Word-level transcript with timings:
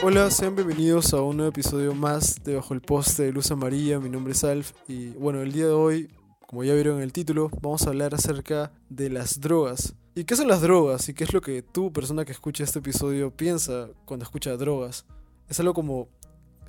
Hola, 0.00 0.30
sean 0.30 0.54
bienvenidos 0.54 1.12
a 1.12 1.22
un 1.22 1.38
nuevo 1.38 1.50
episodio 1.50 1.94
más 1.94 2.42
de 2.44 2.54
Bajo 2.54 2.72
el 2.72 2.80
Poste 2.80 3.24
de 3.24 3.32
Luz 3.32 3.50
Amarilla. 3.50 3.98
Mi 3.98 4.08
nombre 4.08 4.32
es 4.32 4.44
Alf 4.44 4.72
y 4.86 5.08
bueno, 5.10 5.42
el 5.42 5.52
día 5.52 5.66
de 5.66 5.72
hoy, 5.72 6.08
como 6.46 6.62
ya 6.62 6.74
vieron 6.74 6.98
en 6.98 7.02
el 7.02 7.12
título, 7.12 7.50
vamos 7.60 7.86
a 7.86 7.90
hablar 7.90 8.14
acerca 8.14 8.70
de 8.88 9.10
las 9.10 9.40
drogas. 9.40 9.94
¿Y 10.14 10.24
qué 10.24 10.36
son 10.36 10.48
las 10.48 10.60
drogas? 10.60 11.08
¿Y 11.08 11.14
qué 11.14 11.24
es 11.24 11.32
lo 11.32 11.40
que 11.40 11.62
tú, 11.62 11.92
persona 11.92 12.24
que 12.24 12.32
escucha 12.32 12.64
este 12.64 12.78
episodio, 12.78 13.30
piensa 13.30 13.88
cuando 14.04 14.24
escucha 14.24 14.56
drogas? 14.56 15.04
Es 15.48 15.58
algo 15.58 15.74
como 15.74 16.08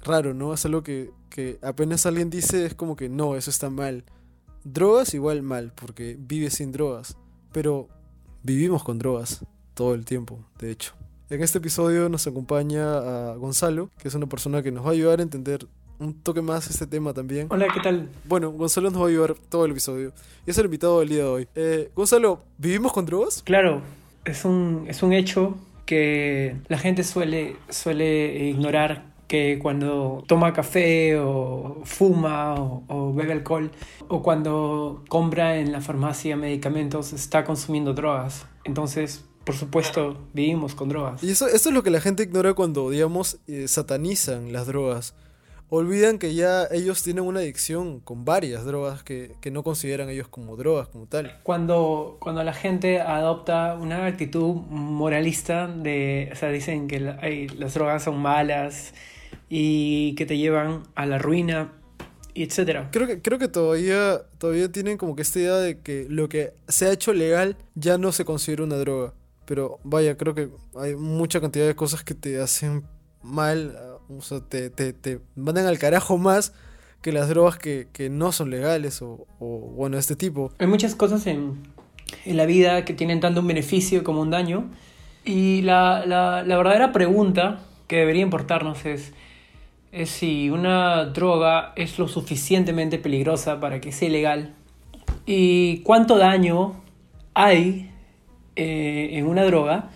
raro, 0.03 0.33
¿no? 0.33 0.53
Es 0.53 0.65
algo 0.65 0.81
que, 0.81 1.11
que 1.29 1.59
apenas 1.61 2.05
alguien 2.05 2.29
dice 2.29 2.65
es 2.65 2.73
como 2.73 2.95
que 2.95 3.09
no, 3.09 3.35
eso 3.35 3.49
está 3.49 3.69
mal. 3.69 4.05
Drogas 4.71 5.15
igual 5.15 5.41
mal, 5.41 5.71
porque 5.73 6.15
vive 6.19 6.51
sin 6.51 6.71
drogas. 6.71 7.17
Pero 7.51 7.87
vivimos 8.43 8.83
con 8.83 8.99
drogas 8.99 9.43
todo 9.73 9.95
el 9.95 10.05
tiempo, 10.05 10.45
de 10.59 10.69
hecho. 10.69 10.93
En 11.31 11.41
este 11.41 11.57
episodio 11.57 12.07
nos 12.07 12.27
acompaña 12.27 13.31
a 13.31 13.35
Gonzalo, 13.35 13.89
que 13.97 14.09
es 14.09 14.13
una 14.13 14.27
persona 14.27 14.61
que 14.61 14.71
nos 14.71 14.85
va 14.85 14.89
a 14.89 14.91
ayudar 14.91 15.19
a 15.19 15.23
entender 15.23 15.65
un 15.97 16.13
toque 16.21 16.43
más 16.43 16.69
este 16.69 16.85
tema 16.85 17.13
también. 17.13 17.47
Hola, 17.49 17.67
¿qué 17.73 17.79
tal? 17.79 18.09
Bueno, 18.25 18.51
Gonzalo 18.51 18.91
nos 18.91 19.01
va 19.01 19.05
a 19.05 19.09
ayudar 19.09 19.33
todo 19.49 19.65
el 19.65 19.71
episodio. 19.71 20.13
Y 20.45 20.51
es 20.51 20.57
el 20.59 20.65
invitado 20.65 20.99
del 20.99 21.09
día 21.09 21.23
de 21.23 21.29
hoy. 21.29 21.47
Eh, 21.55 21.89
Gonzalo, 21.95 22.43
¿vivimos 22.59 22.93
con 22.93 23.07
drogas? 23.07 23.41
Claro, 23.41 23.81
es 24.23 24.45
un, 24.45 24.85
es 24.87 25.01
un 25.01 25.13
hecho 25.13 25.57
que 25.87 26.55
la 26.67 26.77
gente 26.77 27.03
suele, 27.03 27.55
suele 27.69 28.49
ignorar 28.49 29.08
que 29.29 29.59
cuando 29.61 30.23
toma 30.25 30.51
café 30.53 31.15
o 31.19 31.81
fuma 31.85 32.55
o, 32.55 32.83
o, 32.87 33.13
bebe 33.13 33.31
alcohol 33.33 33.71
o 34.07 34.23
cuando 34.23 35.05
compra 35.07 35.59
en 35.59 35.71
la 35.71 35.81
farmacia 35.81 36.35
medicamentos 36.35 37.13
está 37.13 37.45
consumiendo 37.45 37.93
drogas. 37.93 38.47
Entonces, 38.63 39.23
por 39.43 39.55
supuesto, 39.55 40.17
vivimos 40.33 40.73
con 40.73 40.89
drogas. 40.89 41.23
Y 41.23 41.29
eso, 41.29 41.47
eso 41.47 41.69
es 41.69 41.75
lo 41.75 41.83
que 41.83 41.91
la 41.91 42.01
gente 42.01 42.23
ignora 42.23 42.55
cuando, 42.55 42.89
digamos, 42.89 43.37
eh, 43.47 43.67
satanizan 43.67 44.51
las 44.51 44.65
drogas. 44.65 45.13
Olvidan 45.69 46.17
que 46.17 46.33
ya 46.33 46.65
ellos 46.71 47.03
tienen 47.03 47.23
una 47.23 47.41
adicción 47.41 47.99
con 47.99 48.25
varias 48.25 48.65
drogas 48.65 49.03
que, 49.03 49.35
que, 49.41 49.51
no 49.51 49.61
consideran 49.61 50.09
ellos 50.09 50.27
como 50.27 50.55
drogas, 50.55 50.87
como 50.87 51.05
tal. 51.05 51.39
Cuando, 51.43 52.17
cuando 52.19 52.43
la 52.43 52.53
gente 52.53 52.99
adopta 52.99 53.75
una 53.79 54.07
actitud 54.07 54.55
moralista 54.69 55.67
de, 55.67 56.29
o 56.33 56.35
sea, 56.35 56.49
dicen 56.49 56.87
que 56.87 56.99
la, 56.99 57.19
ay, 57.21 57.47
las 57.49 57.75
drogas 57.75 58.03
son 58.03 58.19
malas 58.19 58.95
y 59.49 60.13
que 60.15 60.25
te 60.25 60.37
llevan 60.37 60.83
a 60.95 61.05
la 61.05 61.17
ruina, 61.17 61.73
etcétera. 62.35 62.89
Creo 62.91 63.07
que, 63.07 63.21
creo 63.21 63.39
que 63.39 63.47
todavía, 63.47 64.21
todavía 64.37 64.71
tienen 64.71 64.97
como 64.97 65.15
que 65.15 65.23
esta 65.23 65.39
idea 65.39 65.55
de 65.55 65.79
que 65.79 66.05
lo 66.09 66.29
que 66.29 66.53
se 66.67 66.85
ha 66.85 66.91
hecho 66.91 67.13
legal 67.13 67.57
ya 67.75 67.97
no 67.97 68.11
se 68.11 68.25
considera 68.25 68.63
una 68.63 68.77
droga. 68.77 69.13
Pero 69.45 69.79
vaya, 69.83 70.15
creo 70.15 70.35
que 70.35 70.49
hay 70.75 70.95
mucha 70.95 71.41
cantidad 71.41 71.65
de 71.65 71.75
cosas 71.75 72.03
que 72.03 72.13
te 72.13 72.39
hacen 72.39 72.83
mal, 73.23 73.75
o 74.07 74.21
sea, 74.21 74.41
te, 74.41 74.69
te, 74.69 74.93
te 74.93 75.19
mandan 75.35 75.65
al 75.65 75.79
carajo 75.79 76.17
más 76.17 76.53
que 77.01 77.11
las 77.11 77.29
drogas 77.29 77.57
que, 77.57 77.87
que 77.91 78.09
no 78.09 78.31
son 78.31 78.49
legales 78.49 79.01
o, 79.01 79.25
o, 79.39 79.59
bueno, 79.75 79.97
este 79.97 80.15
tipo. 80.15 80.51
Hay 80.59 80.67
muchas 80.67 80.95
cosas 80.95 81.25
en, 81.27 81.57
en, 82.25 82.37
la 82.37 82.45
vida 82.45 82.85
que 82.85 82.93
tienen 82.93 83.19
tanto 83.19 83.41
un 83.41 83.47
beneficio 83.47 84.03
como 84.03 84.21
un 84.21 84.29
daño. 84.29 84.69
Y 85.25 85.61
la, 85.61 86.05
la, 86.05 86.43
la 86.43 86.57
verdadera 86.57 86.91
pregunta 86.91 87.61
que 87.87 87.97
debería 87.97 88.21
importarnos 88.21 88.85
es, 88.85 89.13
es 89.91 90.09
si 90.09 90.49
una 90.49 91.05
droga 91.05 91.73
es 91.75 91.97
lo 91.97 92.07
suficientemente 92.07 92.99
peligrosa 92.99 93.59
para 93.59 93.81
que 93.81 93.91
sea 93.91 94.07
ilegal 94.07 94.53
y 95.25 95.79
cuánto 95.79 96.17
daño 96.17 96.81
hay 97.33 97.89
eh, 98.55 99.09
en 99.13 99.27
una 99.27 99.43
droga 99.43 99.89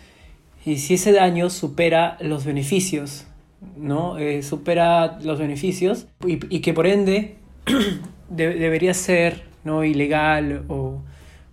y 0.66 0.77
si 0.77 0.94
ese 0.95 1.11
daño 1.11 1.49
supera 1.49 2.17
los 2.21 2.45
beneficios, 2.45 3.27
¿no? 3.76 4.17
Eh, 4.17 4.43
supera 4.43 5.20
los 5.21 5.39
beneficios 5.39 6.08
y, 6.26 6.37
que 6.37 6.73
por 6.73 6.87
ende 6.87 7.36
de, 8.30 8.53
debería 8.53 8.93
ser 8.93 9.43
no 9.64 9.83
ilegal 9.83 10.64
o, 10.70 11.02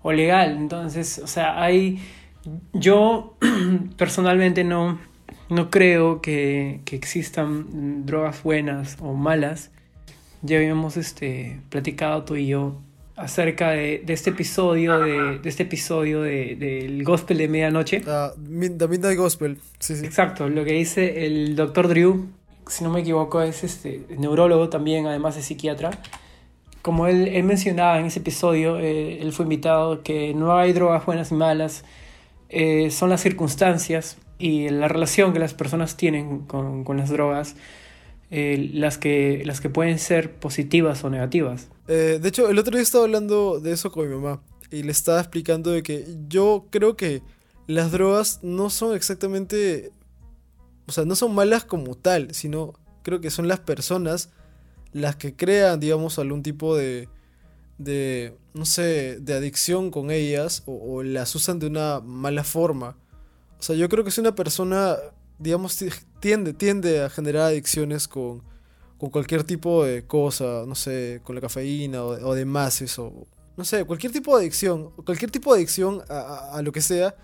o 0.03 0.13
legal. 0.13 0.57
Entonces, 0.57 1.21
o 1.23 1.27
sea, 1.27 1.61
hay 1.61 1.99
yo 2.73 3.37
personalmente 3.97 4.63
no 4.63 5.01
no 5.51 5.69
creo 5.69 6.23
que, 6.23 6.81
que, 6.85 6.97
existan 6.97 8.07
drogas 8.07 8.43
buenas 8.43 8.97
o 9.01 9.15
malas. 9.15 9.71
Ya 10.43 10.57
habíamos 10.57 10.97
este, 10.97 11.61
platicado 11.69 12.25
tú 12.25 12.37
y 12.37 12.47
yo 12.47 12.81
acerca 13.17 13.71
de, 13.71 14.03
de 14.05 14.13
este 14.15 14.31
episodio 14.31 14.99
de, 15.01 15.39
de 15.41 15.49
este 15.49 15.65
episodio 15.65 16.23
de, 16.23 16.57
del 16.57 17.05
gospel 17.05 17.37
de 17.37 17.49
medianoche. 17.49 17.99
Uh, 17.99 18.33
The 18.79 18.89
Midnight 18.89 19.19
Gospel, 19.19 19.59
sí, 19.79 19.97
sí. 19.97 20.07
Exacto, 20.07 20.49
lo 20.49 20.65
que 20.65 20.73
dice 20.73 21.27
el 21.27 21.57
doctor 21.57 21.89
Drew, 21.89 22.29
si 22.67 22.85
no 22.85 22.91
me 22.91 23.01
equivoco, 23.01 23.43
es 23.43 23.63
este 23.65 24.07
neurólogo 24.17 24.71
también, 24.71 25.07
además 25.07 25.35
de 25.35 25.43
psiquiatra. 25.43 25.91
Como 26.81 27.09
él, 27.09 27.29
él 27.29 27.43
mencionaba 27.43 27.99
en 27.99 28.07
ese 28.07 28.21
episodio, 28.21 28.79
eh, 28.79 29.21
él 29.21 29.33
fue 29.33 29.43
invitado 29.45 30.03
que 30.03 30.33
no 30.33 30.57
hay 30.57 30.73
drogas 30.73 31.05
buenas 31.05 31.31
y 31.31 31.35
malas, 31.35 31.85
eh, 32.49 32.91
son 32.91 33.11
las 33.11 33.21
circunstancias 33.21 34.17
y 34.41 34.71
la 34.71 34.89
relación 34.89 35.33
que 35.33 35.39
las 35.39 35.55
personas 35.55 35.97
tienen 35.97 36.41
con, 36.41 36.83
con 36.83 36.97
las 36.97 37.11
drogas, 37.11 37.55
eh, 38.31 38.71
las, 38.73 38.97
que, 38.97 39.43
las 39.45 39.61
que 39.61 39.69
pueden 39.69 39.99
ser 39.99 40.35
positivas 40.35 41.05
o 41.05 41.11
negativas. 41.11 41.69
Eh, 41.89 42.19
de 42.21 42.29
hecho, 42.29 42.49
el 42.49 42.59
otro 42.59 42.73
día 42.73 42.83
estaba 42.83 43.05
hablando 43.05 43.61
de 43.61 43.73
eso 43.73 43.93
con 43.93 44.09
mi 44.09 44.15
mamá 44.15 44.43
y 44.71 44.83
le 44.83 44.93
estaba 44.93 45.21
explicando 45.21 45.71
de 45.73 45.83
que 45.83 46.07
yo 46.29 46.67
creo 46.71 46.97
que 46.97 47.23
las 47.67 47.93
drogas 47.93 48.41
no 48.43 48.71
son 48.71 48.95
exactamente, 48.95 49.93
o 50.87 50.93
sea, 50.93 51.05
no 51.05 51.17
son 51.17 51.35
malas 51.35 51.65
como 51.65 51.95
tal, 51.97 52.35
sino 52.35 52.75
creo 53.03 53.21
que 53.21 53.31
son 53.31 53.47
las 53.47 53.61
personas 53.61 54.31
las 54.93 55.17
que 55.17 55.37
crean, 55.37 55.81
digamos, 55.81 56.19
algún 56.19 56.43
tipo 56.43 56.77
de, 56.77 57.09
de 57.79 58.37
no 58.55 58.65
sé, 58.65 59.19
de 59.21 59.35
adicción 59.35 59.91
con 59.91 60.11
ellas 60.11 60.63
o, 60.67 60.97
o 60.97 61.03
las 61.03 61.35
usan 61.35 61.59
de 61.59 61.67
una 61.67 62.01
mala 62.01 62.45
forma. 62.45 62.97
O 63.61 63.63
sea, 63.63 63.77
yo 63.77 63.91
creo 63.91 64.03
que 64.03 64.11
si 64.11 64.23
una 64.23 64.35
persona, 64.35 64.97
digamos, 65.39 65.79
tiende, 66.19 66.55
tiende 66.55 67.03
a 67.03 67.11
generar 67.11 67.43
adicciones 67.43 68.09
con, 68.09 68.43
con 68.97 69.11
cualquier 69.11 69.45
tipo 69.45 69.85
de 69.85 70.07
cosa, 70.07 70.65
no 70.67 70.75
sé, 70.75 71.21
con 71.25 71.35
la 71.35 71.43
cafeína 71.43 72.03
o, 72.03 72.35
demás 72.35 72.81
eso, 72.81 73.27
no 73.59 73.65
sé, 73.67 73.85
cualquier 73.85 74.13
tipo 74.13 74.35
de 74.35 74.45
adicción, 74.45 74.91
cualquier 75.05 75.31
tipo 75.31 75.53
de 75.53 75.59
adicción 75.59 76.03
a, 76.09 76.21
a, 76.21 76.57
a, 76.57 76.63
lo 76.63 76.73
que 76.73 76.81
sea, 76.81 77.15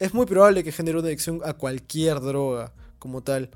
es 0.00 0.12
muy 0.12 0.26
probable 0.26 0.64
que 0.64 0.72
genere 0.72 0.98
una 0.98 1.06
adicción 1.06 1.40
a 1.44 1.52
cualquier 1.52 2.20
droga 2.20 2.72
como 2.98 3.22
tal. 3.22 3.48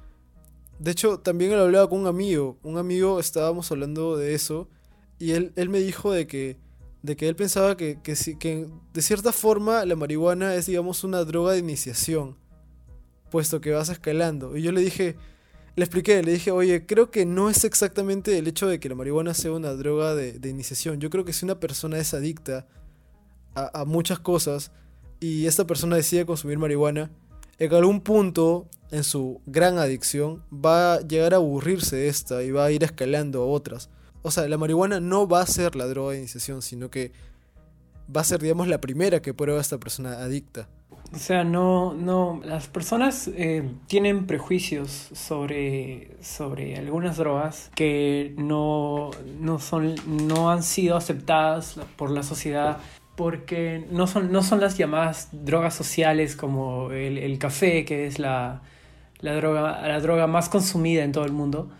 De 0.78 0.92
hecho, 0.92 1.18
también 1.18 1.50
lo 1.50 1.62
hablaba 1.62 1.88
con 1.88 2.02
un 2.02 2.06
amigo, 2.06 2.56
un 2.62 2.78
amigo 2.78 3.18
estábamos 3.18 3.72
hablando 3.72 4.16
de 4.16 4.34
eso 4.34 4.68
y 5.18 5.32
él, 5.32 5.52
él 5.56 5.68
me 5.70 5.80
dijo 5.80 6.12
de 6.12 6.28
que 6.28 6.56
de 7.02 7.16
que 7.16 7.28
él 7.28 7.36
pensaba 7.36 7.76
que, 7.76 7.98
que, 8.02 8.14
que, 8.38 8.68
de 8.92 9.02
cierta 9.02 9.32
forma 9.32 9.84
la 9.84 9.96
marihuana 9.96 10.54
es, 10.54 10.66
digamos, 10.66 11.04
una 11.04 11.24
droga 11.24 11.52
de 11.52 11.58
iniciación, 11.58 12.36
puesto 13.30 13.60
que 13.60 13.72
vas 13.72 13.88
escalando. 13.88 14.56
Y 14.56 14.62
yo 14.62 14.70
le 14.72 14.80
dije, 14.80 15.16
le 15.74 15.84
expliqué, 15.84 16.22
le 16.22 16.32
dije, 16.32 16.52
oye, 16.52 16.86
creo 16.86 17.10
que 17.10 17.26
no 17.26 17.50
es 17.50 17.64
exactamente 17.64 18.38
el 18.38 18.46
hecho 18.46 18.68
de 18.68 18.78
que 18.78 18.88
la 18.88 18.94
marihuana 18.94 19.34
sea 19.34 19.52
una 19.52 19.72
droga 19.72 20.14
de, 20.14 20.38
de 20.38 20.48
iniciación. 20.48 21.00
Yo 21.00 21.10
creo 21.10 21.24
que 21.24 21.32
si 21.32 21.44
una 21.44 21.58
persona 21.58 21.98
es 21.98 22.14
adicta 22.14 22.66
a, 23.54 23.80
a, 23.80 23.84
muchas 23.84 24.20
cosas 24.20 24.70
y 25.18 25.46
esta 25.46 25.66
persona 25.66 25.96
decide 25.96 26.24
consumir 26.24 26.58
marihuana, 26.58 27.10
en 27.58 27.74
algún 27.74 28.00
punto 28.00 28.68
en 28.90 29.02
su 29.02 29.40
gran 29.46 29.78
adicción 29.78 30.44
va 30.52 30.94
a 30.94 31.00
llegar 31.00 31.32
a 31.34 31.38
aburrirse 31.38 31.96
de 31.96 32.08
esta 32.08 32.42
y 32.42 32.50
va 32.52 32.66
a 32.66 32.70
ir 32.70 32.84
escalando 32.84 33.42
a 33.42 33.46
otras. 33.46 33.88
O 34.22 34.30
sea, 34.30 34.48
la 34.48 34.56
marihuana 34.56 35.00
no 35.00 35.26
va 35.26 35.40
a 35.40 35.46
ser 35.46 35.74
la 35.76 35.86
droga 35.86 36.12
de 36.12 36.18
iniciación, 36.18 36.62
sino 36.62 36.90
que 36.90 37.12
va 38.14 38.20
a 38.20 38.24
ser, 38.24 38.40
digamos, 38.40 38.68
la 38.68 38.80
primera 38.80 39.20
que 39.20 39.34
prueba 39.34 39.60
esta 39.60 39.78
persona 39.78 40.12
adicta. 40.12 40.68
O 41.12 41.18
sea, 41.18 41.44
no, 41.44 41.92
no, 41.92 42.40
las 42.44 42.68
personas 42.68 43.28
eh, 43.28 43.68
tienen 43.86 44.26
prejuicios 44.26 45.10
sobre, 45.12 46.16
sobre 46.22 46.76
algunas 46.76 47.18
drogas 47.18 47.70
que 47.74 48.34
no, 48.38 49.10
no, 49.38 49.58
son, 49.58 49.94
no 50.06 50.50
han 50.50 50.62
sido 50.62 50.96
aceptadas 50.96 51.78
por 51.96 52.10
la 52.10 52.22
sociedad 52.22 52.78
porque 53.14 53.86
no 53.90 54.06
son, 54.06 54.32
no 54.32 54.42
son 54.42 54.60
las 54.60 54.78
llamadas 54.78 55.28
drogas 55.32 55.74
sociales 55.74 56.34
como 56.34 56.90
el, 56.92 57.18
el 57.18 57.38
café, 57.38 57.84
que 57.84 58.06
es 58.06 58.18
la, 58.18 58.62
la, 59.20 59.34
droga, 59.34 59.86
la 59.86 60.00
droga 60.00 60.26
más 60.26 60.48
consumida 60.48 61.04
en 61.04 61.12
todo 61.12 61.26
el 61.26 61.32
mundo 61.32 61.70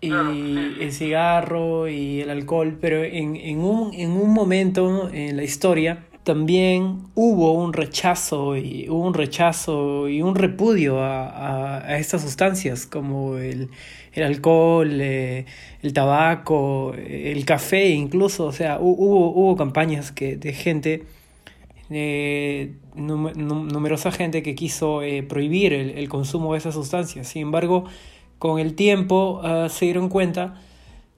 y 0.00 0.10
el 0.10 0.92
cigarro 0.92 1.88
y 1.88 2.20
el 2.20 2.30
alcohol, 2.30 2.78
pero 2.80 3.04
en, 3.04 3.36
en, 3.36 3.58
un, 3.58 3.92
en 3.94 4.12
un 4.12 4.32
momento 4.32 5.10
en 5.12 5.36
la 5.36 5.42
historia 5.42 6.06
también 6.24 7.06
hubo 7.14 7.52
un 7.52 7.72
rechazo 7.72 8.56
y 8.56 8.88
hubo 8.88 9.06
un 9.06 9.14
rechazo 9.14 10.08
y 10.08 10.22
un 10.22 10.34
repudio 10.34 11.00
a, 11.00 11.28
a, 11.28 11.86
a 11.86 11.98
estas 11.98 12.22
sustancias 12.22 12.86
como 12.86 13.36
el, 13.36 13.70
el 14.12 14.22
alcohol, 14.24 15.00
eh, 15.00 15.46
el 15.82 15.92
tabaco, 15.92 16.94
el 16.94 17.44
café 17.44 17.88
incluso, 17.90 18.46
o 18.46 18.52
sea, 18.52 18.78
hubo, 18.80 19.30
hubo 19.30 19.56
campañas 19.56 20.12
que, 20.12 20.36
de 20.36 20.52
gente 20.52 21.04
eh, 21.90 22.74
numerosa 22.94 24.12
gente 24.12 24.42
que 24.42 24.54
quiso 24.54 25.02
eh, 25.02 25.22
prohibir 25.24 25.72
el, 25.72 26.08
consumo 26.08 26.52
de 26.52 26.58
esas 26.58 26.74
sustancias. 26.74 27.26
Sin 27.28 27.42
embargo, 27.42 27.84
con 28.40 28.58
el 28.58 28.74
tiempo 28.74 29.40
ah, 29.44 29.68
se 29.68 29.84
dieron 29.84 30.08
cuenta 30.08 30.54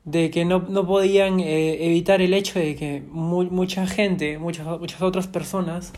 de 0.04 0.30
que 0.32 0.44
no, 0.44 0.66
podían 0.86 1.38
eh, 1.38 1.86
evitar 1.86 2.20
el 2.20 2.34
hecho 2.34 2.58
de 2.58 2.74
que 2.74 3.00
mucha 3.10 3.86
gente, 3.86 4.38
muchas, 4.38 4.66
muchas 4.80 5.00
otras 5.00 5.28
personas 5.28 5.92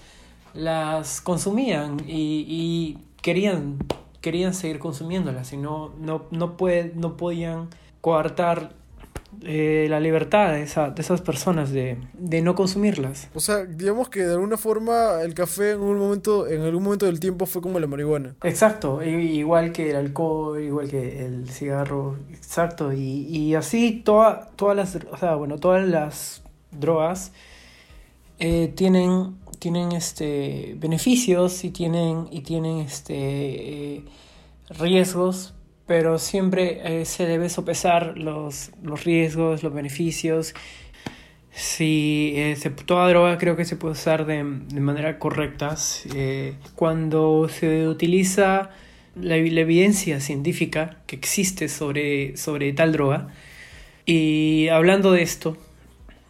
las 0.53 1.23
consumían 1.23 1.97
y, 2.07 2.99
querían, 3.23 3.79
querían 4.21 4.53
seguir 4.53 4.79
consumiéndolas 4.79 5.55
y 5.55 5.57
no, 5.57 5.95
no, 5.99 6.27
no, 6.31 6.57
no 6.95 7.17
podían 7.17 7.71
coartar 8.03 8.75
eh, 9.43 9.87
la 9.89 10.01
libertad 10.01 10.53
de, 10.53 10.63
esa, 10.63 10.91
de 10.91 11.03
esas 11.03 11.21
personas 11.21 11.71
de, 11.71 11.99
de, 12.13 12.43
no 12.43 12.55
consumirlas. 12.55 13.29
O 13.35 13.41
sea, 13.41 13.65
digamos 13.65 14.09
que 14.09 14.21
de 14.21 14.33
alguna 14.33 14.57
forma 14.57 15.23
el 15.23 15.35
café 15.35 15.73
en 15.73 15.81
un 15.81 15.99
momento, 15.99 16.47
en 16.47 16.63
algún 16.63 16.83
momento 16.83 17.07
del 17.07 17.21
tiempo 17.21 17.47
fue 17.47 17.63
como 17.63 17.79
la 17.81 17.87
marihuana. 17.87 18.35
Exacto, 18.43 19.03
igual 19.03 19.73
que 19.73 19.91
el 19.91 19.97
alcohol, 19.97 20.61
igual 20.61 20.89
que 20.89 21.25
el 21.25 21.49
cigarro, 21.49 22.17
exacto, 22.31 22.93
y, 22.93 23.27
y 23.27 23.55
así 23.55 24.03
toda, 24.05 24.51
todas 24.57 24.77
las, 24.77 24.99
o 25.11 25.17
sea, 25.17 25.35
bueno, 25.35 25.59
todas 25.59 25.87
las 25.87 26.43
drogas 26.71 27.33
eh, 28.39 28.73
tienen, 28.75 29.37
tienen 29.59 29.93
este 29.93 30.75
beneficios 30.79 31.65
y 31.65 31.71
tienen, 31.71 32.29
y 32.31 32.41
tienen 32.41 32.79
este 32.79 33.15
eh, 33.97 34.05
riesgos 34.71 35.54
pero 35.87 36.19
siempre 36.19 37.01
eh, 37.01 37.05
se 37.05 37.27
debe 37.27 37.49
sopesar 37.49 38.17
los, 38.17 38.71
los, 38.83 39.05
riesgos, 39.05 39.63
los 39.63 39.75
beneficios. 39.75 40.55
Si 41.51 42.33
eh, 42.37 42.57
toda 42.87 43.09
droga 43.09 43.39
creo 43.39 43.57
que 43.57 43.65
se 43.65 43.77
puede 43.77 43.93
usar 43.93 44.25
de, 44.27 44.37
de 44.37 44.81
manera 44.81 45.19
correcta. 45.19 45.77
Eh, 46.15 46.55
cuando 46.75 47.49
se 47.49 47.87
utiliza 47.87 48.71
la, 49.15 49.37
evidencia 49.37 50.21
científica 50.21 50.99
que 51.07 51.17
existe 51.17 51.69
sobre, 51.69 52.37
sobre 52.37 52.73
tal 52.73 52.93
droga. 52.93 53.29
Y 54.07 54.69
hablando 54.69 55.13
de 55.13 55.23
esto, 55.23 55.57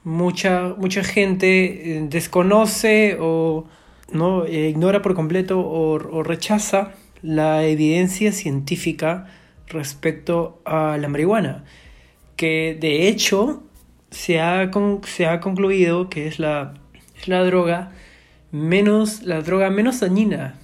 mucha, 0.02 0.74
mucha 0.76 1.04
gente 1.04 2.06
desconoce 2.08 3.16
o 3.20 3.66
no 4.12 4.46
ignora 4.46 5.00
por 5.02 5.14
completo 5.14 5.60
o 5.60 6.22
rechaza 6.22 6.92
la 7.22 7.64
evidencia 7.64 8.30
científica 8.32 9.26
respecto 9.68 10.60
a 10.64 10.96
la 10.98 11.08
marihuana, 11.08 11.64
que 12.36 12.76
de 12.78 13.08
hecho 13.08 13.62
se 14.10 14.40
ha, 14.40 14.70
se 15.04 15.26
ha 15.26 15.40
concluido 15.40 16.08
que 16.08 16.26
es 16.26 16.38
la, 16.38 16.74
la 17.26 17.44
droga 17.44 17.92
menos, 18.52 19.22
la 19.22 19.40
droga 19.40 19.70
menos 19.70 20.00
dañina, 20.00 20.54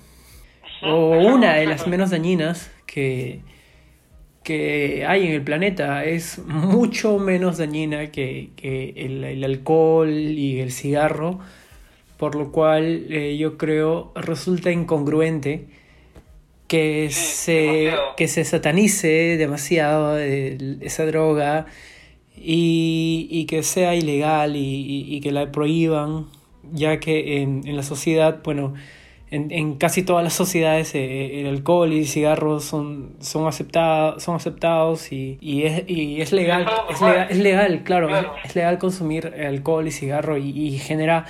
o 0.82 1.10
una 1.10 1.54
de 1.54 1.66
las 1.66 1.86
menos 1.86 2.10
dañinas 2.10 2.70
que, 2.86 3.40
que 4.42 5.04
hay 5.06 5.26
en 5.26 5.32
el 5.32 5.42
planeta. 5.42 6.04
Es 6.04 6.38
mucho 6.38 7.18
menos 7.18 7.58
dañina 7.58 8.10
que, 8.10 8.50
el, 8.96 9.44
alcohol 9.44 10.10
y 10.10 10.60
el 10.60 10.72
cigarro, 10.72 11.40
por 12.16 12.34
lo 12.34 12.52
cual 12.52 13.06
eh, 13.10 13.36
yo 13.38 13.58
creo 13.58 14.12
resulta 14.14 14.70
incongruente 14.70 15.66
que, 16.70 17.10
se, 17.10 17.92
que 18.16 18.28
se 18.28 18.44
satanice 18.44 19.36
demasiado 19.36 20.16
esa 20.16 21.04
droga 21.04 21.66
y, 22.36 23.44
que 23.48 23.64
sea 23.64 23.96
ilegal 23.96 24.52
y, 24.54 25.20
que 25.20 25.32
la 25.32 25.50
prohíban, 25.50 26.26
ya 26.72 27.00
que 27.00 27.42
en, 27.42 27.76
la 27.76 27.82
sociedad, 27.82 28.38
bueno, 28.44 28.74
en, 29.32 29.74
casi 29.78 30.04
todas 30.04 30.22
las 30.22 30.32
sociedades 30.32 30.94
eh, 30.94 31.40
el 31.40 31.48
alcohol 31.48 31.92
y 31.92 31.98
el 31.98 32.06
cigarro 32.06 32.60
son, 32.60 33.16
son, 33.18 33.48
aceptados, 33.48 34.22
son 34.22 34.36
aceptados 34.36 35.10
y, 35.10 35.38
y, 35.40 35.64
es, 35.64 35.82
y 35.88 36.20
es, 36.20 36.30
legal, 36.30 36.68
es, 36.88 37.00
legal, 37.00 37.26
es 37.30 37.38
legal, 37.38 37.82
claro, 37.82 38.08
Es, 38.44 38.54
legal 38.54 38.78
consumir 38.78 39.26
alcohol 39.26 39.88
y 39.88 39.90
cigarro 39.90 40.38
y, 40.38 40.78
genera 40.78 41.26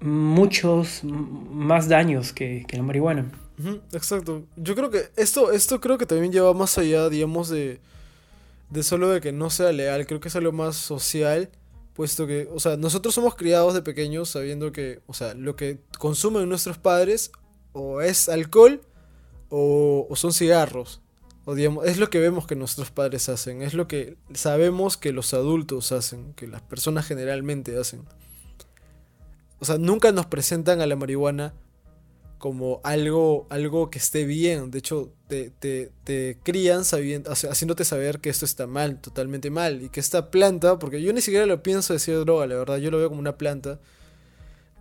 muchos 0.00 1.02
más 1.02 1.88
daños 1.88 2.32
que, 2.32 2.64
que 2.68 2.76
la 2.76 2.84
marihuana 2.84 3.26
exacto. 3.92 4.44
Yo 4.56 4.74
creo 4.74 4.90
que 4.90 5.10
esto, 5.16 5.52
esto 5.52 5.80
creo 5.80 5.98
que 5.98 6.06
también 6.06 6.32
lleva 6.32 6.52
más 6.54 6.76
allá, 6.78 7.08
digamos, 7.08 7.48
de, 7.48 7.80
de 8.70 8.82
solo 8.82 9.08
de 9.10 9.20
que 9.20 9.32
no 9.32 9.50
sea 9.50 9.72
leal. 9.72 10.06
Creo 10.06 10.20
que 10.20 10.28
es 10.28 10.36
algo 10.36 10.52
más 10.52 10.76
social, 10.76 11.50
puesto 11.94 12.26
que, 12.26 12.48
o 12.52 12.60
sea, 12.60 12.76
nosotros 12.76 13.14
somos 13.14 13.34
criados 13.34 13.74
de 13.74 13.82
pequeños 13.82 14.30
sabiendo 14.30 14.72
que, 14.72 15.00
o 15.06 15.14
sea, 15.14 15.34
lo 15.34 15.56
que 15.56 15.78
consumen 15.98 16.48
nuestros 16.48 16.78
padres 16.78 17.30
o 17.72 18.00
es 18.00 18.28
alcohol 18.28 18.80
o, 19.48 20.06
o 20.08 20.16
son 20.16 20.32
cigarros. 20.32 21.00
O 21.46 21.54
digamos, 21.54 21.86
es 21.86 21.98
lo 21.98 22.08
que 22.08 22.20
vemos 22.20 22.46
que 22.46 22.56
nuestros 22.56 22.90
padres 22.90 23.28
hacen, 23.28 23.60
es 23.60 23.74
lo 23.74 23.86
que 23.86 24.16
sabemos 24.32 24.96
que 24.96 25.12
los 25.12 25.34
adultos 25.34 25.92
hacen, 25.92 26.32
que 26.34 26.46
las 26.46 26.62
personas 26.62 27.06
generalmente 27.06 27.78
hacen. 27.78 28.02
O 29.60 29.66
sea, 29.66 29.76
nunca 29.76 30.10
nos 30.10 30.26
presentan 30.26 30.80
a 30.80 30.86
la 30.86 30.96
marihuana 30.96 31.54
como 32.44 32.82
algo, 32.84 33.46
algo 33.48 33.88
que 33.88 33.98
esté 33.98 34.26
bien. 34.26 34.70
De 34.70 34.80
hecho, 34.80 35.14
te, 35.28 35.48
te, 35.48 36.38
crían 36.42 36.84
sabiendo, 36.84 37.32
haciéndote 37.32 37.86
saber 37.86 38.20
que 38.20 38.28
esto 38.28 38.44
está 38.44 38.66
mal, 38.66 39.00
totalmente 39.00 39.50
mal. 39.50 39.80
Y 39.80 39.88
que 39.88 39.98
esta 39.98 40.30
planta, 40.30 40.78
porque 40.78 41.00
yo 41.00 41.14
ni 41.14 41.22
siquiera 41.22 41.46
lo 41.46 41.62
pienso 41.62 41.94
decir 41.94 42.18
droga, 42.18 42.46
la 42.46 42.56
verdad, 42.56 42.76
yo 42.76 42.90
lo 42.90 42.98
veo 42.98 43.08
como 43.08 43.18
una 43.18 43.38
planta, 43.38 43.80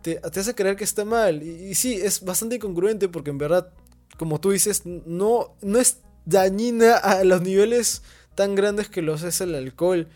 te, 0.02 0.16
te 0.16 0.40
hace 0.42 0.56
creer 0.56 0.76
que 0.76 0.84
está 0.84 1.06
mal. 1.06 1.42
Y, 1.42 1.74
sí, 1.76 1.94
es 1.94 2.26
bastante 2.26 2.56
incongruente 2.56 3.08
porque 3.08 3.30
en 3.30 3.38
verdad, 3.38 3.72
como 4.18 4.42
tú 4.42 4.52
dices, 4.52 4.82
no, 4.86 5.56
no 5.62 5.80
es 5.80 6.00
dañina 6.26 6.98
a 6.98 7.24
los 7.24 7.44
niveles 7.44 8.02
tan 8.36 8.56
grandes 8.56 8.90
que 8.90 9.02
los 9.02 9.24
es 9.24 9.40
el 9.40 9.56
alcohol 9.56 10.10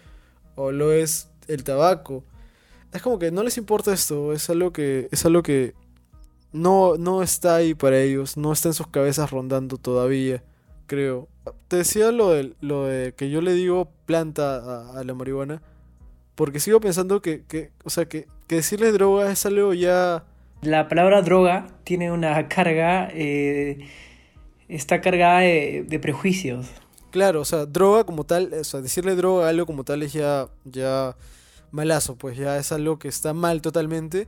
o 0.55 0.73
lo 0.73 0.91
es 0.91 1.29
el 1.47 1.63
tabaco. 1.63 2.25
Es 2.91 3.01
como 3.01 3.19
que 3.19 3.31
no 3.31 3.41
les 3.41 3.57
importa 3.57 3.93
esto, 3.93 4.33
es 4.33 4.49
algo 4.49 4.73
que 4.73 5.07
es 5.11 5.25
algo 5.25 5.43
que 5.43 5.75
no, 6.57 6.97
no 6.97 7.21
está 7.21 7.55
ahí 7.55 7.73
para 7.73 7.99
ellos, 7.99 8.35
no 8.35 8.51
está 8.51 8.69
en 8.69 8.73
sus 8.73 8.87
cabezas 8.87 9.31
rondando 9.31 9.77
todavía, 9.77 10.43
creo. 10.87 11.27
Te 11.67 11.77
decía 11.77 12.11
lo 12.11 12.31
de, 12.31 12.53
lo 12.59 12.85
de 12.85 13.13
que 13.13 13.29
yo 13.29 13.41
le 13.41 13.53
digo 13.53 13.91
planta 14.05 14.97
a, 14.97 15.03
la 15.03 15.13
marihuana, 15.13 15.61
porque 16.35 16.59
sigo 16.59 16.79
pensando 16.79 17.21
que, 17.21 17.45
que 17.45 17.71
o 17.83 17.89
sea, 17.89 18.05
que, 18.05 18.27
que, 18.47 18.55
decirle 18.55 18.91
droga 18.91 19.31
es 19.31 19.45
algo 19.45 19.73
ya... 19.73 20.25
La 20.61 20.87
palabra 20.87 21.21
droga 21.21 21.67
tiene 21.83 22.11
una 22.11 22.47
carga, 22.47 23.09
eh, 23.13 23.87
está 24.67 25.01
cargada 25.01 25.39
de, 25.41 25.99
prejuicios. 26.01 26.67
Claro, 27.11 27.41
o 27.41 27.45
sea, 27.45 27.65
droga 27.65 28.03
como 28.03 28.25
tal, 28.25 28.53
o 28.53 28.63
sea, 28.63 28.81
decirle 28.81 29.15
droga 29.15 29.45
a 29.45 29.49
algo 29.49 29.65
como 29.65 29.83
tal 29.83 30.03
es 30.03 30.13
ya, 30.13 30.49
ya 30.65 31.15
malazo, 31.71 32.15
pues 32.15 32.37
ya 32.37 32.57
es 32.57 32.71
algo 32.71 32.99
que 32.99 33.07
está 33.07 33.33
mal 33.33 33.61
totalmente. 33.61 34.27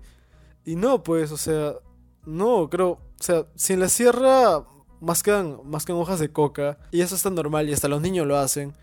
Y 0.66 0.76
no, 0.76 1.04
pues, 1.04 1.32
o 1.32 1.38
sea, 1.38 1.74
no, 2.26 2.70
creo. 2.70 2.90
O 2.92 3.24
sea, 3.24 3.46
si 3.56 3.74
en 3.74 3.80
la 3.80 3.90
sierra 3.90 4.64
más 5.02 5.24
quedan, 5.24 5.60
más 5.66 5.90
hojas 5.90 6.20
de 6.20 6.32
coca, 6.32 6.78
y 6.92 7.02
eso 7.02 7.16
está 7.16 7.30
normal, 7.30 7.70
y 7.70 7.74
hasta 7.74 7.88
los 7.88 8.02
niños 8.02 8.28
lo 8.28 8.38
hacen. 8.38 8.74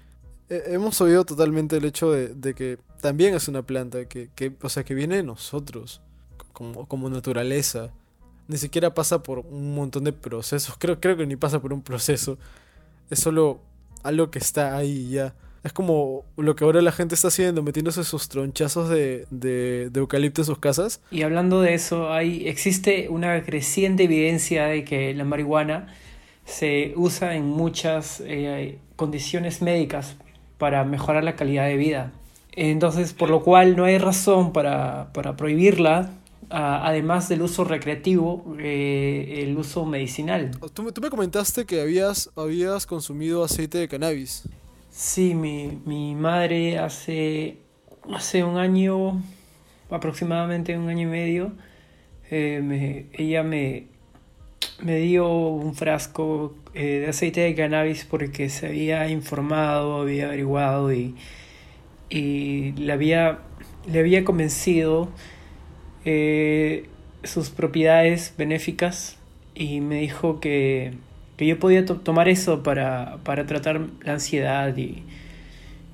hemos 0.49 1.01
oído 1.01 1.25
totalmente 1.25 1.77
el 1.77 1.85
hecho 1.85 2.11
de, 2.13 2.55
que 2.55 2.79
también 3.01 3.35
es 3.35 3.49
una 3.49 3.63
planta, 3.63 4.07
que, 4.07 4.31
que, 4.35 4.55
o 4.63 4.69
sea, 4.69 4.85
que 4.85 4.95
viene 4.95 5.17
de 5.17 5.23
nosotros, 5.23 6.01
como, 6.53 6.87
como 6.87 7.11
naturaleza. 7.11 7.91
Ni 8.49 8.59
siquiera 8.59 8.95
pasa 8.95 9.23
por 9.23 9.41
un 9.41 9.75
montón 9.75 10.05
de 10.05 10.13
procesos. 10.13 10.77
Creo, 10.79 11.01
creo 11.01 11.17
que 11.17 11.27
ni 11.27 11.37
pasa 11.37 11.61
por 11.61 11.73
un 11.73 11.83
proceso. 11.83 12.39
Es 13.11 13.19
solo 13.19 13.61
algo 14.05 14.31
que 14.31 14.39
está 14.39 14.77
ahí 14.77 15.11
ya. 15.11 15.35
Es 15.65 15.73
como 15.73 16.25
lo 16.37 16.55
que 16.55 16.65
ahora 16.65 16.81
la 16.83 16.93
gente 16.93 17.15
está 17.15 17.29
haciendo, 17.29 17.63
metiéndose 17.63 18.05
sus 18.05 18.29
tronchazos 18.29 18.89
de, 18.89 19.27
de, 19.31 19.91
eucalipto 19.95 20.43
en 20.43 20.47
sus 20.47 20.59
casas. 20.59 21.01
Y 21.11 21.23
hablando 21.23 21.61
de 21.61 21.75
eso, 21.75 22.13
hay, 22.13 22.47
existe 22.49 23.09
una 23.09 23.43
creciente 23.43 24.05
evidencia 24.05 24.67
de 24.67 24.85
que 24.85 25.13
la 25.15 25.25
marihuana 25.25 25.93
se 26.45 26.93
usa 26.97 27.35
en 27.35 27.47
muchas 27.47 28.23
eh, 28.25 28.79
condiciones 28.95 29.63
médicas 29.63 30.17
para 30.59 30.85
mejorar 30.85 31.25
la 31.25 31.37
calidad 31.37 31.67
de 31.67 31.77
vida. 31.77 32.13
Entonces, 32.53 33.13
por 33.13 33.29
lo 33.29 33.43
cual 33.43 33.77
no 33.77 33.85
hay 33.85 33.99
razón 33.99 34.53
para, 34.53 35.13
para 35.13 35.37
prohibirla, 35.37 36.11
además 36.49 37.29
del 37.29 37.43
uso 37.43 37.65
recreativo, 37.65 38.57
eh, 38.59 39.43
el 39.43 39.57
uso 39.57 39.85
medicinal. 39.85 40.53
Tú, 40.73 40.91
tú, 40.93 41.01
me 41.01 41.11
comentaste 41.11 41.67
que 41.67 41.81
habías, 41.81 42.31
habías 42.37 42.87
consumido 42.87 43.45
aceite 43.45 43.79
de 43.79 43.89
cannabis. 43.89 44.45
Sí, 44.97 45.35
mi, 45.35 45.79
mi 45.85 46.15
madre 46.15 46.79
hace, 46.79 47.59
hace 48.15 48.43
un 48.45 48.57
año, 48.57 49.23
aproximadamente 49.91 50.79
un 50.79 50.89
año 50.89 51.03
y 51.03 51.11
medio, 51.11 51.53
eh, 52.31 52.63
me, 52.65 53.05
ella 53.13 53.43
me, 53.43 53.89
me 54.81 54.97
dio 54.97 55.29
un 55.29 55.75
frasco 55.75 56.55
eh, 56.73 57.01
de 57.01 57.09
aceite 57.09 57.43
de 57.43 57.55
cannabis 57.55 58.07
porque 58.07 58.49
se 58.49 58.69
había 58.69 59.07
informado, 59.11 60.01
había 60.01 60.29
averiguado 60.29 60.91
y, 60.91 61.15
y 62.09 62.73
le, 62.73 62.91
había, 62.91 63.41
le 63.87 63.99
había 63.99 64.25
convencido 64.25 65.11
eh, 66.07 66.89
sus 67.23 67.51
propiedades 67.51 68.33
benéficas 68.39 69.19
y 69.55 69.83
me 69.83 70.01
dijo 70.01 70.41
que, 70.41 70.95
que 71.37 71.47
yo 71.47 71.59
podía 71.59 71.85
tomar 71.85 72.29
eso 72.29 72.63
para, 72.63 73.19
para, 73.25 73.47
tratar 73.47 73.81
la 74.03 74.15
ansiedad 74.15 74.77
y, 74.77 75.03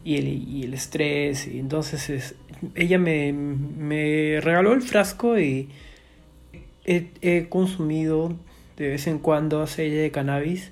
y, 0.04 0.16
el, 0.16 0.28
y 0.28 0.62
el, 0.64 0.75
estrés. 0.75 1.49
Y 1.49 1.58
entonces 1.58 2.34
ella 2.75 2.99
me, 2.99 3.32
me, 3.32 4.40
regaló 4.40 4.72
el 4.72 4.82
frasco 4.82 5.38
y 5.38 5.68
he, 6.84 7.08
he, 7.22 7.49
consumido 7.49 8.37
de 8.76 8.88
vez 8.88 9.06
en 9.06 9.18
cuando 9.18 9.62
aceite 9.62 9.96
de 9.96 10.11
cannabis. 10.11 10.70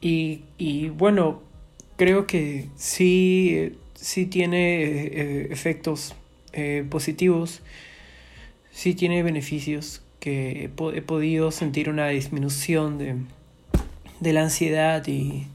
Y, 0.00 0.42
y 0.58 0.90
bueno, 0.90 1.42
creo 1.96 2.26
que 2.26 2.68
sí, 2.76 3.72
sí 3.94 4.26
tiene 4.26 4.82
eh, 4.84 5.48
efectos 5.50 6.14
eh, 6.52 6.84
positivos, 6.88 7.62
sí 8.70 8.94
tiene 8.94 9.22
beneficios, 9.22 10.02
que 10.20 10.64
he, 10.64 11.02
podido 11.02 11.50
sentir 11.52 11.88
una 11.88 12.08
disminución 12.08 12.98
de, 12.98 13.16
de 14.20 14.32
la 14.32 14.42
ansiedad 14.42 15.06
y, 15.06 15.46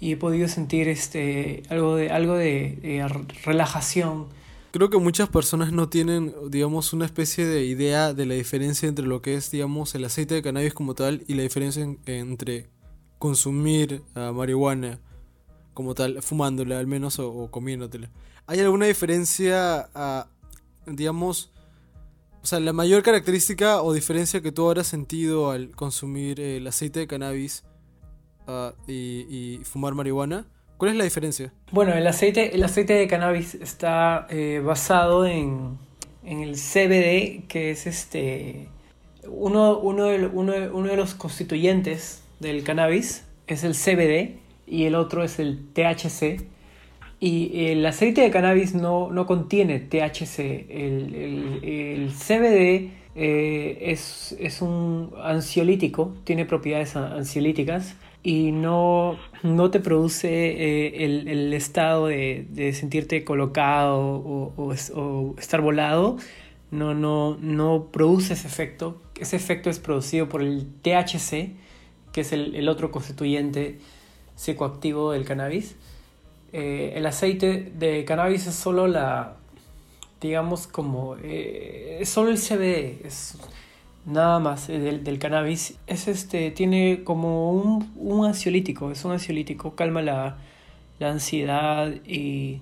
y, 0.00 0.12
he 0.12 0.16
podido 0.16 0.48
sentir 0.48 0.88
este, 0.88 1.62
algo, 1.68 1.96
de, 1.96 2.10
algo 2.10 2.34
de, 2.34 3.06
relajación. 3.44 4.26
Creo 4.72 4.88
que 4.88 4.98
muchas 4.98 5.28
personas 5.28 5.72
no 5.72 5.88
tienen, 5.88 6.34
digamos, 6.48 6.92
una 6.92 7.04
especie 7.04 7.46
de 7.46 7.64
idea 7.64 8.14
de 8.14 8.24
la 8.24 8.34
diferencia 8.34 8.88
entre 8.88 9.06
lo 9.06 9.20
que 9.20 9.34
es, 9.34 9.50
digamos, 9.50 9.94
el 9.94 10.04
aceite 10.04 10.34
de 10.34 10.42
cannabis 10.42 10.72
como 10.72 10.94
tal 10.94 11.24
y 11.28 11.34
la 11.34 11.42
diferencia 11.42 11.86
entre 12.06 12.70
consumir 13.18 14.02
uh, 14.16 14.32
marihuana 14.32 14.98
como 15.74 15.94
tal, 15.94 16.22
fumándola 16.22 16.78
al 16.78 16.86
menos 16.86 17.18
o, 17.18 17.50
comiéndotela. 17.50 18.10
¿Hay 18.46 18.60
alguna 18.60 18.86
diferencia, 18.86 19.88
uh, 19.94 20.90
digamos, 20.90 21.52
o 22.42 22.46
sea, 22.46 22.58
la 22.58 22.72
mayor 22.72 23.02
característica 23.02 23.82
o 23.82 23.92
diferencia 23.92 24.40
que 24.40 24.50
tú 24.50 24.66
habrás 24.66 24.88
sentido 24.88 25.50
al 25.50 25.70
consumir 25.70 26.40
el 26.40 26.66
aceite 26.66 27.00
de 27.00 27.06
cannabis 27.06 27.62
uh, 28.52 28.90
y, 28.90 29.60
fumar 29.64 29.94
marihuana? 29.94 30.46
¿Cuál 30.76 30.92
es 30.92 30.96
la 30.96 31.04
diferencia? 31.04 31.52
Bueno, 31.70 31.92
el 31.94 32.06
aceite, 32.06 32.54
el 32.54 32.62
aceite 32.64 32.94
de 32.94 33.06
cannabis 33.06 33.54
está 33.54 34.26
eh, 34.30 34.60
basado 34.64 35.26
en, 35.26 35.78
el 36.24 36.54
CBD, 36.54 37.46
que 37.48 37.70
es 37.70 37.86
este 37.86 38.68
uno, 39.28 39.78
uno, 39.78 40.06
de, 40.06 40.26
uno 40.26 40.88
de 40.88 40.96
los 40.96 41.14
constituyentes 41.14 42.22
del 42.40 42.64
cannabis, 42.64 43.24
es 43.46 43.64
el 43.64 43.74
CBD, 43.74 44.42
y 44.66 44.84
el 44.84 44.94
otro 44.94 45.22
es 45.22 45.38
el 45.38 45.66
THC. 45.72 46.42
Y 47.20 47.66
el 47.66 47.86
aceite 47.86 48.22
de 48.22 48.30
cannabis 48.30 48.74
no, 48.74 49.10
no 49.12 49.26
contiene 49.26 49.78
THC. 49.78 50.40
El, 50.68 51.14
el, 51.14 51.64
el 51.64 52.10
CBD 52.10 52.90
eh, 53.14 53.78
es, 53.80 54.34
es, 54.40 54.62
un 54.62 55.12
ansiolítico, 55.22 56.14
tiene 56.24 56.46
propiedades 56.46 56.96
ansiolíticas 56.96 57.94
y 58.22 58.52
no, 58.52 59.18
no 59.42 59.70
te 59.70 59.80
produce 59.80 60.28
eh, 60.28 61.04
el, 61.04 61.26
el, 61.28 61.52
estado 61.52 62.06
de, 62.06 62.46
de, 62.50 62.72
sentirte 62.72 63.24
colocado 63.24 63.98
o, 63.98 64.52
o, 64.56 65.34
estar 65.38 65.60
volado. 65.60 66.16
No, 66.70 66.94
no, 66.94 67.36
no 67.40 67.88
produce 67.92 68.34
ese 68.34 68.46
efecto. 68.46 69.00
Ese 69.18 69.36
efecto 69.36 69.70
es 69.70 69.78
producido 69.78 70.28
por 70.28 70.42
el 70.42 70.66
THC, 70.82 71.50
que 72.12 72.20
es 72.20 72.32
el, 72.32 72.54
el 72.54 72.68
otro 72.68 72.90
constituyente 72.90 73.78
psicoactivo 74.36 75.12
del 75.12 75.24
cannabis. 75.24 75.76
Eh, 76.52 76.92
el 76.96 77.06
aceite 77.06 77.72
de 77.76 78.04
cannabis 78.04 78.46
es 78.46 78.54
solo 78.54 78.86
la, 78.86 79.36
digamos 80.20 80.66
como, 80.66 81.16
eh, 81.22 82.00
solo 82.04 82.30
el 82.30 82.38
CBD, 82.38 83.04
es 83.06 83.36
nada 84.04 84.38
más 84.38 84.68
eh, 84.68 84.78
del, 84.78 85.04
del, 85.04 85.18
cannabis. 85.18 85.74
Es 85.86 86.08
este, 86.08 86.50
tiene 86.50 87.04
como 87.04 87.52
un, 87.52 87.92
un, 87.96 88.26
ansiolítico, 88.26 88.90
es 88.90 89.04
un 89.04 89.12
ansiolítico, 89.12 89.74
calma 89.74 90.02
la, 90.02 90.38
la 90.98 91.10
ansiedad 91.10 91.92
y, 92.06 92.60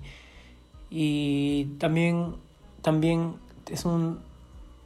y 0.89 1.65
también, 1.77 2.35
también 2.81 3.33
es 3.69 3.85
un 3.85 4.19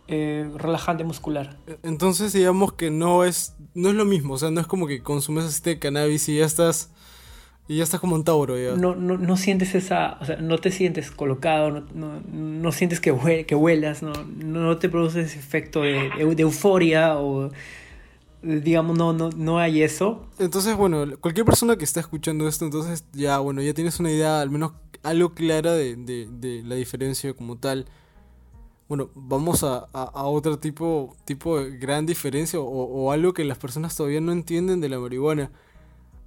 eh, 0.07 0.49
relajante 0.55 1.03
muscular. 1.03 1.57
Entonces 1.83 2.33
digamos 2.33 2.73
que 2.73 2.91
no 2.91 3.23
es, 3.23 3.55
no 3.73 3.89
es 3.89 3.95
lo 3.95 4.05
mismo, 4.05 4.35
o 4.35 4.37
sea, 4.37 4.51
no 4.51 4.61
es 4.61 4.67
como 4.67 4.87
que 4.87 5.01
consumes 5.01 5.45
este 5.45 5.79
cannabis 5.79 6.29
y 6.29 6.37
ya 6.37 6.45
estás 6.45 6.91
y 7.67 7.77
ya 7.77 7.83
estás 7.83 7.99
como 7.99 8.15
un 8.15 8.23
tauro 8.23 8.57
ya. 8.57 8.75
No, 8.75 8.95
no, 8.95 9.17
no 9.17 9.37
sientes 9.37 9.73
esa, 9.73 10.17
o 10.21 10.25
sea, 10.25 10.37
no 10.37 10.57
te 10.59 10.71
sientes 10.71 11.09
colocado, 11.09 11.71
no, 11.71 11.83
no, 11.93 12.21
no 12.31 12.71
sientes 12.71 12.99
que, 12.99 13.11
hue 13.11 13.45
que 13.45 13.55
huelas, 13.55 14.03
no, 14.03 14.13
no 14.13 14.77
te 14.77 14.87
produce 14.87 15.21
ese 15.21 15.39
efecto 15.39 15.81
de, 15.81 16.09
de 16.35 16.43
euforia 16.43 17.17
o 17.17 17.51
digamos, 18.43 18.95
no, 18.95 19.11
no, 19.11 19.31
no 19.31 19.57
hay 19.57 19.81
eso. 19.81 20.27
Entonces, 20.37 20.75
bueno, 20.75 21.17
cualquier 21.19 21.45
persona 21.45 21.75
que 21.75 21.83
está 21.83 21.99
escuchando 21.99 22.47
esto, 22.47 22.65
entonces 22.65 23.03
ya, 23.11 23.39
bueno, 23.39 23.61
ya 23.63 23.73
tienes 23.73 23.99
una 23.99 24.11
idea, 24.11 24.41
al 24.41 24.51
menos 24.51 24.73
algo 25.01 25.33
clara 25.33 25.73
de, 25.73 25.95
de, 25.95 26.27
de 26.29 26.61
la 26.63 26.75
diferencia 26.75 27.33
como 27.33 27.57
tal. 27.57 27.87
Bueno, 28.87 29.09
vamos 29.15 29.63
a, 29.63 29.87
a, 29.93 30.03
a, 30.03 30.25
otro 30.25 30.59
tipo, 30.59 31.15
tipo 31.25 31.59
de 31.59 31.75
gran 31.77 32.05
diferencia 32.05 32.59
o, 32.59 32.65
o 32.65 33.11
algo 33.11 33.33
que 33.33 33.43
las 33.43 33.57
personas 33.57 33.95
todavía 33.95 34.21
no 34.21 34.31
entienden 34.31 34.79
de 34.79 34.89
la 34.89 34.99
marihuana. 34.99 35.49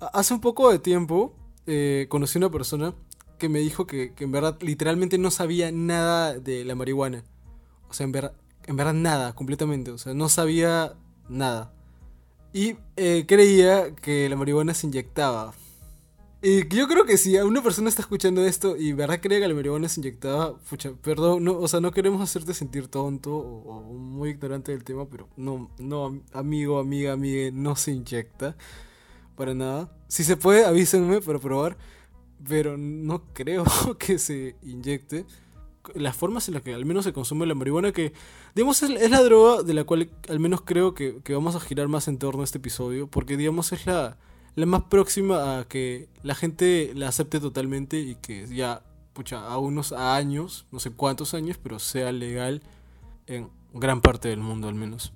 Hace 0.01 0.35
un 0.35 0.41
poco 0.41 0.71
de 0.71 0.79
tiempo 0.79 1.35
eh, 1.67 2.07
conocí 2.09 2.39
una 2.39 2.51
persona 2.51 2.95
que 3.39 3.49
me 3.49 3.59
dijo 3.59 3.87
que, 3.87 4.13
en 4.19 4.33
verdad 4.33 4.57
literalmente 4.61 5.19
no 5.19 5.31
sabía 5.31 5.73
nada 5.73 6.39
de 6.39 6.65
la 6.65 6.75
marihuana. 6.75 7.25
O 7.89 7.95
sea, 7.95 8.05
en, 8.05 8.13
ver, 8.13 8.33
en 8.67 8.77
verdad 8.77 8.95
nada, 8.95 9.35
completamente. 9.35 9.91
O 9.91 9.99
sea, 9.99 10.15
no 10.15 10.29
sabía 10.29 10.95
nada. 11.29 11.73
Y 12.53 12.77
eh, 12.97 13.25
creía 13.27 13.95
que 13.95 14.29
la 14.29 14.37
marihuana 14.37 14.75
se 14.75 14.87
inyectaba. 14.87 15.55
Y 16.41 16.69
yo 16.69 16.87
creo 16.87 17.05
que 17.05 17.17
si 17.17 17.37
una 17.39 17.63
persona 17.63 17.89
está 17.89 18.03
escuchando 18.03 18.45
esto 18.45 18.77
y 18.77 18.93
verdad 18.93 19.19
cree 19.21 19.41
que 19.41 19.49
la 19.49 19.55
marihuana 19.55 19.89
se 19.89 20.01
inyectaba, 20.01 20.57
pucha, 20.71 20.93
perdón, 21.03 21.43
no, 21.43 21.59
o 21.59 21.67
sea, 21.67 21.81
no 21.81 21.91
queremos 21.91 22.23
hacerte 22.23 22.55
sentir 22.55 22.87
tonto 22.87 23.37
o, 23.37 23.83
muy 23.83 24.31
ignorante 24.31 24.71
del 24.71 24.85
tema, 24.85 25.09
pero 25.09 25.29
no, 25.37 25.69
no, 25.79 26.23
amigo, 26.33 26.79
amiga, 26.79 27.13
amiga, 27.13 27.51
no 27.53 27.75
se 27.75 27.91
inyecta 27.91 28.57
para 29.39 29.55
nada. 29.55 29.89
Si 30.09 30.25
se 30.25 30.37
puede, 30.37 30.67
avísenme 30.67 31.21
para 31.23 31.39
probar. 31.39 31.79
Pero 32.47 32.77
no 32.77 33.25
creo 33.33 33.65
que 33.99 34.19
se 34.19 34.57
inyecte. 34.63 35.25
Las 35.95 36.17
formas 36.17 36.47
en 36.49 36.55
las 36.55 36.63
que 36.63 36.75
al 36.75 36.85
menos 36.85 37.05
se 37.05 37.15
consume 37.15 37.47
la 37.47 37.55
marihuana, 37.55 37.93
que 37.93 38.13
digamos 38.55 38.83
es, 38.83 39.11
la 39.11 39.23
droga 39.23 39.63
de 39.63 39.73
la 39.73 39.85
cual 39.85 40.11
al 40.29 40.39
menos 40.39 40.61
creo 40.61 40.93
que, 40.93 41.23
que, 41.23 41.33
vamos 41.33 41.57
a 41.57 41.61
girar 41.61 41.89
más 41.89 42.09
en 42.09 42.19
torno 42.19 42.43
a 42.43 42.45
este 42.45 42.59
episodio, 42.59 43.07
porque 43.07 43.39
digamos 43.39 43.73
es 43.73 43.87
la, 43.87 44.19
la 44.55 44.67
más 44.67 44.83
próxima 44.83 45.61
a 45.61 45.65
que 45.65 46.09
la 46.23 46.35
gente 46.35 46.93
la 46.95 47.09
acepte 47.09 47.41
totalmente 47.41 47.99
y 48.01 48.17
que 48.17 48.47
ya, 48.49 48.83
pucha, 49.15 49.47
a 49.47 49.57
unos 49.57 49.93
años, 49.93 50.67
no 50.73 50.79
sé 50.79 50.91
cuántos 50.91 51.33
años, 51.33 51.59
pero 51.63 51.79
sea 51.79 52.13
legal 52.13 52.61
en 53.27 53.49
gran 53.73 54.03
parte 54.03 54.29
del 54.29 54.41
mundo 54.41 54.69
al 54.69 54.75
menos. 54.75 55.15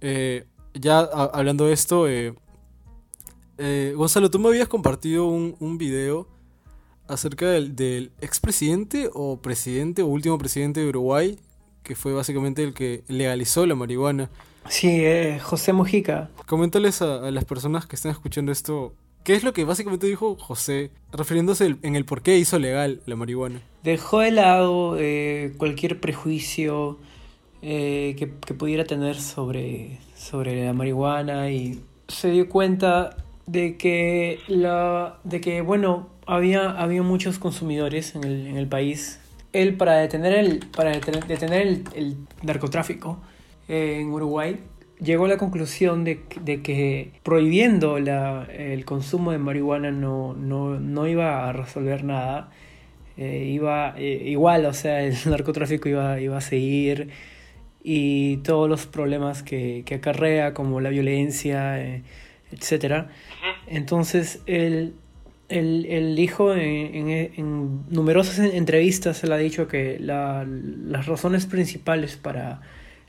Eh, 0.00 0.46
ya 0.74 0.98
hablando 0.98 1.66
de 1.66 1.72
esto, 1.72 2.08
eh, 2.08 2.34
eh, 3.58 3.92
Gonzalo, 3.96 4.30
tú 4.30 4.38
me 4.38 4.48
habías 4.48 4.68
compartido 4.68 5.26
un, 5.26 5.56
un 5.60 5.78
video 5.78 6.28
acerca 7.08 7.50
del, 7.50 7.76
del 7.76 8.12
expresidente 8.20 9.10
o 9.12 9.40
presidente 9.40 10.02
o 10.02 10.06
último 10.06 10.38
presidente 10.38 10.80
de 10.80 10.88
Uruguay, 10.88 11.38
que 11.82 11.94
fue 11.94 12.12
básicamente 12.12 12.62
el 12.62 12.74
que 12.74 13.04
legalizó 13.08 13.66
la 13.66 13.74
marihuana. 13.74 14.30
Sí, 14.68 14.88
eh, 14.90 15.38
José 15.42 15.72
Mojica. 15.72 16.30
Coméntales 16.46 17.02
a, 17.02 17.26
a, 17.26 17.30
las 17.30 17.44
personas 17.44 17.86
que 17.86 17.96
están 17.96 18.12
escuchando 18.12 18.50
esto, 18.50 18.94
¿qué 19.22 19.34
es 19.34 19.44
lo 19.44 19.52
que 19.52 19.64
básicamente 19.64 20.06
dijo 20.06 20.36
José, 20.36 20.90
refiriéndose 21.12 21.66
el, 21.66 21.78
en 21.82 21.96
el 21.96 22.06
por 22.06 22.22
qué 22.22 22.38
hizo 22.38 22.58
legal 22.58 23.00
la 23.04 23.16
marihuana? 23.16 23.60
Dejó 23.82 24.20
de 24.20 24.30
lado 24.30 24.96
eh, 24.98 25.52
cualquier 25.58 26.00
prejuicio 26.00 26.98
eh, 27.60 28.16
que, 28.18 28.32
que, 28.38 28.54
pudiera 28.54 28.84
tener 28.84 29.20
sobre, 29.20 29.98
sobre 30.16 30.64
la 30.64 30.72
marihuana 30.72 31.50
y 31.50 31.82
se 32.08 32.30
dio 32.30 32.48
cuenta 32.48 33.23
de 33.46 33.76
que 33.76 34.40
la 34.48 35.18
de 35.24 35.40
que 35.40 35.60
bueno 35.60 36.08
había 36.26 36.70
había 36.70 37.02
muchos 37.02 37.38
consumidores 37.38 38.14
en 38.14 38.24
el, 38.24 38.46
en 38.46 38.56
el 38.56 38.66
país. 38.66 39.20
Él 39.52 39.76
para 39.76 39.96
detener 39.96 40.34
el 40.34 40.66
para 40.74 40.90
detener, 40.90 41.62
el, 41.62 41.84
el, 41.94 42.16
narcotráfico 42.42 43.18
eh, 43.68 43.98
en 44.00 44.08
Uruguay 44.08 44.58
llegó 45.00 45.26
a 45.26 45.28
la 45.28 45.36
conclusión 45.36 46.04
de, 46.04 46.20
de 46.40 46.62
que 46.62 47.12
prohibiendo 47.22 47.98
la, 47.98 48.44
el 48.44 48.84
consumo 48.84 49.32
de 49.32 49.38
marihuana 49.38 49.90
no, 49.90 50.34
no, 50.34 50.80
no 50.80 51.06
iba 51.06 51.48
a 51.48 51.52
resolver 51.52 52.04
nada. 52.04 52.50
Eh, 53.16 53.50
iba 53.52 53.94
eh, 53.96 54.22
igual 54.26 54.66
o 54.66 54.72
sea 54.72 55.02
el 55.02 55.14
narcotráfico 55.26 55.88
iba, 55.88 56.18
iba 56.20 56.36
a 56.38 56.40
seguir 56.40 57.10
y 57.84 58.38
todos 58.38 58.68
los 58.68 58.86
problemas 58.86 59.44
que, 59.44 59.84
que 59.86 59.96
acarrea 59.96 60.52
como 60.52 60.80
la 60.80 60.88
violencia 60.88 61.78
etcétera. 62.54 63.08
Entonces, 63.66 64.42
él, 64.46 64.94
él, 65.48 65.86
él 65.88 66.16
dijo 66.16 66.54
en, 66.54 66.60
en, 66.60 67.08
en, 67.10 67.80
numerosas 67.90 68.38
entrevistas, 68.38 69.24
él 69.24 69.32
ha 69.32 69.38
dicho 69.38 69.68
que 69.68 69.98
la, 69.98 70.46
las 70.46 71.06
razones 71.06 71.46
principales 71.46 72.16
para 72.16 72.60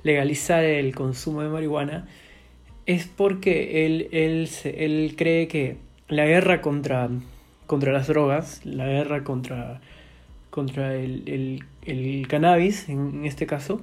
legalizar 0.04 0.64
el 0.64 0.94
consumo 0.94 1.42
de 1.42 1.50
marihuana 1.50 2.08
es 2.86 3.08
porque 3.08 3.86
él, 3.86 4.08
él, 4.12 4.50
él 4.64 5.16
cree 5.18 5.48
que 5.48 5.78
la 6.08 6.26
guerra 6.26 6.62
contra, 6.62 7.10
contra 7.66 7.92
las 7.92 8.08
drogas, 8.08 8.62
la 8.66 8.86
guerra 8.86 9.24
contra, 9.24 9.82
contra 10.50 10.94
el, 10.96 11.62
cannabis, 12.30 12.88
en, 12.90 13.26
este 13.26 13.48
caso, 13.48 13.82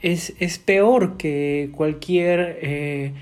es, 0.00 0.34
es, 0.38 0.58
peor 0.58 1.16
que 1.16 1.70
cualquier 1.72 2.58
eh, 2.62 3.12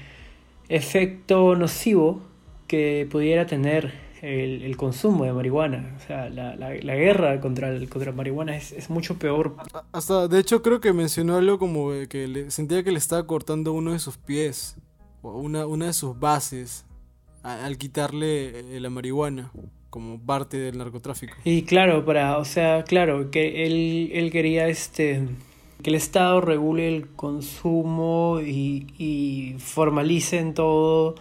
efecto 0.69 1.55
nocivo 1.55 2.21
que 2.67 3.07
pudiera 3.11 3.47
tener 3.47 4.07
el, 4.23 4.77
consumo 4.77 5.25
de 5.25 5.33
marihuana. 5.33 5.95
O 5.97 6.07
sea, 6.07 6.29
la, 6.29 6.57
la, 6.57 6.95
guerra 6.95 7.41
contra, 7.41 7.71
el, 7.71 7.89
contra 7.89 8.11
la 8.11 8.17
marihuana 8.17 8.57
es, 8.57 8.73
es, 8.73 8.91
mucho 8.91 9.19
peor. 9.19 9.57
Hasta, 9.93 10.29
de 10.29 10.41
hecho, 10.41 10.63
creo 10.63 10.81
que 10.81 10.93
mencionó 10.93 11.37
algo 11.37 11.59
como 11.59 11.91
que 12.09 12.27
le, 12.27 12.51
sentía 12.51 12.83
que 12.83 12.91
le 12.91 12.99
estaba 12.99 13.27
cortando 13.27 13.73
uno 13.73 13.93
de 13.93 13.99
sus 13.99 14.17
pies, 14.17 14.77
o 15.23 15.39
una, 15.39 15.67
una 15.67 15.87
de 15.87 15.93
sus 15.93 16.19
bases, 16.19 16.85
al 17.43 17.79
quitarle 17.79 18.77
eh, 18.77 18.81
la 18.81 18.91
marihuana 18.91 19.53
como 19.91 20.21
parte 20.21 20.57
del 20.59 20.79
narcotráfico. 20.79 21.37
Y 21.45 21.63
claro, 21.63 22.05
para, 22.05 22.39
o 22.39 22.45
sea, 22.45 22.83
claro, 22.85 23.31
que 23.31 23.67
él, 23.67 24.11
él 24.13 24.31
quería 24.31 24.69
este 24.69 25.29
que 25.87 25.91
el 25.91 25.95
Estado 25.95 26.41
regule 26.41 26.89
el 26.89 27.07
consumo 27.07 28.41
y, 28.45 28.89
y 28.99 29.55
formalice 29.61 30.41
en 30.41 30.53
todo 30.53 31.15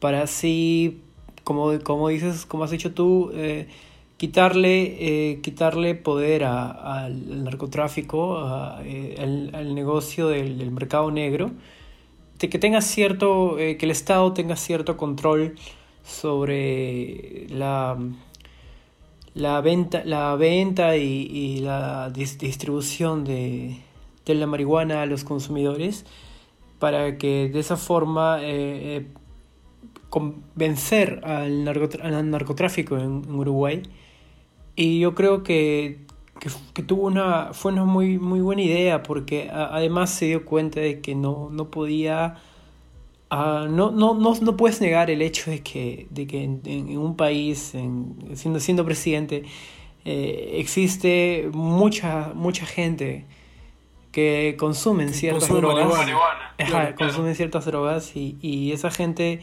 para 0.00 0.22
así 0.22 1.02
como, 1.44 1.78
como 1.84 2.08
dices, 2.08 2.44
como 2.44 2.64
has 2.64 2.72
dicho 2.72 2.92
tú, 2.92 3.30
eh, 3.32 3.68
quitarle, 4.16 4.96
eh, 5.30 5.40
quitarle 5.40 5.94
poder 5.94 6.42
al 6.42 7.44
narcotráfico, 7.44 8.44
eh, 8.82 9.50
al, 9.54 9.72
negocio 9.76 10.26
del, 10.26 10.68
mercado 10.72 11.12
negro, 11.12 11.52
que 12.40 12.58
tenga 12.58 12.80
cierto, 12.80 13.54
que 13.56 13.78
el 13.80 13.92
Estado 13.92 14.32
tenga 14.32 14.56
cierto 14.56 14.96
control 14.96 15.54
sobre 16.04 17.46
la, 17.50 17.96
la 19.34 19.60
venta, 19.60 20.02
la 20.04 20.34
venta 20.34 20.96
y, 20.96 21.60
la 21.60 22.10
distribución 22.10 23.22
de, 23.22 23.78
de, 24.32 24.34
la 24.34 24.46
marihuana 24.46 25.02
a 25.02 25.06
los 25.06 25.24
consumidores 25.24 26.06
para 26.78 27.18
que 27.18 27.48
de 27.48 27.58
esa 27.60 27.76
forma 27.76 28.38
convencer 30.10 31.20
al, 31.24 31.64
narcotráfico 32.30 32.96
en, 32.96 33.30
Uruguay. 33.30 33.82
Y 34.76 35.00
yo 35.00 35.14
creo 35.14 35.42
que, 35.42 35.98
que, 36.72 36.82
tuvo 36.82 37.06
una, 37.06 37.52
fue 37.52 37.72
una 37.72 37.84
muy, 37.84 38.18
muy 38.18 38.40
buena 38.40 38.62
idea 38.62 39.02
porque 39.02 39.50
además 39.52 40.10
se 40.10 40.26
dio 40.26 40.44
cuenta 40.44 40.80
de 40.80 41.00
que 41.00 41.14
no, 41.14 41.48
no 41.50 41.70
podía... 41.70 42.36
Ah, 43.30 43.66
no, 43.68 43.90
no, 43.90 44.14
no, 44.14 44.34
no, 44.40 44.56
puedes 44.56 44.80
negar 44.80 45.10
el 45.10 45.20
hecho 45.20 45.50
de 45.50 45.62
que, 45.62 46.06
de 46.10 46.26
que 46.26 46.44
en, 46.44 46.96
un 46.96 47.14
país, 47.14 47.74
siendo, 48.34 48.58
siendo 48.58 48.86
presidente, 48.86 49.44
eh, 50.06 50.52
existe 50.54 51.50
mucha, 51.52 52.32
mucha 52.34 52.64
gente 52.64 53.26
que 54.18 54.56
consumen 54.58 55.12
ciertas 55.12 55.48
drogas. 55.48 56.10
consumen 56.96 57.34
ciertas 57.34 57.64
drogas 57.64 58.16
y, 58.16 58.36
y 58.40 58.72
esa 58.72 58.90
gente 58.90 59.40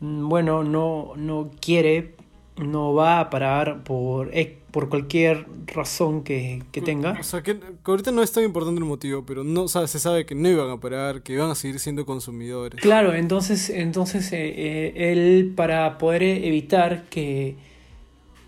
Mm, 0.00 0.28
bueno, 0.28 0.64
no, 0.64 1.12
no 1.16 1.50
quiere, 1.60 2.14
no 2.56 2.94
va 2.94 3.20
a 3.20 3.30
parar 3.30 3.84
por, 3.84 4.32
por 4.70 4.88
cualquier 4.88 5.46
razón 5.66 6.24
que, 6.24 6.62
tenga. 6.84 7.16
O 7.20 7.22
sea, 7.22 7.42
que, 7.42 7.58
ahorita 7.84 8.10
no 8.10 8.22
es 8.22 8.32
tan 8.32 8.44
importante 8.44 8.80
el 8.80 8.86
motivo, 8.86 9.24
pero 9.26 9.44
no 9.44 9.68
se 9.68 9.86
sabe 9.86 10.24
que 10.24 10.34
no 10.34 10.48
iban 10.48 10.70
a 10.70 10.80
parar, 10.80 11.22
que 11.22 11.34
iban 11.34 11.50
a 11.50 11.54
seguir 11.54 11.78
siendo 11.78 12.06
consumidores. 12.06 12.80
Claro, 12.80 13.14
entonces, 13.14 13.68
entonces 13.68 14.32
eh, 14.32 14.54
eh, 14.56 15.12
él 15.12 15.52
para 15.54 15.98
poder 15.98 16.22
evitar 16.22 17.04
que, 17.10 17.56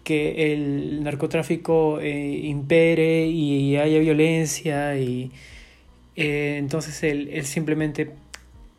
que 0.05 0.55
el 0.55 1.05
narcotráfico 1.05 2.01
eh, 2.01 2.41
impere 2.45 3.27
y 3.27 3.77
haya 3.77 3.99
violencia 3.99 4.97
y 4.97 5.31
entonces 6.17 7.03
él, 7.03 7.29
él 7.33 7.45
simplemente 7.45 8.13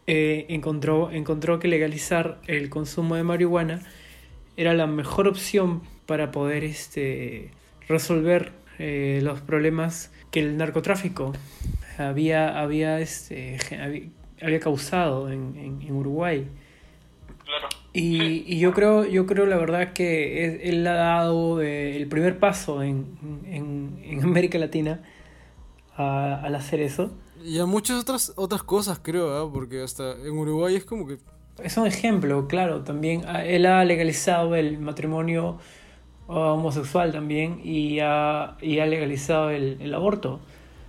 eh, 0.05 0.47
encontró, 0.49 1.11
encontró 1.11 1.59
que 1.59 1.69
legalizar 1.69 2.39
el 2.47 2.69
consumo 2.69 3.15
de 3.15 3.23
marihuana 3.23 3.81
era 4.57 4.73
la 4.73 4.85
mejor 4.85 5.29
opción 5.29 5.81
para 6.05 6.29
poder 6.31 6.65
este, 6.65 7.51
resolver 7.87 8.51
eh, 8.79 9.21
los 9.23 9.39
problemas 9.39 10.11
que 10.29 10.41
el 10.41 10.57
narcotráfico 10.57 11.31
había, 11.97 12.59
había, 12.59 12.99
este, 12.99 13.57
había, 14.41 14.59
causado 14.59 15.31
en, 15.31 15.79
en, 15.81 15.91
Uruguay. 15.93 16.49
Y, 17.93 18.43
y, 18.53 18.59
yo 18.59 18.73
creo, 18.73 19.05
yo 19.05 19.25
creo 19.25 19.45
la 19.45 19.57
verdad 19.57 19.93
que 19.93 20.67
él, 20.67 20.85
ha 20.85 20.95
dado 20.95 21.61
eh, 21.61 21.95
el 21.95 22.07
primer 22.07 22.39
paso 22.39 22.83
en, 22.83 23.05
en 23.45 24.19
América 24.21 24.57
Latina 24.57 25.01
al 25.95 26.55
hacer 26.55 26.81
eso. 26.81 27.13
Y 27.43 27.59
a 27.59 27.65
muchas 27.65 27.99
otras, 27.99 28.33
otras 28.35 28.63
cosas, 28.63 28.99
creo, 29.01 29.35
¿ah? 29.37 29.51
porque 29.51 29.81
hasta 29.83 30.13
en 30.13 30.37
Uruguay 30.37 30.75
es 30.75 30.85
como 30.85 31.07
que... 31.07 31.17
Es 31.61 31.77
un 31.77 31.85
ejemplo, 31.85 32.47
claro, 32.47 32.81
también. 32.81 33.23
Ah, 33.27 33.45
él 33.45 33.65
ha 33.65 33.83
legalizado 33.83 34.55
el 34.55 34.79
matrimonio 34.79 35.59
ah, 36.27 36.53
homosexual 36.53 37.11
también 37.11 37.61
y 37.63 37.99
ha, 37.99 38.57
y 38.61 38.79
ha 38.79 38.85
legalizado 38.85 39.49
el, 39.51 39.77
el 39.81 39.93
aborto. 39.93 40.39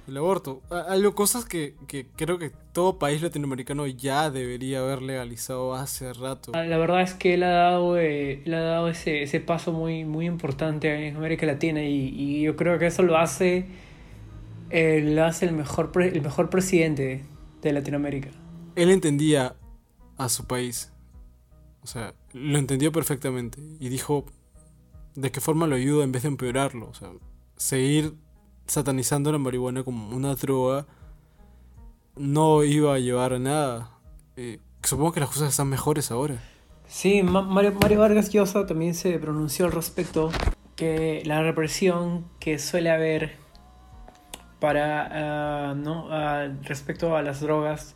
El 0.07 0.17
aborto. 0.19 0.61
Hay 0.89 1.03
cosas 1.13 1.47
que, 1.47 1.75
que, 1.89 2.07
creo 2.15 2.39
que 2.39 2.51
todo 2.73 2.99
país 2.99 3.23
latinoamericano 3.23 3.87
ya 3.87 4.31
debería 4.31 4.81
haber 4.81 5.01
legalizado 5.01 5.75
hace 5.75 6.13
rato. 6.13 6.53
La 6.53 6.77
verdad 6.77 7.01
es 7.01 7.15
que 7.15 7.35
él 7.35 7.43
ha 7.43 7.51
dado, 7.51 7.99
eh, 7.99 8.43
él 8.45 8.55
ha 8.55 8.61
dado 8.61 8.89
ese, 8.89 9.23
ese 9.23 9.41
paso 9.41 9.73
muy, 9.73 10.05
muy 10.05 10.27
importante 10.27 11.09
en 11.09 11.17
América 11.17 11.47
Latina 11.47 11.83
y, 11.83 12.09
y 12.09 12.43
yo 12.43 12.55
creo 12.55 12.79
que 12.79 12.87
eso 12.87 13.03
lo 13.03 13.17
hace 13.17 13.67
él 14.75 15.17
hace 15.21 15.47
el 15.47 15.53
mejor, 15.53 15.93
el 16.03 16.21
mejor 16.21 16.51
presidente 16.51 17.25
de 17.63 17.73
Latinoamérica. 17.73 18.31
Él 18.75 18.91
entendía 18.91 19.55
a 20.19 20.29
su 20.29 20.47
país. 20.47 20.93
O 21.85 21.87
sea, 21.87 22.15
lo 22.33 22.59
entendió 22.59 22.91
perfectamente. 22.91 23.63
Y 23.79 23.89
dijo 23.89 24.25
de 25.15 25.31
qué 25.31 25.41
forma 25.41 25.69
lo 25.69 25.77
ayuda 25.77 26.03
en 26.03 26.11
vez 26.11 26.23
de 26.23 26.29
empeorarlo. 26.29 26.89
O 26.89 26.95
sea, 26.95 27.11
seguir 27.57 28.15
satanizando 28.67 29.31
la 29.31 29.39
marihuana 29.39 29.85
como 29.85 30.09
una 30.15 30.35
droga 30.35 30.87
no 32.17 32.65
iba 32.65 32.95
a 32.95 32.99
llevar 32.99 33.35
a 33.35 33.39
nada. 33.39 33.91
Eh, 34.37 34.59
supongo 34.83 35.13
que 35.13 35.21
las 35.21 35.29
cosas 35.29 35.51
están 35.51 35.69
mejores 35.69 36.11
ahora. 36.11 36.43
Sí, 36.89 37.23
Mario, 37.23 37.75
Mario 37.81 38.01
Vargas 38.01 38.31
Llosa 38.31 38.67
también 38.67 38.95
se 38.95 39.17
pronunció 39.21 39.67
al 39.67 39.73
respecto 39.73 40.33
que 40.75 41.23
la 41.27 41.43
represión 41.43 42.25
que 42.41 42.59
suele 42.59 42.91
haber 42.91 43.44
para, 44.65 45.09
ah, 45.13 45.75
¿no? 45.75 46.09
Ah, 46.11 46.49
respecto 46.63 47.15
a 47.19 47.21
las 47.21 47.43
drogas, 47.43 47.95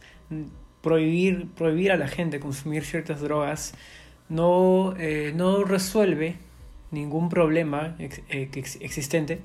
prohibir, 0.83 1.49
prohibir 1.57 1.93
a 1.93 1.97
la 1.97 2.09
gente 2.09 2.41
consumir 2.41 2.85
ciertas 2.85 3.23
drogas 3.23 3.73
no, 4.29 4.95
eh, 4.99 5.33
no 5.35 5.65
resuelve 5.65 6.37
ningún 6.91 7.31
problema 7.31 7.97
eh, 7.99 8.51
existente, 8.53 9.41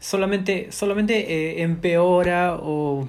solamente, 0.00 0.72
solamente 0.72 1.18
eh, 1.18 1.62
empeora 1.62 2.56
o 2.58 3.06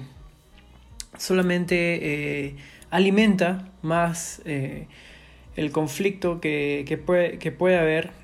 solamente 1.16 2.56
alimenta 2.90 3.72
más 3.80 4.42
el 4.44 5.72
conflicto 5.72 6.42
que, 6.42 6.84
que, 6.86 6.98
puede, 6.98 7.38
que 7.38 7.52
puede 7.52 7.78
haber 7.78 8.19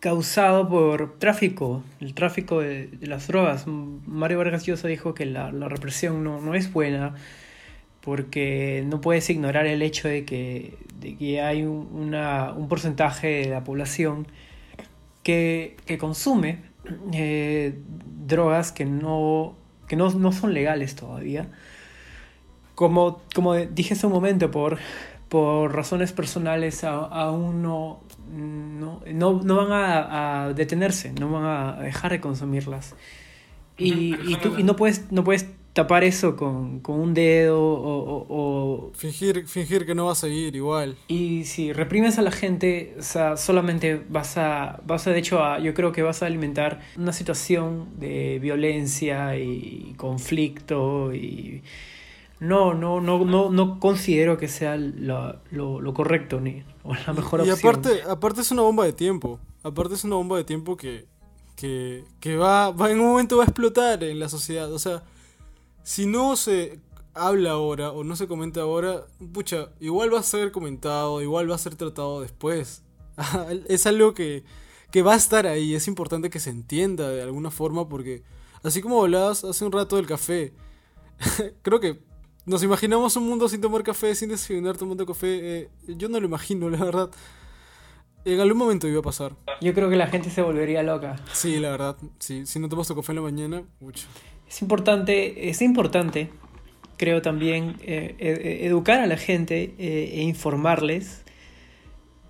causado 0.00 0.68
por 0.68 1.18
tráfico, 1.18 1.82
el 2.00 2.14
tráfico 2.14 2.60
de, 2.60 2.90
las 3.02 3.26
drogas. 3.28 3.66
Mario 3.66 4.38
Vargas 4.38 4.64
Llosa 4.64 4.88
dijo 4.88 5.14
que 5.14 5.26
la, 5.26 5.50
represión 5.50 6.24
no, 6.24 6.54
es 6.54 6.72
buena 6.72 7.14
porque 8.00 8.84
no 8.86 9.00
puedes 9.00 9.28
ignorar 9.28 9.66
el 9.66 9.82
hecho 9.82 10.08
de 10.08 10.24
que, 10.24 10.78
de 11.00 11.16
que 11.16 11.40
hay 11.42 11.64
un, 11.64 12.14
un 12.14 12.68
porcentaje 12.68 13.26
de 13.26 13.48
la 13.50 13.64
población 13.64 14.26
que, 15.28 15.76
consume 15.98 16.60
eh, 17.12 17.78
drogas 18.26 18.72
que, 18.72 18.86
no, 18.86 19.56
que 19.86 19.96
no, 19.96 20.32
son 20.32 20.54
legales 20.54 20.94
todavía. 20.94 21.48
Como, 22.74 23.20
como 23.34 23.54
dije 23.54 23.92
hace 23.92 24.06
un 24.06 24.12
momento, 24.14 24.50
por, 24.50 24.78
por 25.28 25.74
razones 25.74 26.12
personales 26.12 26.84
aún 26.84 27.62
no, 27.62 28.00
no, 28.32 29.02
no, 29.06 29.56
van 29.56 29.68
a, 29.72 30.52
detenerse, 30.54 31.12
no 31.12 31.30
van 31.30 31.44
a 31.44 31.82
dejar 31.82 32.12
de 32.12 32.20
consumirlas. 32.20 32.94
Y, 33.76 34.14
y, 34.30 34.36
tú, 34.42 34.54
y 34.58 34.64
no 34.64 34.74
puedes, 34.74 35.12
no 35.12 35.22
puedes 35.22 35.46
tapar 35.72 36.02
eso 36.02 36.34
con, 36.34 36.80
con 36.80 36.98
un 36.98 37.14
dedo 37.14 37.60
o, 37.60 38.26
o, 38.28 38.92
Fingir, 38.94 39.46
fingir 39.46 39.86
que 39.86 39.94
no 39.94 40.06
vas 40.06 40.24
a 40.24 40.28
ir 40.28 40.56
igual. 40.56 40.96
Y 41.06 41.44
si 41.44 41.72
reprimes 41.72 42.18
a 42.18 42.22
la 42.22 42.32
gente, 42.32 42.96
o 42.98 43.02
sea, 43.02 43.36
solamente 43.36 44.02
vas 44.08 44.36
a, 44.38 44.80
vas 44.84 45.06
a, 45.06 45.12
de 45.12 45.20
hecho, 45.20 45.44
a, 45.44 45.60
yo 45.60 45.74
creo 45.74 45.92
que 45.92 46.02
vas 46.02 46.24
a 46.24 46.26
alimentar 46.26 46.80
una 46.96 47.12
situación 47.12 47.90
de 47.98 48.38
violencia 48.40 49.38
y 49.38 49.94
conflicto 49.96 51.14
y... 51.14 51.62
No, 52.40 52.72
no, 52.72 53.00
no, 53.00 53.24
no, 53.24 53.50
no 53.50 53.80
considero 53.80 54.38
que 54.38 54.48
sea 54.48 54.76
lo, 54.76 55.40
lo, 55.50 55.80
lo 55.80 55.94
correcto 55.94 56.40
ni 56.40 56.62
o 56.84 56.94
la 56.94 57.12
mejor 57.12 57.40
y, 57.40 57.50
opción. 57.50 57.56
Y 57.56 57.60
aparte, 57.60 58.02
aparte 58.08 58.40
es 58.42 58.50
una 58.50 58.62
bomba 58.62 58.84
de 58.84 58.92
tiempo. 58.92 59.40
Aparte 59.62 59.94
es 59.94 60.04
una 60.04 60.16
bomba 60.16 60.36
de 60.36 60.44
tiempo 60.44 60.76
que, 60.76 61.06
que, 61.56 62.04
que 62.20 62.36
va, 62.36 62.70
va 62.70 62.90
en 62.90 63.00
un 63.00 63.08
momento 63.08 63.36
va 63.36 63.42
a 63.42 63.46
explotar 63.46 64.04
en 64.04 64.20
la 64.20 64.28
sociedad. 64.28 64.72
O 64.72 64.78
sea, 64.78 65.02
si 65.82 66.06
no 66.06 66.36
se 66.36 66.80
habla 67.14 67.52
ahora 67.52 67.90
o 67.90 68.04
no 68.04 68.14
se 68.14 68.28
comenta 68.28 68.60
ahora, 68.60 69.06
pucha, 69.32 69.70
igual 69.80 70.14
va 70.14 70.20
a 70.20 70.22
ser 70.22 70.52
comentado, 70.52 71.20
igual 71.20 71.50
va 71.50 71.56
a 71.56 71.58
ser 71.58 71.74
tratado 71.74 72.20
después. 72.20 72.84
es 73.68 73.86
algo 73.86 74.14
que, 74.14 74.44
que 74.90 75.02
va 75.02 75.14
a 75.14 75.16
estar 75.16 75.46
ahí, 75.46 75.74
es 75.74 75.88
importante 75.88 76.30
que 76.30 76.40
se 76.40 76.50
entienda 76.50 77.08
de 77.08 77.22
alguna 77.22 77.50
forma 77.50 77.88
porque, 77.88 78.22
así 78.62 78.80
como 78.80 79.02
hablabas 79.02 79.42
hace 79.42 79.64
un 79.64 79.72
rato 79.72 79.96
del 79.96 80.06
café, 80.06 80.52
creo 81.62 81.80
que 81.80 82.00
nos 82.48 82.62
imaginamos 82.62 83.16
un 83.16 83.28
mundo 83.28 83.48
sin 83.48 83.60
tomar 83.60 83.82
café, 83.82 84.14
sin 84.14 84.30
desayunar 84.30 84.76
tomando 84.76 85.06
café. 85.06 85.60
Eh, 85.60 85.68
yo 85.86 86.08
no 86.08 86.18
lo 86.18 86.26
imagino, 86.26 86.68
la 86.68 86.84
verdad. 86.84 87.10
En 88.24 88.40
algún 88.40 88.58
momento 88.58 88.88
iba 88.88 89.00
a 89.00 89.02
pasar. 89.02 89.32
Yo 89.60 89.72
creo 89.74 89.88
que 89.88 89.96
la 89.96 90.08
gente 90.08 90.30
se 90.30 90.42
volvería 90.42 90.82
loca. 90.82 91.16
Sí, 91.32 91.58
la 91.60 91.70
verdad. 91.70 91.96
Sí, 92.18 92.44
si 92.46 92.58
no 92.58 92.68
tomas 92.68 92.88
tu 92.88 92.96
café 92.96 93.12
en 93.12 93.16
la 93.16 93.22
mañana, 93.22 93.62
mucho. 93.80 94.06
Es 94.48 94.62
importante, 94.62 95.48
es 95.50 95.62
importante, 95.62 96.30
creo 96.96 97.22
también, 97.22 97.76
eh, 97.82 98.16
eh, 98.18 98.60
educar 98.62 99.00
a 99.00 99.06
la 99.06 99.16
gente 99.16 99.74
eh, 99.78 100.10
e 100.14 100.22
informarles, 100.22 101.22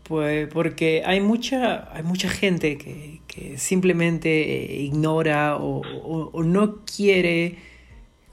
pues, 0.02 0.48
porque 0.52 1.02
hay 1.04 1.20
mucha, 1.20 1.92
hay 1.94 2.02
mucha 2.02 2.28
gente 2.28 2.76
que, 2.76 3.20
que 3.26 3.58
simplemente 3.58 4.30
ignora 4.80 5.56
o, 5.56 5.80
o, 5.80 6.30
o, 6.32 6.42
no 6.42 6.84
quiere, 6.84 7.58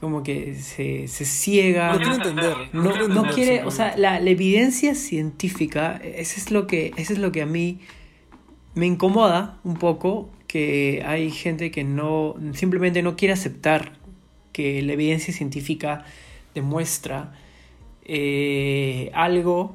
como 0.05 0.21
que 0.21 0.53
se, 0.53 1.07
se 1.07 1.25
ciega. 1.25 1.93
No 1.93 1.97
quiere 1.97 2.15
entender. 2.15 2.55
No, 2.73 2.83
no, 2.83 2.91
quiere, 2.91 3.07
no 3.07 3.23
quiere 3.23 3.63
o 3.63 3.71
sea, 3.71 3.97
la, 3.97 4.19
la, 4.19 4.29
evidencia 4.29 4.93
científica, 4.93 5.99
eso 6.03 6.35
es, 6.37 6.51
lo 6.51 6.67
que, 6.67 6.93
eso 6.95 7.11
es 7.11 7.17
lo 7.17 7.31
que 7.31 7.41
a 7.41 7.47
mí 7.47 7.79
me 8.75 8.85
incomoda 8.85 9.57
un 9.63 9.77
poco, 9.77 10.29
que 10.45 11.03
hay 11.07 11.31
gente 11.31 11.71
que 11.71 11.83
no 11.83 12.35
simplemente 12.53 13.01
no 13.01 13.15
quiere 13.15 13.33
aceptar 13.33 13.93
que 14.51 14.83
la 14.83 14.93
evidencia 14.93 15.33
científica 15.33 16.05
demuestra 16.53 17.33
eh, 18.03 19.09
algo 19.15 19.73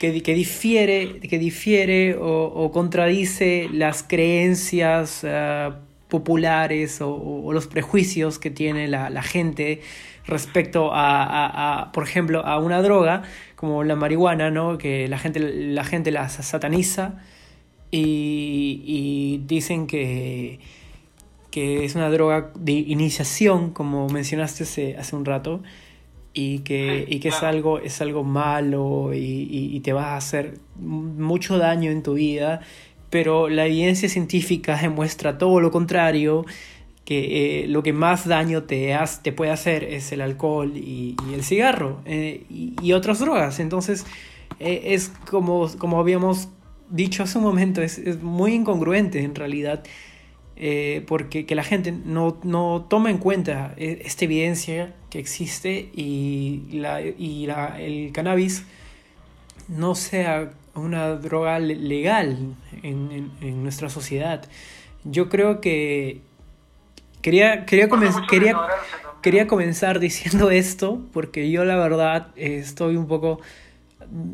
que, 0.00 0.22
que, 0.22 0.32
difiere, 0.32 1.20
que 1.20 1.38
difiere 1.38 2.16
o, 2.16 2.44
o 2.46 2.72
contradice 2.72 3.68
las 3.70 4.02
creencias 4.02 5.24
uh, 5.24 5.91
populares 6.12 7.00
o, 7.00 7.08
o, 7.10 7.54
los 7.54 7.66
prejuicios 7.66 8.38
que 8.38 8.50
tiene 8.50 8.86
la, 8.86 9.08
la 9.08 9.22
gente 9.22 9.80
respecto 10.26 10.92
a, 10.92 11.22
a, 11.24 11.46
a, 11.80 11.92
por 11.92 12.04
ejemplo, 12.04 12.44
a 12.44 12.58
una 12.58 12.82
droga 12.82 13.22
como 13.56 13.82
la 13.82 13.96
marihuana, 13.96 14.50
¿no? 14.50 14.76
que 14.76 15.08
la 15.08 15.16
gente 15.16 15.40
la, 15.40 15.84
gente 15.84 16.10
la 16.10 16.28
sataniza 16.28 17.22
y, 17.90 18.82
y 18.84 19.42
dicen 19.46 19.86
que, 19.86 20.60
que, 21.50 21.86
es 21.86 21.94
una 21.94 22.10
droga 22.10 22.50
de 22.56 22.72
iniciación, 22.72 23.70
como 23.70 24.06
mencionaste 24.10 24.64
hace, 24.64 24.96
hace 24.98 25.16
un 25.16 25.24
rato, 25.24 25.62
y 26.34 26.58
que, 26.58 27.06
y 27.08 27.20
que 27.20 27.28
es, 27.28 27.42
algo, 27.42 27.78
es 27.78 28.02
algo 28.02 28.22
malo 28.22 29.14
y, 29.14 29.18
y, 29.18 29.76
y, 29.76 29.80
te 29.80 29.94
va 29.94 30.12
a 30.12 30.16
hacer 30.16 30.58
mucho 30.76 31.56
daño 31.56 31.90
en 31.90 32.02
tu 32.02 32.14
vida, 32.14 32.60
pero 33.12 33.50
la 33.50 33.66
evidencia 33.66 34.08
científica 34.08 34.74
demuestra 34.80 35.36
todo 35.36 35.60
lo 35.60 35.70
contrario, 35.70 36.46
que 37.04 37.64
eh, 37.64 37.68
lo 37.68 37.82
que 37.82 37.92
más 37.92 38.26
daño 38.26 38.62
te, 38.62 38.94
has, 38.94 39.22
te 39.22 39.32
puede 39.32 39.50
hacer 39.50 39.84
es 39.84 40.12
el 40.12 40.22
alcohol 40.22 40.72
y, 40.78 41.14
el 41.34 41.44
cigarro 41.44 42.00
eh, 42.06 42.46
y, 42.48 42.92
otras 42.94 43.18
drogas. 43.18 43.60
Entonces 43.60 44.06
eh, 44.60 44.94
es 44.94 45.12
como, 45.30 45.68
como 45.76 46.00
habíamos 46.00 46.48
dicho 46.88 47.22
hace 47.22 47.36
un 47.36 47.44
momento, 47.44 47.82
es, 47.82 47.98
es 47.98 48.22
muy 48.22 48.54
incongruente 48.54 49.22
en 49.22 49.34
realidad, 49.34 49.84
porque 51.06 51.44
que 51.44 51.54
la 51.54 51.64
gente 51.64 51.92
no, 51.92 52.38
no, 52.44 52.86
toma 52.88 53.10
en 53.10 53.18
cuenta 53.18 53.74
esta 53.76 54.24
evidencia 54.24 54.94
que 55.10 55.18
existe 55.18 55.90
y, 55.92 56.62
la, 56.72 57.02
y 57.02 57.44
la, 57.46 57.78
el 57.78 58.10
cannabis 58.12 58.64
no 59.68 59.94
sea 59.94 60.52
una 60.74 61.16
droga 61.16 61.58
legal 61.58 62.54
en, 62.82 63.10
en, 63.12 63.30
en 63.40 63.62
nuestra 63.62 63.88
sociedad. 63.88 64.44
Yo 65.04 65.28
creo 65.28 65.60
que 65.60 66.20
quería, 67.20 67.66
quería, 67.66 67.88
comen 67.88 68.12
quería, 68.28 68.56
quería 69.22 69.46
comenzar 69.46 70.00
diciendo 70.00 70.50
esto 70.52 71.00
porque 71.12 71.50
yo 71.50 71.64
la 71.64 71.76
verdad 71.76 72.28
estoy 72.36 72.96
un 72.96 73.06
poco 73.06 73.40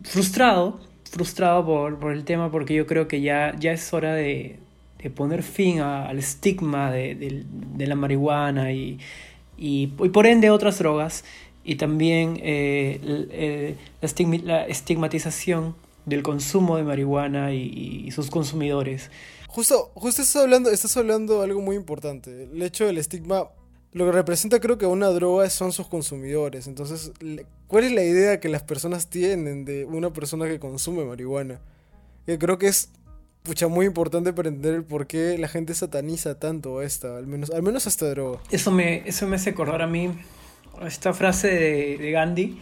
frustrado 0.04 0.80
frustrado 1.10 1.64
por, 1.64 1.98
por, 1.98 2.12
el 2.12 2.24
tema 2.24 2.50
porque 2.50 2.74
yo 2.74 2.86
creo 2.86 3.08
que 3.08 3.20
ya, 3.20 3.54
ya 3.58 3.72
es 3.72 3.92
hora 3.92 4.14
de, 4.14 4.58
de 5.02 5.10
poner 5.10 5.42
fin 5.42 5.80
a, 5.80 6.06
al 6.06 6.18
estigma 6.18 6.90
de, 6.90 7.14
de, 7.14 7.44
de, 7.46 7.86
la 7.86 7.94
marihuana 7.94 8.72
y, 8.72 8.98
y, 9.56 9.92
y, 9.98 10.08
por 10.10 10.26
ende 10.26 10.50
otras 10.50 10.78
drogas 10.78 11.24
y 11.64 11.76
también 11.76 12.38
eh, 12.42 13.00
eh, 13.30 13.74
la, 14.00 14.06
estigma, 14.06 14.36
la, 14.42 14.66
estigmatización 14.66 15.74
del 16.08 16.22
consumo 16.22 16.76
de 16.76 16.84
marihuana 16.84 17.52
y, 17.52 18.04
y, 18.06 18.10
sus 18.10 18.30
consumidores. 18.30 19.10
Justo, 19.48 19.90
justo 19.94 20.22
estás 20.22 20.42
hablando, 20.42 20.70
estás 20.70 20.96
hablando 20.96 21.38
de 21.38 21.44
algo 21.44 21.60
muy 21.60 21.76
importante, 21.76 22.44
el 22.44 22.62
hecho 22.62 22.86
del 22.86 22.98
estigma 22.98 23.48
lo 23.92 24.04
que 24.06 24.12
representa 24.12 24.60
creo 24.60 24.76
que 24.78 24.86
una 24.86 25.08
droga 25.08 25.48
son 25.50 25.72
sus 25.72 25.86
consumidores. 25.86 26.66
Entonces, 26.66 27.12
¿cuál 27.66 27.84
es 27.84 27.92
la 27.92 28.04
idea 28.04 28.40
que 28.40 28.48
las 28.48 28.62
personas 28.62 29.08
tienen 29.08 29.64
de 29.64 29.84
una 29.86 30.12
persona 30.12 30.46
que 30.46 30.58
consume 30.58 31.04
marihuana? 31.04 31.60
Yo 32.26 32.38
creo 32.38 32.58
que 32.58 32.68
es 32.68 32.90
pucha 33.42 33.68
muy 33.68 33.86
importante 33.86 34.32
para 34.32 34.50
entender 34.50 34.74
el 34.74 34.84
por 34.84 35.06
qué 35.06 35.38
la 35.38 35.48
gente 35.48 35.74
sataniza 35.74 36.38
tanto 36.38 36.80
a 36.80 36.84
esta, 36.84 37.16
al 37.16 37.26
menos, 37.26 37.50
al 37.50 37.62
menos 37.62 37.86
a 37.86 37.88
esta 37.88 38.10
droga. 38.10 38.40
Eso 38.50 38.70
me, 38.70 39.08
eso 39.08 39.26
me 39.26 39.36
hace 39.36 39.50
acordar 39.50 39.80
a 39.80 39.86
mí 39.86 40.10
esta 40.86 41.14
frase 41.14 41.48
de, 41.48 41.96
de 41.98 42.10
Gandhi, 42.10 42.60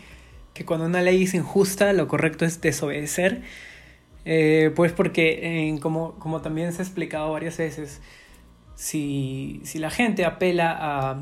que 0.56 0.64
cuando 0.64 0.86
una 0.86 1.02
ley 1.02 1.24
es 1.24 1.34
injusta, 1.34 1.92
lo 1.92 2.08
correcto 2.08 2.44
es 2.44 2.60
desobedecer. 2.60 3.42
Eh, 4.24 4.72
pues 4.74 4.92
porque, 4.92 5.68
eh, 5.68 5.78
como, 5.80 6.14
como 6.18 6.40
también 6.40 6.72
se 6.72 6.82
ha 6.82 6.84
explicado 6.84 7.30
varias 7.30 7.58
veces, 7.58 8.00
si, 8.74 9.60
si 9.64 9.78
la 9.78 9.90
gente 9.90 10.24
apela 10.24 10.76
a, 10.78 11.20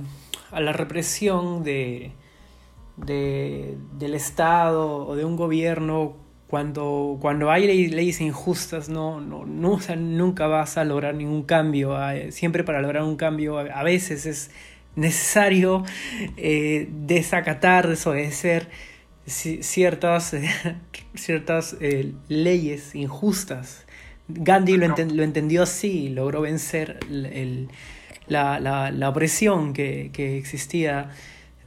a 0.53 0.61
la 0.61 0.73
represión 0.73 1.65
de, 1.65 2.13
de, 2.97 3.77
del 3.99 4.15
Estado 4.15 5.07
o 5.07 5.17
de 5.17 5.25
un 5.25 5.37
gobierno 5.37 6.17
cuando, 6.49 7.19
cuando 7.21 7.51
hay 7.51 7.67
ley, 7.67 7.89
leyes 7.89 8.21
injustas, 8.21 8.89
no, 8.89 9.21
no, 9.21 9.45
nunca 9.45 10.47
vas 10.47 10.79
a 10.79 10.85
lograr 10.85 11.15
ningún 11.17 11.43
cambio. 11.43 11.97
Siempre 12.31 12.63
para 12.63 12.81
lograr 12.81 13.03
un 13.03 13.17
cambio 13.17 13.59
a, 13.59 13.63
a 13.63 13.83
veces 13.83 14.27
es 14.27 14.51
necesario 14.95 15.83
eh, 16.37 16.89
desacatar, 16.91 17.89
desobedecer 17.89 18.69
ciertas, 19.27 20.35
ciertas 21.15 21.77
eh, 21.81 22.13
leyes 22.29 22.95
injustas. 22.95 23.85
Gandhi 24.29 24.77
lo, 24.77 24.87
ent 24.87 25.13
lo, 25.13 25.23
entendió 25.23 25.63
así, 25.63 26.09
logró 26.09 26.41
vencer 26.41 26.99
el, 27.11 27.27
el, 27.27 27.69
la, 28.27 28.59
la, 28.59 28.91
la, 28.91 29.09
opresión 29.11 29.75
que, 29.75 30.11
que 30.13 30.39
existía 30.39 31.11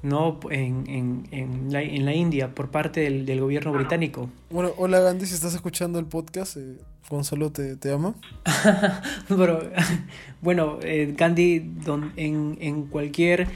¿no? 0.02 0.39
en, 0.50 0.84
en, 0.88 1.28
en, 1.32 1.72
la, 1.72 1.82
en 1.82 2.06
la 2.06 2.13
India 2.13 2.54
por 2.54 2.70
parte 2.70 3.02
del, 3.02 3.26
del, 3.26 3.41
gobierno 3.41 3.74
británico. 3.74 4.30
Bueno, 4.50 4.72
hola 4.78 5.00
Gandhi, 5.00 5.26
si 5.26 5.36
estás 5.36 5.54
escuchando 5.54 6.00
el 6.00 6.06
podcast, 6.06 6.58
eh, 6.58 6.78
Gonzalo 7.10 7.52
te, 7.52 7.76
te 7.76 7.91
ama. 7.91 8.15
Pero, 9.28 9.70
bueno, 10.41 10.80
eh, 10.82 11.13
Gandhi 11.15 11.60
don, 11.60 12.12
en, 12.15 12.58
en 12.60 12.84
cualquier 12.88 13.48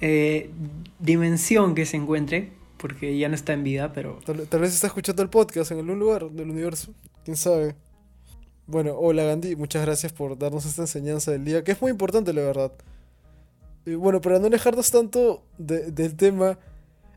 eh, 0.00 0.50
dimensión 0.98 1.74
que 1.74 1.86
se 1.86 1.96
encuentre, 1.96 2.50
porque 2.82 3.16
ya 3.16 3.28
no 3.28 3.36
está 3.36 3.52
en 3.52 3.62
vida, 3.62 3.92
pero... 3.92 4.18
Tal, 4.26 4.48
tal 4.48 4.60
vez 4.60 4.74
está 4.74 4.88
escuchando 4.88 5.22
el 5.22 5.28
podcast 5.30 5.70
en 5.70 5.78
algún 5.78 6.00
lugar 6.00 6.28
del 6.28 6.50
universo, 6.50 6.92
quién 7.24 7.36
sabe. 7.36 7.76
Bueno, 8.66 8.96
hola 8.98 9.22
Gandhi, 9.22 9.54
muchas 9.54 9.86
gracias 9.86 10.12
por 10.12 10.36
darnos 10.36 10.66
esta 10.66 10.82
enseñanza 10.82 11.30
del 11.30 11.44
día, 11.44 11.62
que 11.62 11.70
es 11.70 11.80
muy 11.80 11.92
importante, 11.92 12.32
la 12.32 12.42
verdad. 12.42 12.72
Y 13.86 13.94
bueno, 13.94 14.20
para 14.20 14.40
no 14.40 14.48
alejarnos 14.48 14.90
tanto 14.90 15.44
de, 15.58 15.92
del 15.92 16.16
tema, 16.16 16.58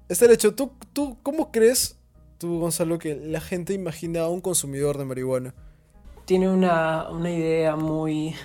está 0.07 0.25
el 0.25 0.33
hecho, 0.33 0.53
¿tú, 0.53 0.71
¿tú 0.93 1.17
cómo 1.23 1.51
crees, 1.51 1.97
tú 2.37 2.59
Gonzalo, 2.59 2.99
que 2.99 3.15
la 3.15 3.41
gente 3.41 3.73
imagina 3.73 4.21
a 4.21 4.29
un 4.29 4.41
consumidor 4.41 4.99
de 4.99 5.05
marihuana? 5.05 5.55
Tiene 6.25 6.47
una, 6.47 7.09
una 7.09 7.31
idea 7.31 7.75
muy 7.75 8.35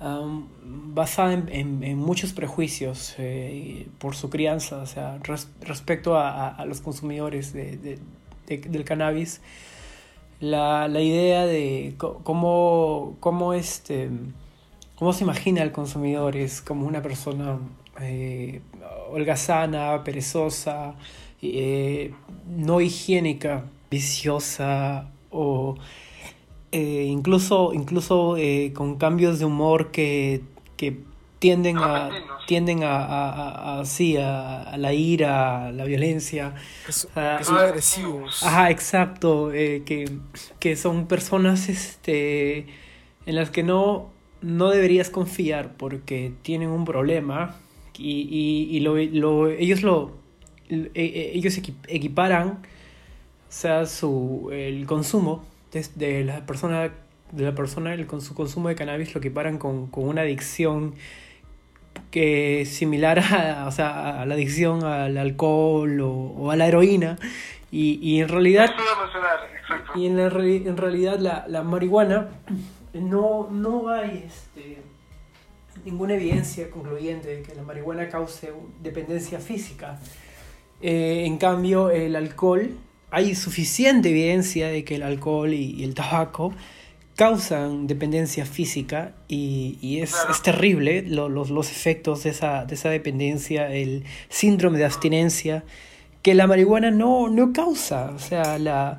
basada 0.00 1.32
en, 1.32 1.98
muchos 1.98 2.32
prejuicios 2.32 3.14
eh, 3.18 3.86
por 3.98 4.16
su 4.16 4.30
crianza, 4.30 4.78
o 4.78 4.86
sea, 4.86 5.18
respecto 5.60 6.16
a, 6.16 6.64
los 6.66 6.80
consumidores 6.80 7.52
del 7.52 8.84
cannabis. 8.84 9.40
La, 10.40 10.88
idea 10.88 11.44
de 11.44 11.94
cómo, 11.98 13.16
cómo, 13.20 13.52
este, 13.52 14.08
cómo 14.96 15.12
se 15.12 15.24
imagina 15.24 15.62
el 15.62 15.72
consumidor 15.72 16.36
es 16.36 16.62
como 16.62 16.86
una 16.86 17.02
persona 17.02 17.58
eh, 18.00 18.62
holgazana, 19.10 20.02
perezosa, 20.02 20.94
eh, 21.42 22.14
no 22.48 22.80
higiénica, 22.80 23.64
viciosa 23.90 25.10
o 25.30 25.76
eh, 26.72 27.06
incluso, 27.08 27.72
incluso 27.74 28.36
eh, 28.36 28.72
con 28.74 28.96
cambios 28.96 29.38
de 29.38 29.44
humor 29.44 29.90
que, 29.90 30.42
tienden 31.38 31.78
a 31.78 32.10
tienden 32.46 32.82
a, 32.82 33.80
a, 33.80 34.76
la 34.76 34.92
ira, 34.92 35.68
a 35.68 35.72
la 35.72 35.84
violencia. 35.84 36.54
Que, 36.84 36.92
son 36.92 37.58
agresivos. 37.58 38.42
Ajá, 38.42 38.70
exacto. 38.70 39.52
Eh, 39.52 39.84
que, 40.58 40.76
son 40.76 41.06
personas 41.06 41.68
este, 41.68 42.66
en 43.26 43.36
las 43.36 43.50
que 43.50 43.62
no, 43.62 44.10
no 44.42 44.70
deberías 44.70 45.10
confiar 45.10 45.76
porque 45.76 46.32
tienen 46.42 46.70
un 46.70 46.84
problema 46.84 47.56
y, 47.96 48.68
y, 48.70 48.80
lo, 48.80 48.96
ellos 49.48 49.82
lo 49.82 50.18
ellos 50.68 51.58
equiparan 51.88 52.62
o 53.50 53.52
sea, 53.52 53.86
su, 53.86 54.48
el 54.52 54.86
consumo 54.86 55.44
de, 55.72 56.24
la 56.24 56.46
persona, 56.46 56.90
de 57.32 57.44
la 57.44 57.54
persona 57.54 57.96
con 58.06 58.20
su 58.20 58.34
consumo 58.34 58.68
de 58.68 58.74
cannabis 58.74 59.14
lo 59.14 59.20
equiparan 59.20 59.58
con, 59.58 59.86
con 59.86 60.08
una 60.08 60.22
adicción 60.22 60.94
que 62.10 62.66
similar 62.66 63.20
a, 63.20 63.66
o 63.66 63.72
sea, 63.72 64.20
a 64.20 64.26
la 64.26 64.34
adicción 64.34 64.84
al 64.84 65.16
alcohol 65.16 66.00
o, 66.00 66.50
a 66.50 66.56
la 66.56 66.66
heroína. 66.66 67.18
Y, 67.70 68.00
y 68.02 68.20
en 68.20 68.28
realidad. 68.28 68.74
Y 69.94 70.06
en, 70.06 70.16
la, 70.16 70.26
en 70.26 70.76
realidad 70.76 71.18
la, 71.20 71.44
la, 71.46 71.62
marihuana 71.62 72.28
no, 72.92 73.48
no 73.50 73.88
hay 73.88 74.24
este, 74.26 74.82
ninguna 75.84 76.14
evidencia 76.14 76.68
concluyente 76.70 77.28
de 77.28 77.42
que 77.42 77.54
la 77.54 77.62
marihuana 77.62 78.08
cause 78.08 78.52
dependencia 78.82 79.38
física. 79.38 80.00
Eh, 80.82 81.24
en 81.26 81.38
cambio, 81.38 81.90
el 81.90 82.16
alcohol 82.16 82.70
hay 83.10 83.34
suficiente 83.34 84.10
evidencia 84.10 84.68
de 84.68 84.84
que 84.84 84.96
el 84.96 85.02
alcohol 85.02 85.52
y, 85.52 85.82
el 85.84 85.94
tabaco 85.94 86.52
causan 87.16 87.86
dependencia 87.86 88.46
física 88.46 89.12
y, 89.28 89.98
es, 90.00 90.14
terrible 90.42 91.02
los, 91.02 91.50
los, 91.50 91.70
efectos 91.70 92.22
de 92.22 92.30
esa, 92.30 92.64
de 92.64 92.74
esa 92.74 92.88
dependencia, 92.88 93.72
el 93.72 94.04
síndrome 94.28 94.78
de 94.78 94.86
abstinencia, 94.86 95.64
que 96.22 96.34
la 96.34 96.46
marihuana 96.46 96.90
no, 96.90 97.28
no 97.28 97.52
causa. 97.52 98.12
O 98.14 98.18
sea, 98.18 98.58
la, 98.58 98.98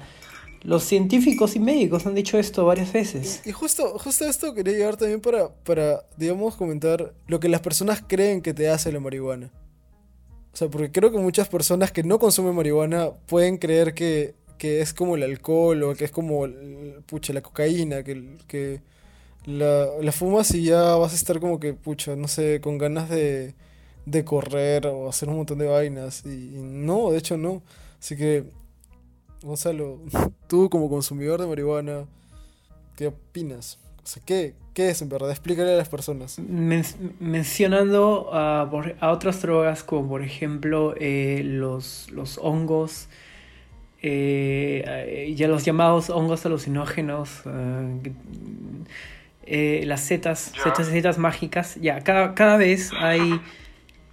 los 0.64 0.84
científicos 0.84 1.56
y 1.56 1.60
médicos 1.60 2.06
han 2.06 2.14
dicho 2.14 2.38
esto 2.38 2.66
varias 2.66 2.94
veces. 2.94 3.42
Y, 3.46 3.52
justo, 3.52 3.98
justo 3.98 4.26
esto 4.26 4.54
quería 4.54 4.74
llegar 4.74 4.98
también 4.98 5.22
para, 5.22 5.50
para, 5.50 6.04
digamos, 6.18 6.56
comentar 6.56 7.14
lo 7.28 7.40
que 7.40 7.50
las 7.50 7.62
personas 7.62 8.04
creen 8.08 8.42
que 8.42 8.54
te 8.54 8.70
hace 8.70 8.92
la 8.92 9.00
marihuana. 9.00 9.52
O 10.54 10.58
sea, 10.58 10.68
porque 10.70 10.92
creo 10.92 11.12
que 11.12 11.18
muchas 11.18 11.48
personas 11.48 11.92
que 11.92 12.04
no 12.04 12.20
consumen 12.20 12.56
marihuana 12.56 13.12
pueden 13.28 13.58
creer 13.58 13.94
que, 13.94 14.36
es 14.60 14.94
como 14.94 15.16
el 15.16 15.24
alcohol 15.24 15.82
o 15.84 15.96
que 15.96 16.06
es 16.06 16.12
como, 16.12 16.46
pucha, 17.08 17.34
la 17.34 17.42
cocaína, 17.42 18.04
que, 18.04 18.38
que 18.48 18.82
la, 19.46 19.88
la, 20.00 20.12
fumas 20.12 20.54
y 20.54 20.66
ya 20.66 20.96
vas 20.96 21.14
a 21.14 21.16
estar 21.16 21.40
como 21.40 21.60
que, 21.60 21.74
pucha, 21.74 22.16
no 22.16 22.28
sé, 22.28 22.62
con 22.62 22.78
ganas 22.78 23.10
de, 23.10 23.56
de 24.06 24.26
correr 24.26 24.88
o 24.88 25.10
hacer 25.10 25.30
un 25.30 25.38
montón 25.38 25.58
de 25.58 25.68
vainas. 25.68 26.24
Y, 26.26 26.58
y 26.58 26.62
no, 26.62 27.12
de 27.12 27.18
hecho 27.18 27.38
no. 27.38 27.64
Así 28.00 28.16
que, 28.16 28.46
Gonzalo, 29.42 30.00
tú 30.48 30.70
como 30.70 30.90
consumidor 30.90 31.42
de 31.42 31.48
marihuana, 31.48 32.06
¿qué 32.96 33.08
opinas? 33.08 33.80
O 34.04 34.08
sea, 34.08 34.24
¿qué, 34.26 34.54
es 34.76 35.02
en 35.02 35.10
verdad? 35.10 35.30
Explícale 35.30 35.74
a 35.74 35.78
las 35.78 35.90
personas. 35.90 36.40
mencionando 37.20 38.30
a, 38.34 38.70
otras 39.12 39.42
drogas 39.42 39.84
como 39.84 40.10
por 40.10 40.24
ejemplo 40.24 40.96
eh, 41.00 41.42
los, 41.44 42.10
los 42.12 42.38
hongos, 42.40 43.08
eh, 44.02 45.34
ya 45.36 45.48
los 45.48 45.66
llamados 45.66 46.10
hongos 46.10 46.46
alucinógenos, 46.46 47.44
eh, 49.46 49.84
las 49.86 50.02
setas, 50.02 50.52
setas, 50.64 50.88
setas 50.88 51.18
mágicas, 51.18 51.76
ya 51.82 52.02
cada, 52.02 52.34
cada 52.34 52.58
vez 52.58 52.92
hay 53.00 53.40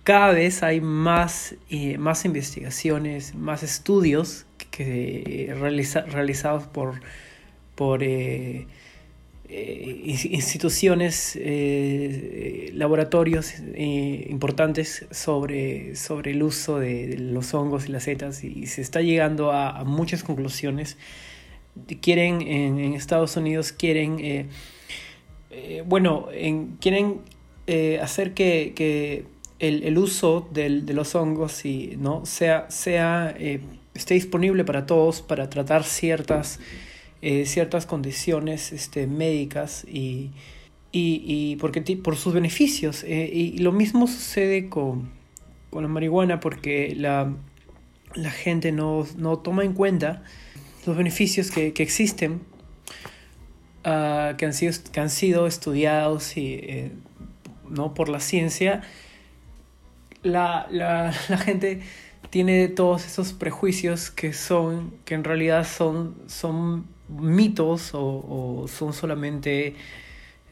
cada 0.09 0.33
vez 0.33 0.62
hay 0.62 0.81
más, 0.81 1.55
más 1.98 2.24
investigaciones, 2.24 3.35
más 3.35 3.62
estudios 3.62 4.46
que, 4.70 5.55
realizados 5.55 6.66
por, 6.66 7.01
por 7.74 8.03
eh, 8.03 8.66
instituciones, 9.50 11.38
eh, 11.40 12.70
laboratorios 12.74 13.54
eh, 13.74 14.26
importantes 14.28 15.06
sobre, 15.11 15.96
sobre 15.96 16.32
el 16.32 16.42
uso 16.42 16.78
de, 16.78 17.16
los 17.18 17.54
hongos 17.54 17.87
y 17.88 17.92
las 17.92 18.04
setas 18.04 18.44
y 18.44 18.66
se 18.66 18.82
está 18.82 19.00
llegando 19.00 19.52
a, 19.52 19.84
muchas 19.84 20.22
conclusiones. 20.22 20.98
Quieren 22.00 22.42
en, 22.42 22.94
Estados 22.94 23.37
Unidos, 23.37 23.72
quieren, 23.72 24.48
bueno, 25.87 26.28
en, 26.32 26.76
quieren 26.80 27.20
hacer 28.02 28.34
que, 28.34 28.72
que 28.74 29.24
el, 29.61 29.84
el, 29.84 29.96
uso 29.96 30.48
del, 30.52 30.84
de 30.84 30.92
los 30.94 31.14
hongos 31.14 31.64
y, 31.64 31.96
¿no? 31.98 32.26
sea, 32.26 32.68
sea 32.70 33.34
esté 33.94 34.14
disponible 34.14 34.64
para 34.64 34.87
todos 34.87 35.22
para 35.22 35.50
tratar 35.50 35.84
ciertas 35.84 36.61
eh, 37.20 37.46
ciertas 37.46 37.85
condiciones 37.85 38.72
este, 38.72 39.07
médicas 39.07 39.85
y, 39.88 40.31
y, 40.92 41.57
porque 41.57 41.81
por 41.96 42.16
sus 42.16 42.33
beneficios. 42.33 43.04
Eh, 43.04 43.31
y 43.33 43.59
lo 43.59 43.72
mismo 43.72 44.07
sucede 44.07 44.68
con, 44.68 45.11
con 45.70 45.83
la 45.83 45.88
marihuana 45.88 46.40
porque 46.40 46.94
la, 46.96 47.35
la 48.14 48.31
gente 48.31 48.72
no, 48.72 49.07
no, 49.16 49.38
toma 49.38 49.64
en 49.64 49.72
cuenta 49.72 50.22
los 50.87 50.96
beneficios 50.96 51.50
que, 51.50 51.72
que 51.72 51.83
existen, 51.83 52.40
uh, 53.85 54.37
que, 54.37 54.46
han 54.46 54.54
sido, 54.54 54.72
que 54.92 55.00
han 55.00 55.11
sido 55.11 55.46
estudiados 55.46 56.37
y, 56.37 56.54
eh, 56.54 56.92
¿no? 57.68 57.94
por 57.94 58.09
la 58.09 58.20
ciencia. 58.20 58.83
La, 60.22 60.66
la, 60.70 61.12
la 61.28 61.38
gente 61.38 61.81
tiene 62.31 62.68
todos 62.68 63.07
esos 63.07 63.33
prejuicios 63.33 64.11
que 64.11 64.33
son, 64.33 64.94
que 65.04 65.14
en 65.14 65.24
realidad 65.24 65.66
son, 65.66 66.16
son 66.26 66.87
mitos 67.09 67.90
o, 67.94 68.66
son 68.68 68.92
solamente 68.92 69.75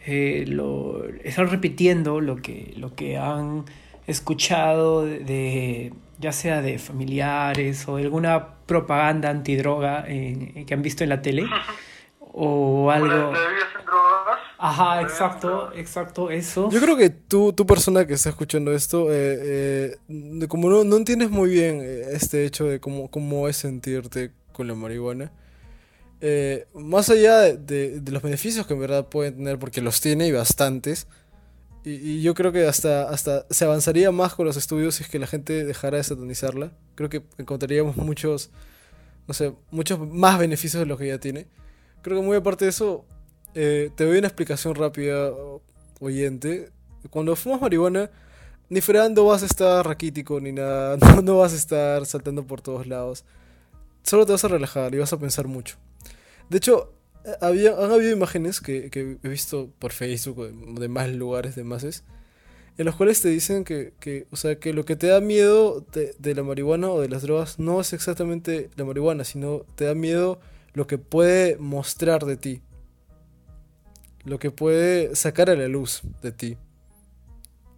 eh, 0.06 0.44
lo, 0.46 1.04
están 1.24 1.48
repitiendo 1.48 2.20
lo 2.20 2.36
que, 2.36 2.74
lo 2.76 2.94
que 2.94 3.18
han 3.18 3.64
escuchado 4.06 5.04
de, 5.04 5.92
ya 6.18 6.32
sea 6.32 6.62
de 6.62 6.78
familiares 6.78 7.86
o 7.88 7.96
de 7.96 8.04
alguna 8.04 8.54
propaganda 8.66 9.30
antidroga 9.30 10.04
que 10.04 10.66
han 10.70 10.82
visto 10.82 11.02
en 11.04 11.10
la 11.10 11.22
tele 11.22 11.46
o 12.20 12.90
algo. 12.90 13.32
Ajá, 14.58 15.02
exacto, 15.02 15.70
exacto, 15.74 16.30
eso. 16.30 16.70
Yo 16.70 16.80
creo 16.80 16.96
que 16.96 17.10
tú, 17.10 17.52
tu 17.52 17.66
persona 17.66 18.06
que 18.06 18.14
está 18.14 18.30
escuchando 18.30 18.72
esto, 18.72 19.12
eh, 19.12 19.96
eh, 20.08 20.46
como 20.48 20.70
no, 20.70 20.84
no, 20.84 20.96
entiendes 20.96 21.30
muy 21.30 21.50
bien 21.50 21.82
este 22.10 22.44
hecho 22.46 22.64
de 22.64 22.80
cómo, 22.80 23.10
cómo 23.10 23.48
es 23.48 23.56
sentirte 23.58 24.32
con 24.52 24.66
la 24.66 24.74
marihuana, 24.74 25.30
eh, 26.20 26.66
más 26.74 27.10
allá 27.10 27.54
de, 27.54 28.02
los 28.10 28.22
beneficios 28.22 28.66
que 28.66 28.74
en 28.74 28.80
verdad 28.80 29.08
pueden 29.08 29.36
tener, 29.36 29.58
porque 29.58 29.80
los 29.80 30.00
tiene 30.00 30.26
y 30.26 30.32
bastantes, 30.32 31.06
y, 31.84 32.20
yo 32.22 32.34
creo 32.34 32.52
que 32.52 32.66
hasta, 32.66 33.08
hasta 33.08 33.46
se 33.50 33.64
avanzaría 33.64 34.10
más 34.10 34.34
con 34.34 34.46
los 34.46 34.56
estudios 34.56 34.96
si 34.96 35.04
es 35.04 35.08
que 35.08 35.18
la 35.18 35.26
gente 35.26 35.64
dejara 35.64 35.98
de 35.98 36.04
satanizarla. 36.04 36.72
Creo 36.96 37.08
que 37.08 37.22
encontraríamos 37.38 37.96
muchos, 37.96 38.50
no 39.28 39.34
sé, 39.34 39.52
muchos 39.70 40.00
más 40.00 40.38
beneficios 40.38 40.80
de 40.80 40.86
los 40.86 40.98
que 40.98 41.06
ya 41.08 41.18
tiene. 41.18 41.46
Creo 42.02 42.18
que 42.18 42.26
muy 42.26 42.36
aparte 42.36 42.64
de 42.64 42.70
eso, 42.70 43.04
eh, 43.54 43.90
te 43.94 44.04
doy 44.04 44.18
una 44.18 44.28
explicación 44.28 44.74
rápida, 44.74 45.30
oyente. 46.00 46.70
Cuando 47.10 47.36
fumas 47.36 47.60
marihuana, 47.60 48.10
ni 48.68 48.80
fregando 48.80 49.24
vas 49.26 49.42
a 49.42 49.46
estar 49.46 49.86
raquítico 49.86 50.40
ni 50.40 50.52
nada, 50.52 50.96
no, 51.00 51.22
no 51.22 51.38
vas 51.38 51.52
a 51.52 51.56
estar 51.56 52.06
saltando 52.06 52.46
por 52.46 52.62
todos 52.62 52.86
lados. 52.86 53.24
Solo 54.02 54.26
te 54.26 54.32
vas 54.32 54.44
a 54.44 54.48
relajar 54.48 54.94
y 54.94 54.98
vas 54.98 55.12
a 55.12 55.18
pensar 55.18 55.46
mucho. 55.46 55.76
De 56.48 56.58
hecho, 56.58 56.92
han 57.40 57.90
habido 57.90 58.12
imágenes 58.12 58.60
que, 58.60 58.90
he 59.22 59.28
visto 59.28 59.70
por 59.78 59.92
Facebook 59.92 60.50
de, 60.78 60.88
más 60.88 61.10
lugares, 61.10 61.54
de 61.56 61.62
en 62.78 62.84
los 62.84 62.94
cuales 62.94 63.22
te 63.22 63.28
dicen 63.30 63.64
que, 63.64 63.94
que, 64.00 64.26
o 64.30 64.36
sea, 64.36 64.58
que 64.58 64.74
lo 64.74 64.84
que 64.84 64.96
te 64.96 65.06
da 65.06 65.20
miedo 65.20 65.84
de, 65.92 66.14
de, 66.18 66.34
la 66.34 66.42
marihuana 66.42 66.90
o 66.90 67.00
de 67.00 67.08
las 67.08 67.22
drogas 67.22 67.58
no 67.58 67.80
es 67.80 67.94
exactamente 67.94 68.70
la 68.76 68.84
marihuana, 68.84 69.24
sino 69.24 69.60
te 69.76 69.86
da 69.86 69.94
miedo 69.94 70.40
lo 70.74 70.86
que 70.86 70.98
puede 70.98 71.56
mostrar 71.56 72.26
de 72.26 72.36
ti. 72.36 72.62
lo 74.24 74.38
que 74.38 74.50
puede 74.50 75.14
sacar 75.14 75.48
a 75.48 75.54
la 75.54 75.68
luz 75.68 76.02
de 76.20 76.32
ti. 76.32 76.58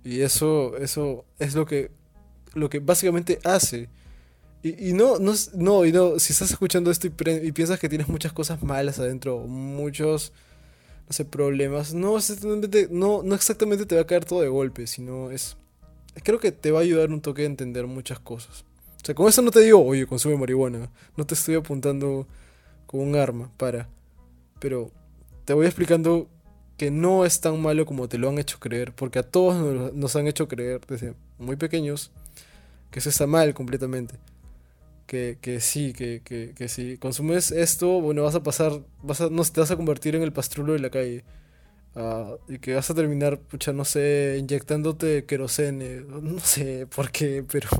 Y 0.03 0.23
eso, 0.23 0.77
eso 0.79 1.27
es 1.39 1.55
lo 1.55 1.67
que, 1.67 1.91
lo 2.55 2.71
que 2.71 2.81
básicamente 2.81 3.39
hace. 3.45 3.91
Y, 4.63 4.93
no, 4.93 5.19
no, 5.19 5.35
no, 5.55 5.85
y 5.85 5.93
no, 5.93 6.19
si 6.19 6.33
estás 6.33 6.51
escuchando 6.51 6.91
esto 6.91 7.07
y, 7.07 7.11
piensas 7.53 7.79
que 7.79 7.89
tienes 7.89 8.09
muchas 8.09 8.33
cosas 8.33 8.63
malas 8.63 8.99
adentro, 8.99 9.39
muchos, 9.47 10.33
no 11.07 11.13
sé, 11.13 11.25
problemas, 11.25 11.95
no 11.95 12.19
exactamente, 12.19 12.89
no 12.91 13.35
exactamente 13.35 13.87
te 13.87 13.95
va 13.95 14.03
a 14.03 14.07
caer 14.07 14.25
todo 14.25 14.41
de 14.41 14.49
golpe, 14.49 14.89
sino 14.89 15.31
es, 15.31 15.57
creo 16.23 16.41
que 16.41 16.53
te 16.53 16.71
va 16.71 16.81
a 16.81 16.83
ayudar 16.83 17.11
un 17.11 17.21
toque 17.21 17.43
a 17.43 17.47
entender 17.47 17.87
muchas 17.87 18.19
cosas. 18.19 18.65
O 19.01 19.05
sea, 19.05 19.15
con 19.15 19.29
eso 19.29 19.43
no 19.43 19.51
te 19.51 19.61
digo, 19.61 19.85
oye, 19.85 20.07
consume 20.07 20.37
marihuana, 20.37 20.91
no 21.17 21.27
te 21.27 21.35
estoy 21.35 21.55
apuntando 21.55 22.27
con 22.87 23.01
un 23.01 23.17
arma, 23.17 23.51
para. 23.57 23.89
Pero 24.59 24.91
te 25.45 25.55
voy 25.55 25.67
explicando 25.67 26.29
que 26.77 26.91
no 26.91 27.25
es 27.25 27.41
tan 27.41 27.61
malo 27.61 27.87
como 27.87 28.09
te 28.09 28.19
lo 28.19 28.29
han 28.29 28.39
hecho 28.39 28.59
creer, 28.59 28.93
porque 28.93 29.19
a 29.19 29.23
todos 29.23 29.95
nos, 29.95 30.17
han 30.17 30.27
hecho 30.27 30.49
creer 30.49 30.81
desde 30.87 31.15
muy 31.39 31.57
pequeños 31.57 32.11
que 32.91 32.99
eso 32.99 33.09
está 33.09 33.27
mal 33.27 33.55
completamente. 33.55 34.15
Que, 35.09 35.39
que 35.41 35.61
sí, 35.61 35.95
que, 35.95 36.21
que, 36.23 36.53
que, 36.55 36.69
si 36.69 36.99
consumes 36.99 37.51
esto, 37.51 38.03
bueno, 38.03 38.25
vas 38.25 38.35
a 38.35 38.43
pasar, 38.43 38.83
vas 39.03 39.23
no, 39.31 39.43
te 39.43 39.61
vas 39.61 39.71
a 39.71 39.77
convertir 39.77 40.15
en 40.15 40.23
el 40.23 40.35
pastrulo 40.35 40.75
de 40.75 40.81
la 40.81 40.91
calle. 40.91 41.25
Ah, 41.97 42.35
y 42.47 42.59
que 42.59 42.75
vas 42.75 42.91
a 42.91 42.95
terminar, 42.95 43.39
pucha, 43.41 43.73
no 43.73 43.87
sé, 43.87 44.37
inyectándote 44.39 45.25
querosene, 45.25 46.03
no 46.03 46.39
sé 46.41 46.87
por 46.95 47.11
qué, 47.11 47.43
pero 47.51 47.71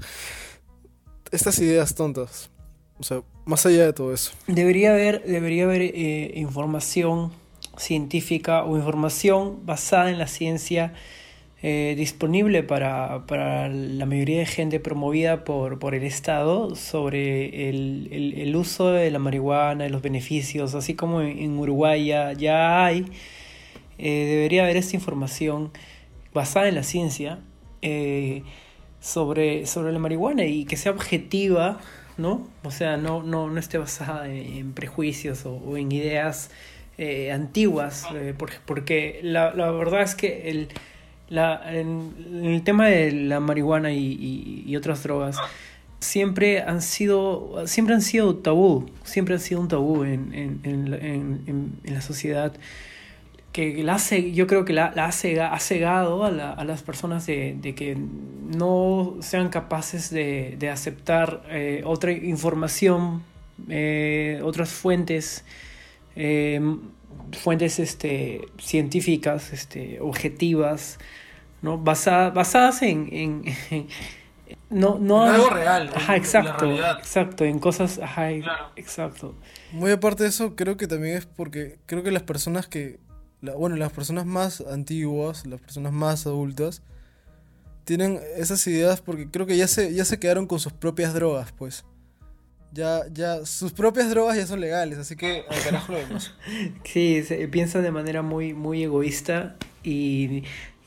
estas 1.31 1.59
ideas 1.59 1.95
tontas. 1.95 2.51
O 2.99 3.03
sea, 3.03 3.21
más 3.45 3.67
allá 3.67 3.85
de 3.85 3.93
todo 3.93 4.15
eso. 4.15 4.33
Debería 4.47 4.93
haber, 4.93 5.23
debería 5.23 5.65
haber 5.65 5.83
eh, 5.83 6.33
información 6.35 7.31
científica 7.77 8.65
o 8.65 8.79
información 8.79 9.67
basada 9.67 10.11
en 10.11 10.19
la 10.19 10.29
ciencia 10.29 10.95
eh, 11.61 11.95
disponible 11.97 12.63
para, 12.63 13.19
la 13.69 14.07
mayoría 14.07 14.39
de 14.39 14.47
gente 14.47 14.79
promovida 14.79 15.43
por, 15.43 15.81
por 15.81 15.97
el 15.97 16.05
Estado 16.05 16.77
sobre 16.77 17.69
el, 17.69 18.55
uso 18.55 18.93
de 18.93 19.11
la 19.11 19.19
marihuana 19.19 19.87
y 19.87 19.89
los 19.89 20.01
beneficios, 20.01 20.77
así 20.77 20.95
como 20.95 21.21
en, 21.21 21.59
Uruguay 21.59 22.07
ya, 22.07 22.85
hay, 22.85 23.07
eh, 23.99 24.27
debería 24.29 24.63
haber 24.63 24.77
esta 24.77 24.95
información 24.95 25.73
basada 26.33 26.69
en 26.69 26.77
la 26.77 26.85
ciencia 26.85 27.41
eh, 27.83 28.45
sobre, 29.01 29.67
sobre 29.67 29.93
la 29.93 29.99
marihuana 29.99 30.45
y 30.45 30.65
que 30.65 30.77
sea 30.77 30.93
objetiva, 30.93 31.81
¿no? 32.19 32.47
O 32.63 32.71
sea, 32.71 32.97
no, 32.97 33.25
no, 33.25 33.51
no 33.51 33.59
esté 33.59 33.79
basada 33.79 34.29
en, 34.29 34.75
prejuicios 34.75 35.45
o 35.45 35.77
en 35.77 35.91
ideas 35.91 36.53
antiguas, 37.33 38.07
eh, 38.15 38.35
porque, 38.67 39.21
la, 39.23 39.55
la, 39.55 39.71
verdad 39.71 40.03
es 40.03 40.15
que 40.15 40.51
el, 40.51 40.69
la, 41.29 41.63
en, 41.75 42.15
el 42.45 42.63
tema 42.63 42.87
de 42.87 43.13
la 43.13 43.41
marihuana 43.41 43.93
y, 43.93 44.65
y, 44.67 44.77
otras 44.77 45.03
drogas 45.03 45.37
siempre 46.01 46.63
han 46.63 46.81
sido 46.81 47.65
siempre 47.67 47.95
han 47.95 48.03
sido 48.03 48.37
tabú, 48.37 48.87
siempre 49.05 49.35
han 49.35 49.41
sido 49.41 49.61
un 49.61 49.69
tabú 49.69 50.05
en, 50.05 50.61
en, 50.63 51.81
la 51.85 52.01
sociedad 52.01 52.53
que 53.53 53.83
la 53.83 53.95
hace, 53.95 54.33
yo 54.33 54.47
creo 54.47 54.65
que 54.65 54.73
la, 54.73 54.93
la 54.95 55.07
ha, 55.07 55.13
cegado 55.61 56.25
a, 56.25 56.31
la, 56.31 56.53
a, 56.53 56.65
las 56.65 56.83
personas 56.83 57.27
de, 57.27 57.57
de, 57.61 57.75
que 57.75 57.97
no 57.97 59.17
sean 59.21 59.49
capaces 59.49 60.11
de, 60.11 60.55
de 60.59 60.71
aceptar 60.71 61.43
eh, 61.49 61.83
otra 61.85 62.13
información, 62.13 63.23
otras 64.45 64.69
fuentes 64.71 65.45
eh, 66.15 66.61
fuentes 67.33 67.79
este, 67.79 68.43
científicas, 68.59 69.53
este, 69.53 70.01
objetivas, 70.01 70.99
¿no? 71.63 71.79
basadas 71.79 72.83
en, 72.83 73.09
en, 73.13 73.89
no, 74.71 74.99
no 74.99 75.23
algo 75.23 75.51
real. 75.51 75.91
Ajá, 75.95 76.17
exacto, 76.17 76.71
exacto, 76.99 77.45
en 77.45 77.59
cosas, 77.59 77.99
ajá, 77.99 78.31
exacto. 78.77 79.35
Muy 79.73 79.91
aparte 79.91 80.25
de 80.25 80.29
eso, 80.29 80.57
creo 80.57 80.77
que 80.77 80.87
también 80.87 81.17
es 81.17 81.27
porque 81.27 81.79
creo 81.87 82.03
que 82.03 82.11
las 82.11 82.23
personas 82.23 82.67
que, 82.69 82.99
bueno, 83.41 83.77
las 83.77 83.93
personas 83.93 84.27
más 84.27 84.61
antiguas, 84.61 85.47
las 85.47 85.61
personas 85.61 85.93
más 85.93 86.27
adultas, 86.27 86.83
tienen 87.85 88.21
esas 88.37 88.67
ideas 88.67 89.01
porque 89.01 89.31
creo 89.31 89.47
que 89.47 89.57
ya 89.57 89.67
se, 89.67 89.95
ya 89.95 90.05
se 90.05 90.19
quedaron 90.19 90.47
con 90.47 90.61
sus 90.61 90.73
propias 90.75 91.15
drogas, 91.15 91.53
pues 91.53 91.85
ya, 92.73 93.05
ya, 93.11 93.47
sus 93.47 93.73
propias 93.73 94.11
drogas 94.11 94.37
ya 94.37 94.47
son 94.47 94.61
legales, 94.61 94.99
así 94.99 95.17
que 95.17 95.45
al 95.49 95.63
carajo 95.63 95.93
lo 95.93 95.99
vemos. 95.99 96.35
Sí, 96.85 97.23
se 97.23 97.49
piensa 97.49 97.81
de 97.81 97.91
manera 97.91 98.21
muy, 98.21 98.53
muy 98.53 98.83
egoísta 98.83 99.57
y, 99.83 100.45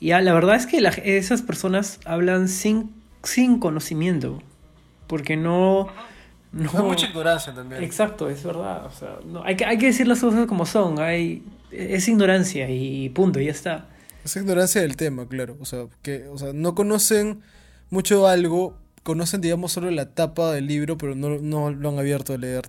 ya, 0.07 0.21
la 0.21 0.33
verdad 0.33 0.55
es 0.55 0.65
que 0.65 0.81
esas 1.17 1.41
personas 1.41 1.99
hablan 2.05 2.47
sin, 2.47 2.91
sin 3.23 3.59
conocimiento, 3.59 4.41
porque 5.07 5.37
no... 5.37 5.87
No, 6.51 6.69
hay 6.73 6.83
mucha 6.83 7.07
ignorancia 7.07 7.53
también. 7.53 7.81
Exacto, 7.81 8.29
es 8.29 8.43
verdad. 8.43 8.85
O 8.85 8.91
sea, 8.91 9.19
no, 9.25 9.41
hay, 9.45 9.55
que, 9.55 9.63
hay 9.63 9.77
que 9.77 9.85
decir 9.85 10.05
las 10.05 10.19
cosas 10.19 10.47
como 10.47 10.65
son. 10.65 10.99
Hay, 10.99 11.43
es 11.71 12.09
ignorancia 12.09 12.69
y 12.69 13.07
punto, 13.07 13.39
ya 13.39 13.51
está. 13.51 13.85
Es 14.25 14.35
ignorancia 14.35 14.81
del 14.81 14.97
tema, 14.97 15.25
claro. 15.29 15.55
O 15.61 15.65
sea, 15.65 15.85
que 16.01 16.27
o 16.27 16.37
sea, 16.37 16.51
no 16.51 16.75
conocen 16.75 17.41
mucho 17.89 18.27
algo 18.27 18.80
conocen, 19.03 19.41
digamos, 19.41 19.71
solo 19.71 19.89
la 19.91 20.13
tapa 20.13 20.51
del 20.51 20.67
libro, 20.67 20.97
pero 20.97 21.15
no, 21.15 21.39
no 21.39 21.71
lo 21.71 21.89
han 21.89 21.99
abierto 21.99 22.33
a 22.33 22.37
leer, 22.37 22.63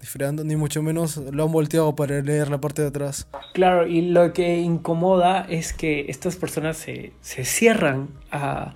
ni 0.45 0.57
mucho 0.57 0.83
menos 0.83 1.17
lo 1.17 1.45
han 1.45 1.53
volteado 1.53 1.95
para 1.95 2.21
leer 2.21 2.49
la 2.49 2.61
parte 2.61 2.83
de 2.83 2.89
atrás. 2.89 3.29
Claro, 3.53 3.87
y 3.87 4.03
lo 4.03 4.33
que 4.33 4.59
incomoda 4.59 5.47
es 5.49 5.73
que 5.73 6.07
estas 6.09 6.37
personas 6.37 6.77
se, 6.77 7.13
se 7.21 7.45
cierran 7.45 8.09
a, 8.31 8.75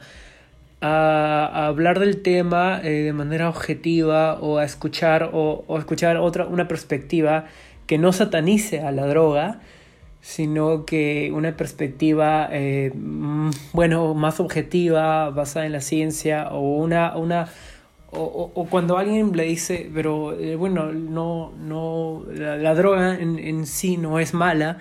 a, 0.81 1.67
hablar 1.67 1.99
del 1.99 2.23
tema 2.23 2.81
eh, 2.83 2.91
de 2.91 3.13
manera 3.13 3.49
objetiva 3.49 4.35
o 4.41 4.59
a 4.59 4.65
escuchar, 4.65 5.31
o, 5.33 5.65
o 5.67 5.79
escuchar 5.79 6.19
otra, 6.19 6.47
una 6.47 6.69
perspectiva 6.69 7.47
que 7.87 7.99
no 7.99 8.13
satanice 8.13 8.81
a 8.81 8.93
la 8.93 9.07
droga, 9.07 9.61
sino 10.27 10.85
que 10.85 11.31
una 11.33 11.57
perspectiva, 11.57 12.49
eh, 12.51 12.91
bueno, 13.73 14.13
más 14.15 14.41
objetiva, 14.41 15.31
basada 15.31 15.67
en 15.67 15.73
la 15.73 15.81
ciencia, 15.81 16.49
o 16.51 16.79
una, 16.79 17.17
una 17.17 17.49
o, 18.11 18.51
o, 18.55 18.67
cuando 18.67 18.99
alguien 18.99 19.37
le 19.37 19.45
dice, 19.45 19.89
pero 19.95 20.37
eh, 20.39 20.57
bueno, 20.57 20.93
no, 20.93 21.53
no, 21.53 22.25
la, 22.35 22.75
droga 22.75 23.15
en, 23.15 23.39
en, 23.39 23.67
sí 23.67 23.99
no 23.99 24.19
es 24.19 24.35
mala, 24.35 24.79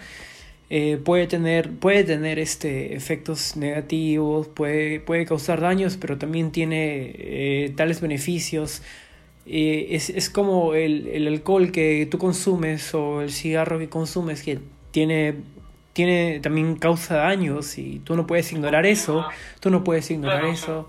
eh, 0.72 0.98
puede 1.06 1.28
tener, 1.28 1.72
puede 1.74 2.04
tener 2.04 2.40
este, 2.40 2.96
efectos 2.96 3.56
negativos, 3.56 4.48
puede, 4.48 5.00
puede 5.00 5.26
causar 5.26 5.62
daños, 5.62 5.96
pero 5.98 6.18
también 6.18 6.52
tiene 6.52 7.72
tales 7.78 8.02
beneficios. 8.02 8.82
es, 9.46 10.10
es 10.10 10.30
como 10.32 10.74
el, 10.74 11.08
el 11.08 11.28
alcohol 11.28 11.72
que 11.72 12.08
tú 12.10 12.18
consumes 12.18 12.96
o 12.96 13.22
el 13.22 13.32
cigarro 13.32 13.78
que 13.78 13.90
consumes 13.90 14.42
que 14.42 14.60
tiene, 14.96 15.36
tiene 15.92 16.40
también 16.40 16.78
causa 16.78 17.16
daños 17.18 17.78
y 17.78 18.00
tú 18.00 18.16
no 18.16 18.26
puedes 18.26 18.50
ignorar 18.54 18.86
eso, 18.86 19.26
tú 19.60 19.70
no 19.70 19.84
puedes 19.84 20.10
ignorar 20.10 20.46
eso. 20.46 20.88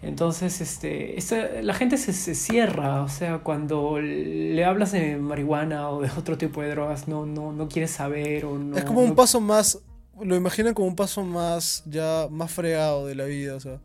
Entonces, 0.00 0.62
este, 0.62 1.62
la 1.62 1.74
gente 1.74 1.98
se, 1.98 2.14
se, 2.14 2.34
cierra, 2.34 3.02
o 3.02 3.08
sea, 3.10 3.40
cuando 3.40 4.00
le 4.00 4.64
hablas 4.64 4.92
de 4.92 5.18
marihuana 5.18 5.90
o 5.90 6.00
de 6.00 6.08
otro 6.16 6.38
tipo 6.38 6.62
de 6.62 6.70
drogas, 6.70 7.06
no, 7.06 7.26
no, 7.26 7.52
no 7.52 7.68
quieres 7.68 7.90
saber 7.90 8.46
o 8.46 8.56
no... 8.56 8.78
Es 8.78 8.84
como 8.84 9.02
un 9.02 9.14
paso 9.14 9.42
más, 9.42 9.78
lo 10.18 10.34
imaginan 10.34 10.72
como 10.72 10.88
un 10.88 10.96
paso 10.96 11.22
más, 11.22 11.82
ya 11.84 12.28
más 12.30 12.50
fregado 12.50 13.06
de 13.06 13.14
la 13.14 13.26
vida, 13.26 13.56
o 13.56 13.60
sea, 13.60 13.78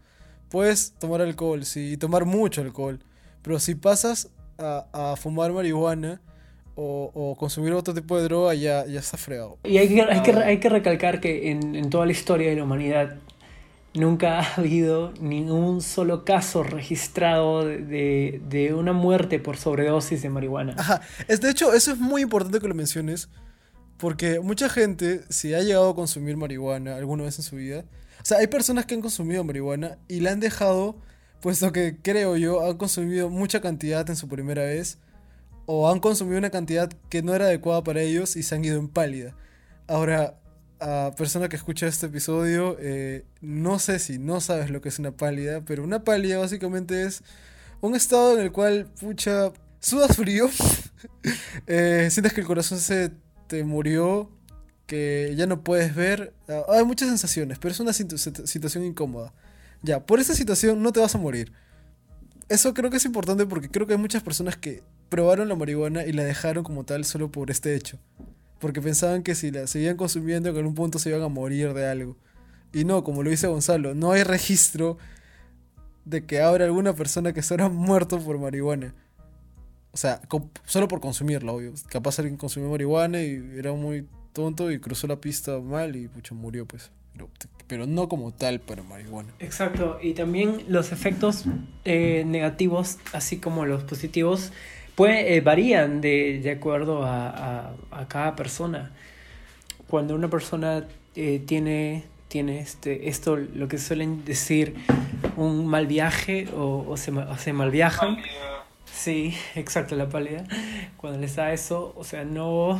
puedes 0.48 0.94
tomar 0.94 1.20
alcohol, 1.20 1.66
sí, 1.66 1.92
y 1.92 1.98
tomar 1.98 2.24
mucho 2.24 2.62
alcohol, 2.62 3.02
pero 3.42 3.60
si 3.60 3.76
pasas 3.76 4.30
a, 4.58 4.86
a 4.94 5.16
fumar 5.18 5.52
marihuana, 5.52 6.22
o, 6.76 7.36
consumir 7.40 7.74
otro 7.74 7.94
tipo 7.94 8.18
de 8.18 8.24
droga 8.24 8.54
ya, 8.54 8.86
ya 8.86 9.00
está 9.00 9.18
fregado. 9.18 9.58
Y 9.64 9.78
hay 9.78 9.88
que, 9.88 10.02
hay 10.02 10.22
que, 10.22 10.32
hay 10.32 10.60
que 10.60 10.70
recalcar 10.70 11.20
que 11.20 11.52
en, 11.52 11.76
en, 11.76 11.90
toda 11.90 12.06
la 12.06 12.12
historia 12.12 12.50
de 12.50 12.56
la 12.56 12.64
humanidad 12.64 13.18
nunca 13.94 14.40
ha 14.40 14.54
habido 14.56 15.14
ningún 15.20 15.82
solo 15.82 16.26
caso 16.26 16.64
registrado 16.64 17.66
de, 17.66 18.42
de, 18.48 18.74
una 18.74 18.94
muerte 18.94 19.40
por 19.40 19.58
sobredosis 19.58 20.22
de 20.22 20.30
marihuana. 20.30 20.76
Ajá. 20.78 21.02
Es, 21.28 21.42
de 21.42 21.52
hecho, 21.52 21.74
eso 21.74 21.92
es 21.92 22.00
muy 22.00 22.24
importante 22.24 22.60
que 22.60 22.68
lo 22.68 22.76
menciones, 22.76 23.30
porque 23.98 24.40
mucha 24.40 24.70
gente, 24.70 25.22
si 25.30 25.54
ha 25.54 25.62
llegado 25.62 25.92
a 25.92 25.96
consumir 25.96 26.38
marihuana 26.38 26.96
alguna 26.96 27.24
vez 27.24 27.38
en 27.38 27.44
su 27.44 27.56
vida, 27.56 27.86
o 28.22 28.26
sea, 28.26 28.40
hay 28.40 28.48
personas 28.48 28.86
que 28.86 28.96
han 28.96 29.02
consumido 29.02 29.44
marihuana 29.44 29.98
y 30.08 30.22
la 30.22 30.32
han 30.32 30.40
dejado, 30.40 30.96
puesto 31.42 31.72
que 31.72 31.98
creo 32.02 32.38
yo, 32.38 32.66
han 32.66 32.78
consumido 32.78 33.30
mucha 33.30 33.62
cantidad 33.62 34.10
en 34.10 34.16
su 34.16 34.28
primera 34.28 34.64
vez 34.64 34.98
o 35.66 35.90
han 35.90 36.00
consumido 36.00 36.38
una 36.38 36.50
cantidad 36.50 36.92
que 37.10 37.22
no 37.22 37.34
era 37.34 37.46
adecuada 37.46 37.84
para 37.84 38.02
ellos 38.02 38.36
y 38.36 38.44
se 38.44 38.56
han 38.56 38.66
ido 38.66 38.80
en 38.80 38.88
pálida. 38.88 39.36
Ahora, 39.88 40.36
a 40.80 41.12
persona 41.18 41.48
que 41.50 41.56
escucha 41.56 41.88
este 41.88 42.08
episodio, 42.08 42.76
eh, 42.80 43.26
no 43.42 43.80
sé 43.80 44.00
si 44.00 44.20
no 44.20 44.42
sabes 44.42 44.70
lo 44.70 44.82
que 44.82 44.90
es 44.90 45.00
una 45.00 45.12
pálida, 45.12 45.62
pero 45.62 45.84
una 45.84 46.04
pálida 46.04 46.38
básicamente 46.38 47.04
es 47.04 47.24
un 47.82 47.96
estado 47.96 48.38
en 48.38 48.44
el 48.44 48.52
cual, 48.52 48.88
pucha, 49.00 49.52
sudas 49.80 50.16
frío, 50.16 50.50
eh, 51.68 52.08
sientes 52.12 52.34
que 52.34 52.42
el 52.42 52.48
corazón 52.48 52.80
se 52.80 53.12
te 53.48 53.64
murió 53.64 54.30
que 54.88 55.34
ya 55.38 55.46
no 55.46 55.64
puedes 55.64 55.96
ver. 55.96 56.34
Ah, 56.48 56.64
hay 56.70 56.86
muchas 56.86 57.10
sensaciones, 57.10 57.60
pero 57.60 57.72
es 57.72 57.80
una 57.80 57.94
situación 57.94 58.84
incómoda. 58.84 59.34
Ya, 59.82 60.06
por 60.06 60.20
esa 60.20 60.34
situación 60.34 60.82
no 60.82 60.92
te 60.92 61.00
vas 61.00 61.16
a 61.16 61.18
morir. 61.18 61.52
Eso 62.50 62.74
creo 62.74 62.90
que 62.90 62.98
es 62.98 63.06
importante 63.06 63.46
porque 63.46 63.70
creo 63.70 63.88
que 63.88 63.94
hay 63.94 64.00
muchas 64.00 64.24
personas 64.24 64.58
que 64.58 64.84
probaron 65.14 65.48
la 65.48 65.54
marihuana 65.56 66.08
y 66.08 66.12
la 66.12 66.24
dejaron 66.24 66.64
como 66.64 66.86
tal 66.86 67.06
solo 67.06 67.30
por 67.32 67.52
este 67.52 67.76
hecho. 67.76 68.00
Porque 68.58 68.82
pensaban 68.82 69.22
que 69.22 69.36
si 69.36 69.52
la 69.52 69.68
seguían 69.68 69.96
consumiendo 69.96 70.50
en 70.50 70.58
algún 70.58 70.74
punto 70.74 70.98
se 70.98 71.10
iban 71.10 71.22
a 71.22 71.28
morir 71.28 71.76
de 71.76 71.86
algo. 71.86 72.18
Y 72.74 72.84
no, 72.84 73.04
como 73.04 73.22
lo 73.22 73.30
dice 73.30 73.46
Gonzalo, 73.46 73.94
no 73.94 74.12
hay 74.12 74.24
registro 74.24 74.98
de 76.04 76.26
que 76.26 76.42
habrá 76.42 76.66
alguna 76.66 76.94
persona 76.94 77.32
que 77.32 77.44
se 77.44 77.54
haya 77.54 77.70
muerto 77.70 78.18
por 78.18 78.40
marihuana. 78.40 78.96
O 79.92 79.98
sea, 79.98 80.20
solo 80.66 80.88
por 80.88 81.00
consumirla, 81.00 81.52
obvio. 81.52 81.74
Capaz 81.90 82.18
alguien 82.18 82.36
consumió 82.36 82.72
marihuana 82.72 83.22
y 83.22 83.36
era 83.56 83.72
muy 83.74 84.08
tonto 84.34 84.72
y 84.72 84.80
cruzó 84.80 85.06
la 85.06 85.22
pista 85.22 85.60
mal 85.60 85.96
y 85.96 86.08
pucha, 86.08 86.34
murió, 86.34 86.66
pues. 86.66 86.90
Pero, 87.68 87.86
no 87.86 88.10
como 88.10 88.34
tal 88.34 88.60
para 88.60 88.82
marihuana. 88.82 89.30
Exacto, 89.38 90.00
y 90.02 90.14
también 90.16 90.66
los 90.68 90.92
efectos 90.92 91.46
eh, 91.86 92.24
negativos, 92.26 92.98
así 93.14 93.38
como 93.38 93.68
los 93.68 93.84
positivos, 93.84 94.52
pues, 94.96 95.26
eh, 95.26 95.42
varían 95.42 96.02
de, 96.02 96.40
de 96.40 96.52
acuerdo 96.52 97.04
a, 97.04 97.74
a, 97.92 98.08
cada 98.08 98.36
persona. 98.36 98.92
Cuando 99.88 100.16
una 100.16 100.30
persona 100.30 100.88
eh, 101.16 101.42
tiene, 101.46 102.04
tiene 102.28 102.60
este, 102.60 103.10
esto, 103.10 103.36
lo 103.38 103.68
que 103.68 103.78
suelen 103.78 104.26
decir, 104.26 104.76
un 105.36 105.68
mal 105.68 105.88
viaje 105.88 106.48
o, 106.56 106.86
o 106.88 106.98
se, 106.98 107.12
o 107.12 107.38
se 107.38 107.54
mal 107.54 107.72
viajan. 107.72 108.18
Sí, 108.86 109.36
exacto, 109.56 109.96
la 109.96 110.10
pálida. 110.10 110.46
Cuando 110.98 111.20
les 111.20 111.36
da 111.36 111.54
eso, 111.54 111.94
o 111.98 112.04
sea, 112.04 112.24
no... 112.24 112.80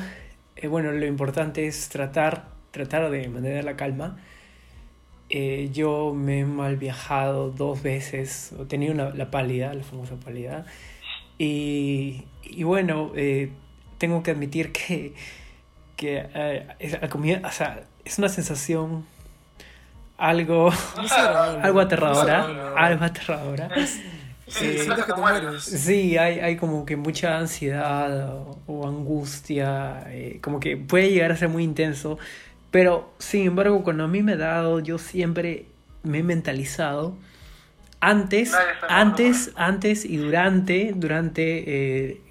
Eh, 0.56 0.68
bueno, 0.68 0.92
lo 0.92 1.06
importante 1.06 1.68
es 1.68 1.90
tratar, 1.90 2.46
tratar 2.72 3.10
de 3.10 3.28
mantener 3.28 3.64
la 3.64 3.76
calma. 3.76 4.18
Eh, 5.30 5.70
yo 5.74 6.14
me 6.14 6.42
he 6.42 6.46
mal 6.46 6.78
viajado 6.78 7.50
dos 7.50 7.82
veces, 7.82 8.54
he 8.60 8.66
tenido 8.66 8.94
una, 8.94 9.10
la 9.10 9.32
pálida, 9.32 9.74
la 9.74 9.84
famosa 9.84 10.16
pálida. 10.16 10.66
Y, 11.38 12.26
y 12.44 12.64
bueno, 12.64 13.12
eh, 13.16 13.52
tengo 13.98 14.24
que 14.24 14.32
admitir 14.32 14.72
que, 14.72 15.14
que 15.96 16.28
es, 16.80 16.98
o 17.02 17.52
sea, 17.52 17.84
es 18.06 18.18
una 18.18 18.30
sensación 18.30 19.06
algo, 20.18 20.72
algo 21.62 21.80
aterradora, 21.80 22.74
algo 22.76 23.06
aterradora. 23.06 23.70
Sí, 24.48 24.78
Sí, 25.60 26.18
hay, 26.18 26.40
hay 26.40 26.58
como 26.58 26.86
que 26.86 26.96
mucha 26.96 27.38
ansiedad 27.40 28.36
o, 28.68 28.88
angustia, 28.88 30.04
eh, 30.08 30.40
como 30.42 30.60
que 30.60 30.78
puede 30.78 31.10
llegar 31.10 31.32
a 31.32 31.38
ser 31.38 31.50
muy 31.50 31.64
intenso, 31.64 32.20
pero 32.70 33.12
sin 33.18 33.48
embargo 33.48 33.84
cuando 33.84 34.04
a 34.04 34.08
mí 34.08 34.22
me 34.22 34.34
ha 34.34 34.38
dado, 34.38 34.80
yo 34.80 34.98
siempre 34.98 35.66
me 36.04 36.20
he 36.20 36.24
mentalizado 36.24 37.16
antes, 38.06 38.52
antes, 38.90 39.52
antes 39.56 40.04
y 40.06 40.18
durante, 40.18 40.94
durante 40.96 42.12
eh, 42.12 42.22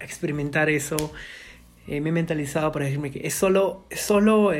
experimentar 0.00 0.70
eso, 0.70 1.12
eh, 1.86 2.00
me 2.00 2.08
he 2.08 2.12
mentalizado 2.12 2.72
para 2.72 2.86
decirme 2.86 3.10
que 3.10 3.26
es 3.26 3.34
solo, 3.34 3.84
solo, 3.90 4.52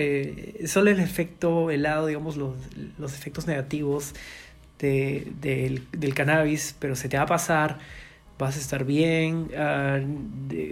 solo 0.66 0.90
el 0.90 1.00
efecto 1.00 1.70
helado, 1.70 2.06
digamos, 2.06 2.36
los, 2.36 2.54
los 2.98 3.14
efectos 3.14 3.46
negativos 3.46 4.14
de, 4.78 5.32
del, 5.92 6.14
cannabis, 6.14 6.74
pero 6.78 6.94
se 6.94 7.08
te 7.08 7.16
va 7.16 7.24
a 7.24 7.26
pasar, 7.26 7.78
vas 8.38 8.56
a 8.56 8.60
estar 8.60 8.84
bien, 8.84 9.50
ah, 9.56 9.98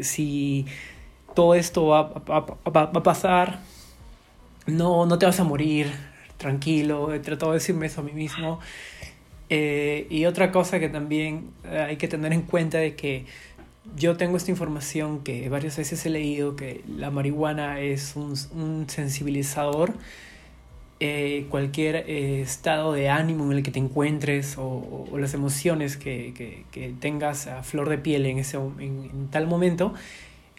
si 0.02 0.66
todo 1.34 1.54
esto 1.54 1.86
va, 1.86 2.22
a 2.64 3.02
pasar, 3.02 3.60
no, 4.66 5.06
no 5.06 5.18
te 5.18 5.26
vas 5.26 5.40
a 5.40 5.44
morir, 5.44 5.90
tranquilo, 6.36 7.12
he 7.12 7.20
tratado 7.20 7.52
de 7.52 7.58
decirme 7.58 7.86
eso 7.86 8.00
a 8.00 8.04
mí 8.04 8.12
mismo. 8.12 8.60
Eh, 9.48 10.06
y 10.10 10.24
otra 10.24 10.50
cosa 10.50 10.80
que 10.80 10.88
también 10.88 11.50
eh, 11.64 11.86
hay 11.90 11.96
que 11.96 12.08
tener 12.08 12.32
en 12.32 12.42
cuenta 12.42 12.78
de 12.78 12.96
que 12.96 13.26
yo 13.94 14.16
tengo 14.16 14.36
esta 14.36 14.50
información 14.50 15.22
que 15.22 15.48
varias 15.48 15.76
veces 15.76 16.04
he 16.04 16.10
leído 16.10 16.56
que 16.56 16.82
la 16.88 17.10
marihuana 17.10 17.80
es 17.80 18.16
un, 18.16 18.34
un 18.52 18.88
sensibilizador 18.88 19.94
eh, 20.98 21.46
cualquier 21.50 21.96
estado 22.08 22.94
de 22.94 23.10
ánimo 23.10 23.44
en 23.44 23.58
el 23.58 23.62
que 23.62 23.70
te 23.70 23.78
encuentres 23.78 24.56
o, 24.58 25.06
las 25.16 25.34
emociones 25.34 25.96
que, 25.96 26.64
tengas 27.00 27.46
a 27.46 27.62
flor 27.62 27.88
de 27.88 27.98
piel 27.98 28.26
en, 28.26 28.38
ese, 28.38 28.56
en, 28.56 29.28
tal 29.30 29.46
momento, 29.46 29.94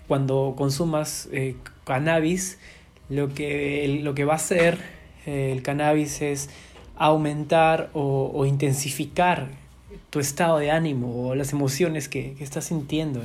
cuando 0.08 0.54
consumas 0.56 1.28
cannabis, 1.84 2.60
lo 3.10 3.34
que, 3.34 4.00
lo 4.04 4.14
que 4.14 4.26
va 4.26 4.34
a 4.34 4.38
hacer 4.38 4.78
el 5.26 5.64
cannabis 5.64 6.22
es 6.22 6.50
aumentar 7.00 7.90
o, 7.94 8.46
intensificar 8.46 9.50
tu 10.10 10.20
estado 10.20 10.58
de 10.58 10.72
ánimo 10.72 11.30
o 11.30 11.36
las 11.36 11.54
emociones 11.54 12.10
que, 12.10 12.36
estás 12.40 12.66
sintiendo 12.66 13.22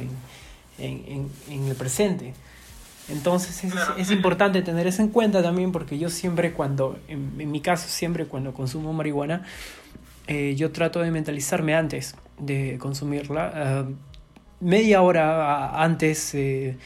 en 0.78 1.68
el 1.68 1.74
presente. 1.76 2.34
Entonces 3.08 3.64
es, 3.64 3.74
es, 3.98 4.10
importante 4.10 4.62
tener 4.62 4.86
eso 4.86 5.02
en 5.02 5.08
cuenta 5.08 5.42
también 5.42 5.72
porque 5.72 5.98
yo 5.98 6.08
siempre 6.08 6.52
cuando, 6.52 6.98
en, 7.08 7.50
mi 7.50 7.60
caso 7.60 7.88
siempre 7.88 8.26
cuando 8.26 8.54
consumo 8.54 8.92
marihuana, 8.92 9.44
eh, 10.28 10.54
yo 10.56 10.70
trato 10.70 11.00
de 11.00 11.10
mentalizarme 11.10 11.74
antes 11.74 12.14
de 12.38 12.78
consumirla, 12.78 13.52
ah, 13.54 13.84
media 14.60 15.02
hora 15.02 15.82
antes 15.82 16.32
eh, 16.34 16.76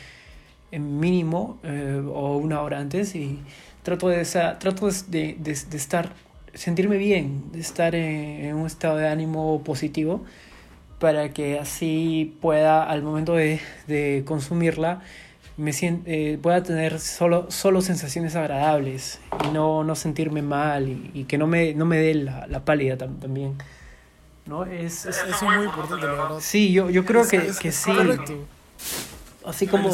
en 0.72 0.98
mínimo 0.98 1.58
eh, 1.62 2.02
o 2.04 2.38
una 2.38 2.62
hora 2.62 2.78
antes 2.78 3.14
y 3.14 3.38
trato 3.82 4.08
de, 4.08 4.24
trato 4.24 4.88
de, 5.08 5.36
de, 5.38 5.58
de 5.70 5.76
estar, 5.76 6.12
sentirme 6.56 6.96
bien, 6.98 7.44
estar 7.54 7.94
en, 7.94 8.44
en, 8.44 8.54
un 8.56 8.66
estado 8.66 8.96
de 8.96 9.08
ánimo 9.08 9.62
positivo 9.62 10.24
para 10.98 11.30
que 11.32 11.58
así 11.58 12.36
pueda 12.40 12.82
al 12.82 13.02
momento 13.02 13.34
de, 13.34 13.60
de 13.86 14.22
consumirla 14.26 15.02
me 15.56 15.72
eh, 15.80 16.38
pueda 16.40 16.62
tener 16.62 17.00
solo, 17.00 17.50
solo 17.50 17.80
sensaciones 17.80 18.36
agradables 18.36 19.20
y 19.44 19.48
no, 19.52 19.84
no 19.84 19.94
sentirme 19.94 20.42
mal 20.42 20.88
y, 21.14 21.24
que 21.24 21.38
no 21.38 21.46
me, 21.46 21.72
no 21.74 21.86
me 21.86 21.96
dé 21.96 22.14
la, 22.14 22.46
la 22.46 22.64
pálida 22.64 22.98
también. 22.98 23.56
¿no? 24.44 24.64
Es, 24.64 25.06
es, 25.06 25.24
es 25.28 25.42
muy 25.42 25.64
importante, 25.64 26.06
la 26.06 26.12
verdad. 26.12 26.38
Sí, 26.40 26.72
yo, 26.72 26.90
yo 26.90 27.04
creo 27.04 27.26
que, 27.26 27.50
que 27.60 27.72
sí. 27.72 27.90
Así 29.46 29.66
como, 29.66 29.90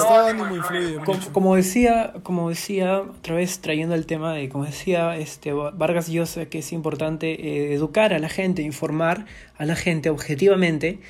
como, 1.32 1.57
decía, 1.57 2.14
como 2.22 2.48
decía, 2.48 3.00
otra 3.00 3.34
vez 3.34 3.61
trayendo 3.61 3.94
el 3.94 4.07
tema 4.07 4.32
de, 4.32 4.48
como 4.48 4.64
decía 4.64 5.16
este 5.16 5.53
Vargas 5.53 6.09
Llosa, 6.09 6.46
que 6.46 6.61
es 6.61 6.72
importante 6.72 7.32
eh, 7.32 7.74
educar 7.74 8.14
a 8.14 8.18
la 8.18 8.30
gente, 8.30 8.62
informar 8.62 9.26
a 9.59 9.66
la 9.66 9.76
gente 9.76 10.09
objetivamente 10.09 11.00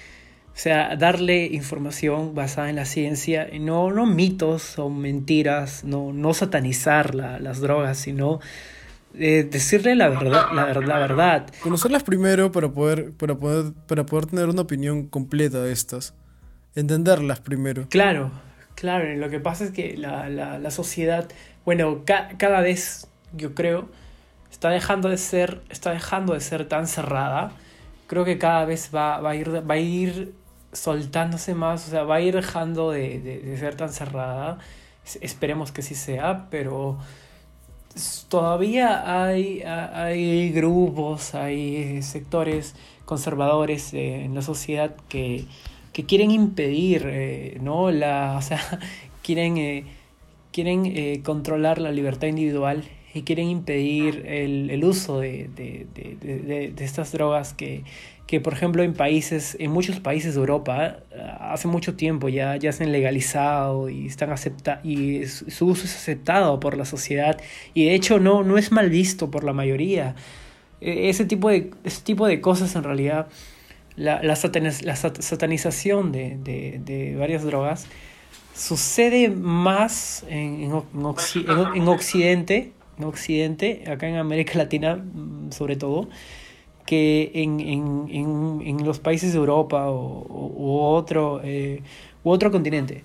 o 0.54 0.58
sea, 0.58 0.96
darle 0.96 1.46
información 1.46 2.34
basada 2.34 2.68
en 2.68 2.76
la 2.76 2.84
ciencia, 2.84 3.48
y 3.50 3.58
no, 3.58 3.90
no 3.90 4.04
mitos 4.04 4.78
o 4.78 4.90
mentiras, 4.90 5.82
no, 5.82 6.12
no 6.12 6.34
satanizar 6.34 7.14
la, 7.14 7.38
las 7.40 7.60
drogas, 7.60 7.96
sino 7.96 8.38
eh, 9.14 9.48
decirle 9.50 9.94
la 9.94 10.10
verdad, 10.10 10.48
la, 10.52 10.74
la, 10.74 10.98
verdad. 10.98 11.46
Conocerlas 11.62 12.02
primero 12.02 12.52
para 12.52 12.70
poder, 12.70 13.12
para, 13.12 13.34
poder, 13.34 13.72
para 13.86 14.04
poder 14.04 14.26
tener 14.26 14.50
una 14.50 14.60
opinión 14.60 15.06
completa 15.06 15.62
de 15.62 15.72
estas. 15.72 16.14
Entenderlas 16.74 17.40
primero. 17.40 17.86
Claro, 17.90 18.30
claro. 18.74 19.14
Lo 19.16 19.28
que 19.28 19.40
pasa 19.40 19.64
es 19.64 19.70
que 19.72 19.96
la, 19.96 20.28
la, 20.28 20.70
sociedad, 20.70 21.28
bueno, 21.64 22.02
cada 22.04 22.60
vez, 22.60 23.08
yo 23.34 23.54
creo, 23.54 23.88
está 24.50 24.70
dejando 24.70 25.08
de 25.08 25.18
ser, 25.18 25.60
está 25.68 25.90
dejando 25.90 26.32
de 26.32 26.40
ser 26.40 26.66
tan 26.68 26.86
cerrada. 26.86 27.52
Creo 28.06 28.24
que 28.24 28.38
cada 28.38 28.64
vez 28.64 28.90
va, 28.94 29.20
va, 29.20 29.30
a, 29.30 29.34
ir, 29.36 29.70
va 29.70 29.74
a 29.74 29.78
ir 29.78 30.34
soltándose 30.72 31.54
más, 31.54 31.88
o 31.88 31.90
sea, 31.90 32.04
va 32.04 32.16
a 32.16 32.20
ir 32.20 32.34
dejando 32.34 32.90
de, 32.90 33.20
de, 33.20 33.56
ser 33.58 33.74
tan 33.76 33.90
cerrada. 33.90 34.58
Esperemos 35.20 35.72
que 35.72 35.82
sí 35.82 35.94
sea, 35.94 36.46
pero 36.50 36.98
todavía 38.28 39.24
hay, 39.24 39.62
hay 39.62 40.50
grupos, 40.52 41.34
hay 41.34 42.00
sectores 42.02 42.74
conservadores 43.04 43.92
en 43.92 44.34
la 44.34 44.42
sociedad 44.42 44.94
que, 45.08 45.46
que 45.92 46.04
quieren 46.04 46.30
impedir, 46.30 47.04
eh, 47.06 47.58
¿no? 47.60 47.90
La, 47.90 48.36
o 48.38 48.42
sea, 48.42 48.60
quieren, 49.22 49.58
eh, 49.58 49.84
quieren 50.52 50.86
eh, 50.86 51.20
controlar 51.22 51.78
la 51.80 51.90
libertad 51.90 52.28
individual 52.28 52.84
y 53.14 53.22
quieren 53.22 53.48
impedir 53.48 54.24
el, 54.26 54.70
el 54.70 54.84
uso 54.84 55.20
de, 55.20 55.50
de, 55.54 55.86
de, 55.94 56.72
de, 56.74 56.84
estas 56.84 57.12
drogas 57.12 57.52
que, 57.52 57.84
que 58.26 58.40
por 58.40 58.54
ejemplo 58.54 58.82
en 58.82 58.94
países, 58.94 59.54
en 59.60 59.70
muchos 59.70 60.00
países 60.00 60.34
de 60.34 60.40
Europa, 60.40 61.00
hace 61.38 61.68
mucho 61.68 61.94
tiempo 61.94 62.30
ya, 62.30 62.56
ya 62.56 62.72
se 62.72 62.84
han 62.84 62.92
legalizado 62.92 63.90
y 63.90 64.06
están 64.06 64.30
acepta 64.30 64.80
y 64.82 65.26
su 65.26 65.66
uso 65.66 65.84
es 65.84 65.94
aceptado 65.94 66.58
por 66.58 66.74
la 66.78 66.86
sociedad 66.86 67.38
y 67.74 67.84
de 67.84 67.94
hecho 67.94 68.18
no, 68.18 68.42
no 68.42 68.56
es 68.56 68.72
mal 68.72 68.88
visto 68.88 69.30
por 69.30 69.44
la 69.44 69.52
mayoría. 69.52 70.14
E, 70.82 71.10
ese 71.10 71.24
tipo 71.24 71.48
de, 71.48 71.70
ese 71.84 72.02
tipo 72.02 72.26
de 72.26 72.40
cosas 72.40 72.74
en 72.76 72.82
realidad, 72.82 73.28
la, 73.96 74.22
la, 74.22 74.36
satanización 74.36 76.12
de, 76.12 76.38
de, 76.42 76.80
de 76.84 77.16
varias 77.16 77.44
drogas, 77.44 77.86
sucede 78.54 79.28
más 79.30 80.24
en, 80.28 80.62
en, 80.62 80.72
en, 81.74 81.88
Occidente, 81.88 82.72
en 82.98 83.04
Occidente, 83.04 83.84
acá 83.90 84.08
en 84.08 84.16
América 84.16 84.58
Latina 84.58 84.96
mm, 84.96 85.52
sobre 85.52 85.76
todo, 85.76 86.08
que 86.86 87.30
en, 87.34 87.60
en 87.60 88.84
los 88.84 88.98
países 88.98 89.32
de 89.32 89.38
Europa 89.38 89.88
o, 89.88 90.26
u, 90.28 90.80
otro, 90.80 91.40
eh, 91.44 91.82
u 92.24 92.30
otro 92.30 92.50
continente. 92.50 93.04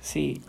Sí. 0.00 0.40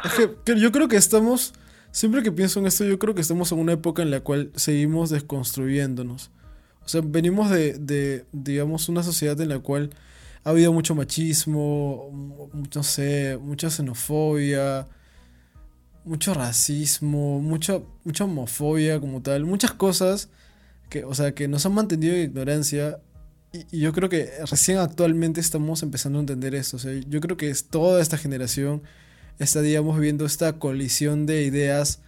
yo 0.46 0.72
creo 0.72 0.88
que 0.88 0.98
estamos, 0.98 1.54
siempre 1.92 2.24
que 2.24 2.32
pienso 2.32 2.60
en 2.60 2.68
esto, 2.68 2.84
yo 2.84 2.98
creo 3.00 3.16
que 3.16 3.22
estamos 3.22 3.52
en 3.52 3.60
una 3.60 3.74
época 3.74 4.02
en 4.02 4.12
la 4.12 4.20
cual 4.20 4.52
seguimos 4.56 5.10
desconstruyéndonos. 5.12 6.32
O 6.86 6.90
sea, 6.90 7.02
venimos 7.04 7.50
de, 7.50 7.74
de 7.74 8.26
digamos, 8.32 8.90
una 8.90 9.04
sociedad 9.04 9.40
en 9.40 9.50
la 9.50 9.60
cual 9.60 9.92
ha 10.44 10.50
habido 10.50 10.74
mucho 10.74 10.96
machismo, 10.96 12.50
no 12.76 12.84
sé, 12.84 13.38
mucha 13.42 13.70
xenofobia, 13.70 14.88
mucho 16.06 16.34
racismo, 16.34 17.40
mucha, 17.40 17.80
mucha 18.04 18.26
homofobia 18.26 19.00
como 19.00 19.22
tal, 19.22 19.46
muchas 19.46 19.72
cosas 19.72 20.30
que, 20.90 21.06
o 21.06 21.14
sea, 21.16 21.34
que 21.34 21.48
nos 21.48 21.66
han 21.66 21.74
mantenido 21.74 22.16
en 22.16 22.24
ignorancia. 22.24 23.00
Y, 23.54 23.80
yo 23.80 23.94
creo 23.94 24.10
que 24.10 24.32
recién 24.50 24.78
actualmente 24.80 25.40
estamos 25.40 25.84
empezando 25.84 26.20
a 26.20 26.22
entender 26.22 26.56
esto. 26.56 26.78
O 26.78 26.80
sea, 26.80 26.94
yo 26.94 27.22
creo 27.22 27.38
que 27.38 27.54
toda 27.70 28.02
esta 28.02 28.18
generación 28.18 28.84
está, 29.40 29.62
digamos, 29.62 30.00
viendo 30.00 30.26
esta 30.26 30.60
colisión 30.60 31.26
de 31.26 31.44
ideas 31.44 32.02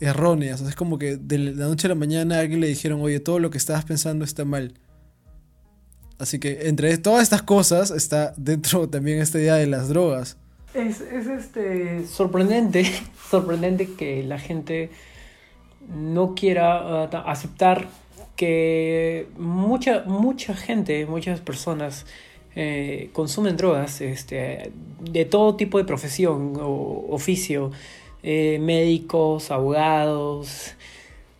erróneas. 0.00 0.60
es 0.60 0.74
como 0.74 0.98
que 0.98 1.16
de 1.16 1.38
la 1.38 1.66
noche 1.66 1.86
a 1.86 1.90
la 1.90 1.94
mañana 1.94 2.36
a 2.36 2.40
alguien 2.40 2.60
le 2.60 2.68
dijeron, 2.68 3.00
oye, 3.00 3.20
todo 3.20 3.38
lo 3.38 3.50
que 3.50 3.58
estabas 3.58 3.84
pensando 3.84 4.24
está 4.24 4.44
mal. 4.44 4.74
Así 6.18 6.38
que 6.38 6.68
entre 6.68 6.96
todas 6.98 7.22
estas 7.22 7.42
cosas 7.42 7.90
está 7.90 8.32
dentro 8.36 8.88
también 8.88 9.20
esta 9.20 9.38
idea 9.38 9.56
de 9.56 9.66
las 9.66 9.88
drogas. 9.88 10.36
Es, 10.74 11.00
este 11.00 12.06
sorprendente, 12.06 12.84
sorprendente 13.30 13.94
que 13.94 14.22
la 14.22 14.38
gente 14.38 14.90
no 15.94 16.34
quiera 16.34 17.06
uh, 17.06 17.16
aceptar 17.26 17.88
que 18.34 19.28
mucha, 19.38 20.04
mucha 20.04 20.54
gente, 20.54 21.06
muchas 21.06 21.40
personas 21.40 22.06
eh, 22.54 23.10
consumen 23.12 23.56
drogas 23.56 24.00
este, 24.00 24.72
de 25.00 25.24
todo 25.24 25.56
tipo 25.56 25.78
de 25.78 25.84
profesión 25.84 26.54
o 26.60 27.06
oficio, 27.10 27.70
eh, 28.26 28.58
médicos, 28.60 29.50
abogados, 29.50 30.74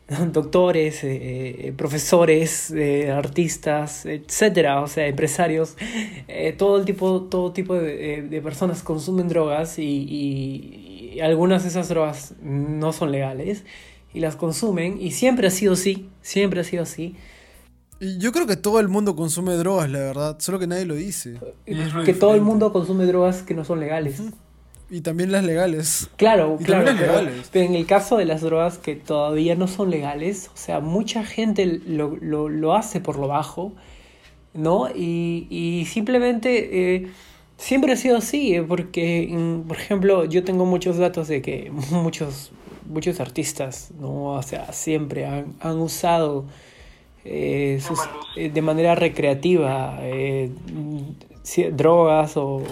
doctores, 0.32 1.01
eh, 1.03 1.74
profesores, 1.76 2.72
artistas, 3.12 4.07
etcétera, 4.07 4.80
o 4.80 4.87
sea, 4.87 5.07
empresarios, 5.07 5.76
todo 6.57 6.78
el 6.78 6.84
tipo, 6.87 7.22
todo 7.22 7.53
tipo 7.53 7.74
de, 7.74 8.41
personas 8.43 8.82
consumen 8.82 9.28
drogas 9.28 9.78
y, 9.78 9.82
y, 9.82 11.20
algunas 11.20 11.64
de 11.64 11.70
esas 11.70 11.89
drogas 11.89 12.34
no 12.41 12.93
son 12.93 13.11
legales 13.11 13.64
y 14.14 14.20
las 14.20 14.37
consumen 14.37 14.99
y 15.01 15.11
siempre 15.11 15.47
ha 15.49 15.51
sido 15.51 15.72
así, 15.72 16.09
siempre 16.22 16.61
ha 16.61 16.64
sido 16.64 16.84
así. 16.84 17.16
Yo 17.99 18.30
creo 18.30 18.47
que 18.47 18.57
todo 18.57 18.78
el 18.78 18.89
mundo 18.89 19.16
consume 19.16 19.55
drogas, 19.55 19.91
la 19.91 20.01
verdad, 20.01 20.37
solo 20.39 20.59
que 20.59 20.66
nadie 20.66 20.84
lo 20.84 20.95
dice. 20.95 21.41
Que 21.64 22.12
todo 22.12 22.34
el 22.34 22.43
mundo 22.43 22.72
consume 22.72 23.07
drogas 23.07 23.43
que 23.43 23.55
no 23.55 23.64
son 23.64 23.80
legales. 23.80 24.20
Y 24.89 25.01
también 25.01 25.32
las 25.32 25.45
legales. 25.45 26.09
Claro, 26.16 26.59
claro. 26.62 26.93
Pero, 27.53 27.64
en 27.64 27.74
el 27.74 27.87
caso 27.87 28.18
de 28.18 28.24
las 28.24 28.41
drogas 28.41 28.78
que 28.78 28.95
todavía 28.95 29.57
no 29.57 29.66
son 29.66 29.91
legales, 29.91 30.49
o 30.55 30.57
sea, 30.57 30.78
mucha 30.78 31.24
gente 31.24 31.80
lo, 31.87 32.16
lo, 32.20 32.49
lo 32.49 32.74
hace 32.74 33.01
por 33.01 33.18
lo 33.18 33.26
bajo, 33.26 33.72
¿no? 34.55 34.89
Y, 34.95 35.49
y 35.51 35.87
simplemente 35.87 36.95
eh, 36.95 37.09
siempre 37.57 37.93
ha 37.93 37.97
sido 37.97 38.18
así, 38.18 38.55
eh, 38.55 38.62
porque, 38.62 39.28
mm, 39.28 39.62
por 39.62 39.76
ejemplo, 39.76 40.24
yo 40.24 40.45
tengo 40.45 40.64
muchos 40.66 40.99
datos 40.99 41.26
de 41.26 41.43
que 41.43 41.72
muchos, 41.91 42.53
muchos 42.89 43.18
artistas, 43.18 43.91
¿no? 43.99 44.34
O 44.34 44.43
sea, 44.43 44.72
siempre 44.72 45.26
han, 45.26 45.55
han 45.59 45.78
usado 45.78 46.45
eh, 47.24 47.80
de 48.37 48.62
manera 48.62 48.95
recreativa 48.95 49.99
drogas 51.72 52.37
o 52.37 52.62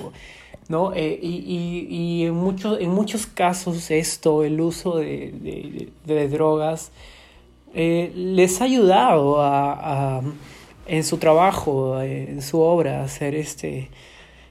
¿no? 0.69 0.93
Eh, 0.95 1.19
y, 1.23 1.87
y, 1.89 2.25
en, 2.25 2.35
muchos, 2.35 2.81
en 2.81 2.91
muchos 2.91 3.27
casos 3.27 3.91
esto, 3.91 4.45
el 4.45 4.61
uso 4.61 4.97
de, 4.97 5.91
de, 6.05 6.29
drogas, 6.29 6.91
eh, 7.75 8.13
les 8.15 8.61
ha 8.61 8.65
ayudado 8.65 9.41
a, 9.41 10.23
en 10.87 11.05
su 11.05 11.19
trabajo, 11.19 12.01
en 12.01 12.43
su 12.43 12.61
obra, 12.61 13.01
a 13.01 13.05
hacer 13.05 13.35
este... 13.35 13.91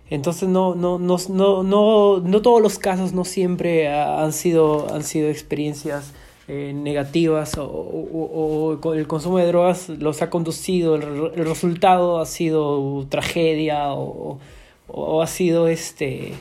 Entonces 0.09 0.47
no, 0.47 0.75
no, 0.75 0.99
no, 0.99 1.17
no, 1.29 1.63
no, 1.63 2.19
no 2.19 2.41
todos 2.41 2.61
los 2.61 2.77
casos 2.77 3.13
no 3.13 3.25
siempre 3.25 3.89
han 3.89 4.31
sido, 4.33 4.93
han 4.93 5.03
sido 5.03 5.29
experiencias 5.29 6.13
eh, 6.47 6.73
negativas 6.75 7.57
o, 7.57 7.65
o, 7.65 8.93
el 8.93 9.07
consumo 9.07 9.37
de 9.37 9.47
drogas 9.47 9.87
los 9.87 10.21
ha 10.21 10.29
conducido, 10.29 10.95
el, 10.95 11.31
el 11.35 11.45
resultado 11.45 12.19
ha 12.19 12.25
sido 12.25 13.05
tragedia 13.07 13.93
o, 13.93 14.39
o 14.87 15.21
ha 15.21 15.27
sido 15.27 15.67
este 15.67 16.33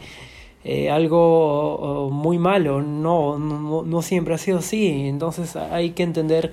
eh, 0.64 0.90
algo 0.90 2.11
muy 2.12 2.38
malo. 2.38 2.82
No, 2.82 3.38
no, 3.38 4.03
siempre 4.03 4.34
ha 4.34 4.38
sido 4.38 4.59
así. 4.59 5.09
Entonces 5.09 5.57
hay 5.57 5.90
que 5.90 6.03
entender 6.03 6.53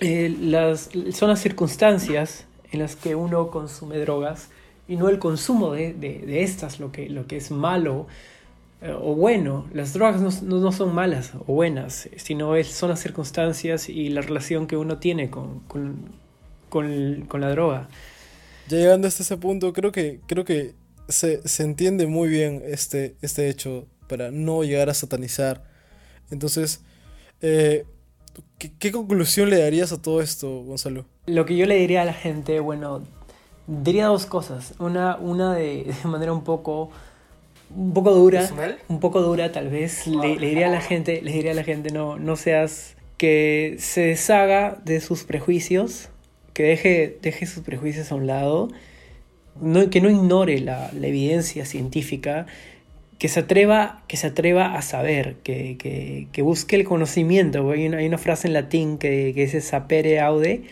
eh, 0.00 0.34
las, 0.40 0.90
son 1.12 1.28
las 1.28 1.40
circunstancias 1.40 2.46
en 2.72 2.80
las 2.80 2.96
que 2.96 3.14
uno 3.14 3.50
consume 3.50 3.98
drogas 3.98 4.48
y 4.88 4.96
no 4.96 5.08
el 5.08 5.18
consumo 5.18 5.72
de, 5.72 5.94
de, 5.94 6.42
estas 6.42 6.80
lo 6.80 6.92
que, 6.92 7.08
lo 7.08 7.26
que 7.26 7.36
es 7.36 7.50
malo 7.50 8.06
eh, 8.82 8.92
o 8.92 9.14
bueno. 9.14 9.66
Las 9.72 9.92
drogas 9.92 10.42
no, 10.42 10.58
no, 10.60 10.72
son 10.72 10.94
malas 10.94 11.32
o 11.46 11.54
buenas, 11.54 12.08
sino 12.16 12.56
es, 12.56 12.68
son 12.68 12.90
las 12.90 13.00
circunstancias 13.00 13.88
y 13.88 14.08
la 14.08 14.22
relación 14.22 14.66
que 14.66 14.76
uno 14.76 14.98
tiene 14.98 15.30
con, 15.30 15.60
con, 15.60 16.10
con, 16.68 17.26
con 17.28 17.40
la 17.40 17.50
droga. 17.50 17.88
Ya 18.68 18.78
llegando 18.78 19.06
hasta 19.06 19.22
ese 19.22 19.36
punto, 19.36 19.72
creo 19.72 19.92
que, 19.92 20.20
creo 20.26 20.44
que 20.44 20.74
se, 21.08 21.40
entiende 21.62 22.06
muy 22.06 22.28
bien 22.28 22.62
este, 22.64 23.16
este 23.22 23.48
hecho 23.48 23.86
para 24.08 24.30
no 24.30 24.64
llegar 24.64 24.90
a 24.90 24.94
satanizar. 24.94 25.64
Entonces, 26.30 26.82
eh, 27.40 27.84
¿qué, 28.58 28.92
conclusión 28.92 29.50
le 29.50 29.58
darías 29.58 29.92
a 29.92 30.00
todo 30.00 30.20
esto, 30.20 30.62
Gonzalo? 30.62 31.04
Lo 31.26 31.44
que 31.46 31.56
yo 31.56 31.66
le 31.66 31.76
diría 31.76 32.02
a 32.02 32.04
la 32.04 32.12
gente, 32.12 32.60
bueno, 32.60 33.02
diría 33.66 34.06
dos 34.06 34.26
cosas. 34.26 34.74
Una, 34.78 35.16
una 35.16 35.54
de, 35.54 35.92
manera 36.04 36.32
un 36.32 36.44
poco 36.44 36.90
un 37.74 37.92
poco 37.92 38.12
dura, 38.12 38.48
un 38.88 39.00
poco 39.00 39.20
dura 39.20 39.50
tal 39.50 39.68
vez, 39.68 40.06
le, 40.06 40.38
diría 40.38 40.68
a 40.68 40.70
la 40.70 40.80
gente, 40.80 41.22
le 41.22 41.32
diría 41.32 41.52
a 41.52 41.54
la 41.54 41.64
gente, 41.64 41.90
no, 41.90 42.18
no 42.18 42.36
seas 42.36 42.94
que 43.16 43.76
se 43.80 44.02
deshaga 44.02 44.78
de 44.84 45.00
sus 45.00 45.24
prejuicios, 45.24 46.08
que 46.52 46.62
deje, 46.64 47.18
deje 47.20 47.46
sus 47.46 47.64
prejuicios 47.64 48.12
a 48.12 48.14
un 48.14 48.28
lado 48.28 48.68
que 49.90 50.00
no 50.00 50.10
ignore 50.10 50.60
la, 50.60 50.90
evidencia 51.02 51.64
científica, 51.64 52.46
que 53.18 53.28
se 53.28 53.40
atreva, 53.40 54.02
que 54.08 54.16
se 54.16 54.26
atreva 54.28 54.74
a 54.76 54.82
saber, 54.82 55.36
que, 55.42 56.28
busque 56.42 56.76
el 56.76 56.84
conocimiento. 56.84 57.70
Hay 57.70 57.86
una, 57.86 58.18
frase 58.18 58.48
en 58.48 58.54
latín 58.54 58.98
que, 58.98 59.32
que 59.34 59.44
es 59.44 59.64
sapere 59.64 60.20
aude, 60.20 60.64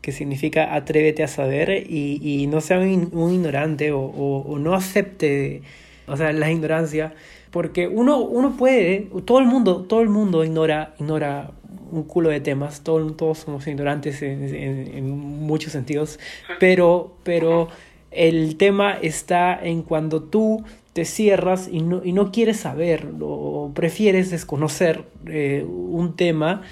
que 0.00 0.12
significa 0.12 0.74
atrévete 0.74 1.22
a 1.22 1.28
saber 1.28 1.84
y, 1.90 2.46
no 2.48 2.60
sea 2.60 2.78
un, 2.78 3.32
ignorante 3.32 3.92
o, 3.92 4.56
no 4.58 4.74
acepte 4.74 5.62
o 6.06 6.16
sea, 6.16 6.32
la 6.32 6.50
ignorancia. 6.50 7.14
Porque 7.50 7.88
uno, 7.88 8.18
uno 8.18 8.56
puede, 8.56 9.08
todo 9.24 9.38
el 9.38 9.46
mundo, 9.46 9.82
todo 9.82 10.02
el 10.02 10.10
mundo 10.10 10.44
ignora, 10.44 10.94
ignora 10.98 11.50
un 11.90 12.02
culo 12.04 12.28
de 12.28 12.40
temas, 12.40 12.82
todos, 12.82 13.16
todos 13.16 13.38
somos 13.38 13.66
ignorantes 13.66 14.22
en, 14.22 14.54
en, 14.94 15.10
muchos 15.10 15.72
sentidos, 15.72 16.18
pero, 16.60 17.14
pero 17.22 17.68
el 18.10 18.56
tema 18.56 18.98
está 19.00 19.58
en 19.62 19.82
cuando 19.82 20.22
tú 20.22 20.64
te 20.92 21.04
cierras 21.04 21.68
y 21.70 21.80
no, 21.80 22.02
y 22.04 22.12
no 22.12 22.32
quieres 22.32 22.58
saber 22.58 23.08
o 23.20 23.70
prefieres 23.74 24.30
desconocer 24.30 25.04
eh, 25.26 25.64
un 25.64 26.16
tema 26.16 26.62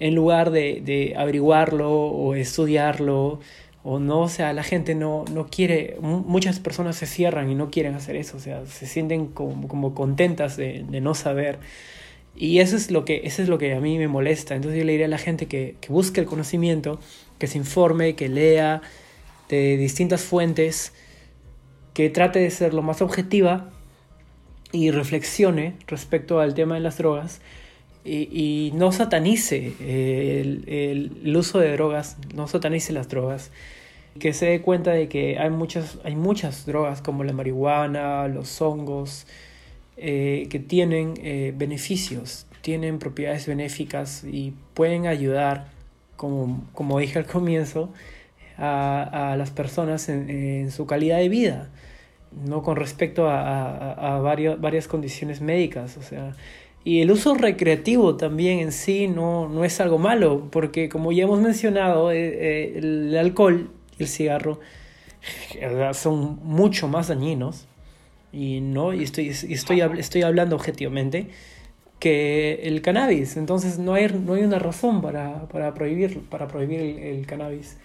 en 0.00 0.14
lugar 0.14 0.50
de, 0.50 0.80
de, 0.84 1.14
averiguarlo 1.16 1.90
o 1.90 2.34
estudiarlo 2.34 3.40
o 3.82 3.98
no, 3.98 4.20
o 4.22 4.28
sea, 4.28 4.52
la 4.52 4.62
gente 4.62 4.94
no, 4.94 5.24
no 5.32 5.46
quiere, 5.46 5.96
muchas 6.00 6.58
personas 6.58 6.96
se 6.96 7.06
cierran 7.06 7.50
y 7.50 7.54
no 7.54 7.70
quieren 7.70 7.94
hacer 7.94 8.16
eso, 8.16 8.38
o 8.38 8.40
sea, 8.40 8.64
se 8.66 8.86
sienten 8.86 9.26
como, 9.26 9.68
como 9.68 9.94
contentas 9.94 10.56
de, 10.56 10.84
de, 10.88 11.00
no 11.00 11.14
saber. 11.14 11.58
Y 12.34 12.60
eso 12.60 12.76
es, 12.76 12.90
lo 12.90 13.04
que, 13.04 13.22
eso 13.24 13.42
es 13.42 13.48
lo 13.48 13.58
que 13.58 13.74
a 13.74 13.80
mí 13.80 13.98
me 13.98 14.08
molesta. 14.08 14.54
Entonces 14.54 14.78
yo 14.78 14.84
le 14.84 14.92
diría 14.92 15.06
a 15.06 15.10
la 15.10 15.18
gente 15.18 15.46
que, 15.46 15.76
que 15.80 15.92
busque 15.92 16.20
el 16.20 16.26
conocimiento, 16.26 16.98
que 17.38 17.46
se 17.46 17.58
informe, 17.58 18.14
que 18.16 18.28
lea, 18.28 18.80
de 19.48 19.76
distintas 19.76 20.22
fuentes, 20.22 20.92
que 21.92 22.10
trate 22.10 22.40
de 22.40 22.50
ser 22.50 22.74
lo 22.74 22.82
más 22.82 23.02
objetiva 23.02 23.70
y 24.72 24.90
reflexione 24.90 25.74
respecto 25.86 26.40
al 26.40 26.54
tema 26.54 26.74
de 26.74 26.80
las 26.80 26.98
drogas 26.98 27.40
y, 28.04 28.72
no 28.74 28.92
satanice 28.92 29.72
el, 29.80 30.64
el, 31.24 31.36
uso 31.36 31.58
de 31.58 31.72
drogas, 31.72 32.18
no 32.34 32.46
satanice 32.48 32.92
las 32.92 33.08
drogas, 33.08 33.50
que 34.18 34.32
se 34.32 34.46
dé 34.46 34.60
cuenta 34.60 34.90
de 34.90 35.08
que 35.08 35.38
hay 35.38 35.50
muchas, 35.50 35.98
hay 36.04 36.14
muchas 36.14 36.66
drogas 36.66 37.00
como 37.00 37.24
la 37.24 37.32
marihuana, 37.32 38.28
los 38.28 38.60
hongos, 38.60 39.26
eh, 39.96 40.48
que 40.50 40.58
tienen 40.58 41.14
eh, 41.22 41.52
beneficios, 41.56 42.46
tienen 42.60 42.98
propiedades 42.98 43.46
benéficas 43.46 44.24
y 44.24 44.52
pueden 44.74 45.06
ayudar, 45.06 45.68
como, 46.16 46.64
como 46.74 46.98
dije 46.98 47.18
al 47.18 47.26
comienzo, 47.26 47.92
a, 48.56 49.32
a 49.32 49.36
las 49.36 49.50
personas 49.50 50.08
en, 50.08 50.30
en, 50.30 50.70
su 50.70 50.86
calidad 50.86 51.18
de 51.18 51.28
vida, 51.28 51.70
no 52.46 52.62
con 52.62 52.76
respecto 52.76 53.28
a, 53.28 53.40
a, 53.40 54.16
a 54.16 54.18
varias, 54.20 54.60
varias 54.60 54.88
condiciones 54.88 55.40
médicas. 55.40 55.96
O 55.96 56.02
sea, 56.02 56.34
y 56.84 57.00
el 57.00 57.10
uso 57.10 57.34
recreativo 57.34 58.16
también 58.16 58.60
en 58.60 58.72
sí 58.72 59.08
no, 59.08 59.48
no 59.48 59.64
es 59.64 59.80
algo 59.80 59.98
malo, 59.98 60.48
porque 60.50 60.88
como 60.88 61.12
ya 61.12 61.24
hemos 61.24 61.40
mencionado, 61.40 62.12
eh, 62.12 62.18
eh, 62.18 62.78
el 62.78 63.16
alcohol 63.16 63.70
y 63.98 64.02
el 64.02 64.08
cigarro 64.08 64.60
son 65.92 66.38
mucho 66.42 66.86
más 66.88 67.08
dañinos, 67.08 67.66
y 68.32 68.60
no, 68.60 68.92
y 68.92 69.04
estoy, 69.04 69.28
estoy, 69.28 69.80
estoy 69.80 70.22
hablando 70.22 70.56
objetivamente, 70.56 71.28
que 72.00 72.60
el 72.64 72.82
cannabis. 72.82 73.36
Entonces 73.36 73.78
no 73.78 73.94
hay, 73.94 74.08
no 74.08 74.34
hay 74.34 74.42
una 74.42 74.58
razón 74.58 75.00
para, 75.00 75.48
para 75.48 75.72
prohibir, 75.72 76.20
para 76.28 76.48
prohibir 76.48 76.80
el, 76.80 76.98
el, 76.98 77.26
cannabis. 77.26 77.78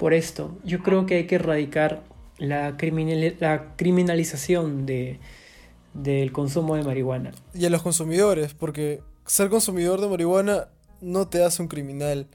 Por 0.00 0.14
esto, 0.14 0.56
yo 0.64 0.82
creo 0.82 1.04
que 1.04 1.16
hay 1.16 1.26
que 1.26 1.34
erradicar 1.34 2.02
la, 2.38 2.78
criminal, 2.78 3.36
la 3.38 3.74
criminalización 3.76 4.86
de, 4.86 5.20
del 5.92 6.32
consumo 6.32 6.74
de 6.74 6.82
marihuana. 6.84 7.32
Y 7.52 7.66
a 7.66 7.70
los 7.70 7.82
consumidores, 7.82 8.54
porque 8.54 9.02
ser 9.26 9.50
consumidor 9.50 10.00
de 10.00 10.08
marihuana 10.08 10.68
no 11.02 11.28
te 11.28 11.44
hace 11.44 11.60
un 11.60 11.68
criminal. 11.68 12.28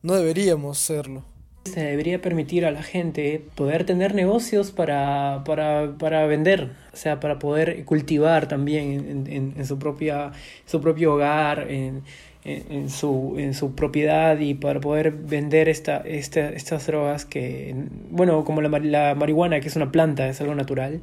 No 0.00 0.14
deberíamos 0.14 0.78
serlo. 0.78 1.24
Se 1.66 1.78
debería 1.78 2.22
permitir 2.22 2.64
a 2.64 2.70
la 2.70 2.82
gente 2.82 3.44
poder 3.54 3.84
tener 3.84 4.14
negocios 4.14 4.70
para, 4.70 5.42
para, 5.44 5.92
para 5.98 6.26
vender, 6.26 6.70
o 6.94 6.96
sea, 6.96 7.20
para 7.20 7.38
poder 7.38 7.84
cultivar 7.84 8.48
también 8.48 8.92
en, 8.92 9.26
en, 9.26 9.54
en 9.58 9.66
su, 9.66 9.78
propia, 9.78 10.32
su 10.64 10.80
propio 10.80 11.12
hogar, 11.12 11.70
en, 11.70 12.02
en, 12.44 12.88
su, 12.88 13.34
en 13.38 13.54
su 13.54 13.74
propiedad 13.74 14.38
y 14.38 14.54
para 14.54 14.80
poder 14.80 15.10
vender 15.10 15.68
esta, 15.68 15.98
esta, 15.98 16.48
estas 16.50 16.86
drogas 16.86 17.24
que, 17.24 17.74
bueno, 18.10 18.44
como 18.44 18.62
la, 18.62 18.68
la 18.78 19.14
marihuana, 19.14 19.60
que 19.60 19.68
es 19.68 19.76
una 19.76 19.92
planta, 19.92 20.28
es 20.28 20.40
algo 20.40 20.54
natural, 20.54 21.02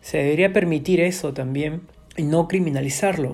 se 0.00 0.18
debería 0.18 0.52
permitir 0.52 1.00
eso 1.00 1.32
también 1.32 1.82
y 2.16 2.22
no 2.22 2.48
criminalizarlo. 2.48 3.32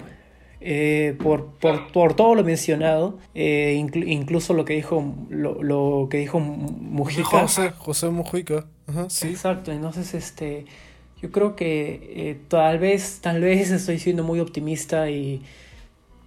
Eh, 0.64 1.16
por, 1.20 1.47
por, 1.55 1.90
por, 1.90 2.14
todo 2.14 2.36
lo 2.36 2.45
mencionado, 2.45 3.18
eh, 3.34 3.74
inclu 3.76 4.05
incluso 4.07 4.55
lo 4.55 4.64
que 4.64 4.74
dijo 4.74 5.12
lo, 5.28 5.61
lo 5.61 6.07
que 6.09 6.18
dijo 6.18 6.38
Mujica. 6.38 7.24
José, 7.24 7.70
José 7.70 8.11
Mujica. 8.11 8.66
Ajá, 8.86 9.11
sí. 9.11 9.28
Exacto, 9.28 9.72
entonces 9.72 10.14
este 10.14 10.66
yo 11.20 11.30
creo 11.30 11.55
que 11.55 12.12
eh, 12.14 12.36
tal 12.49 12.78
vez, 12.78 13.20
tal 13.20 13.40
vez 13.40 13.70
estoy 13.70 13.99
siendo 13.99 14.24
muy 14.24 14.40
optimista 14.40 15.09
y 15.09 15.43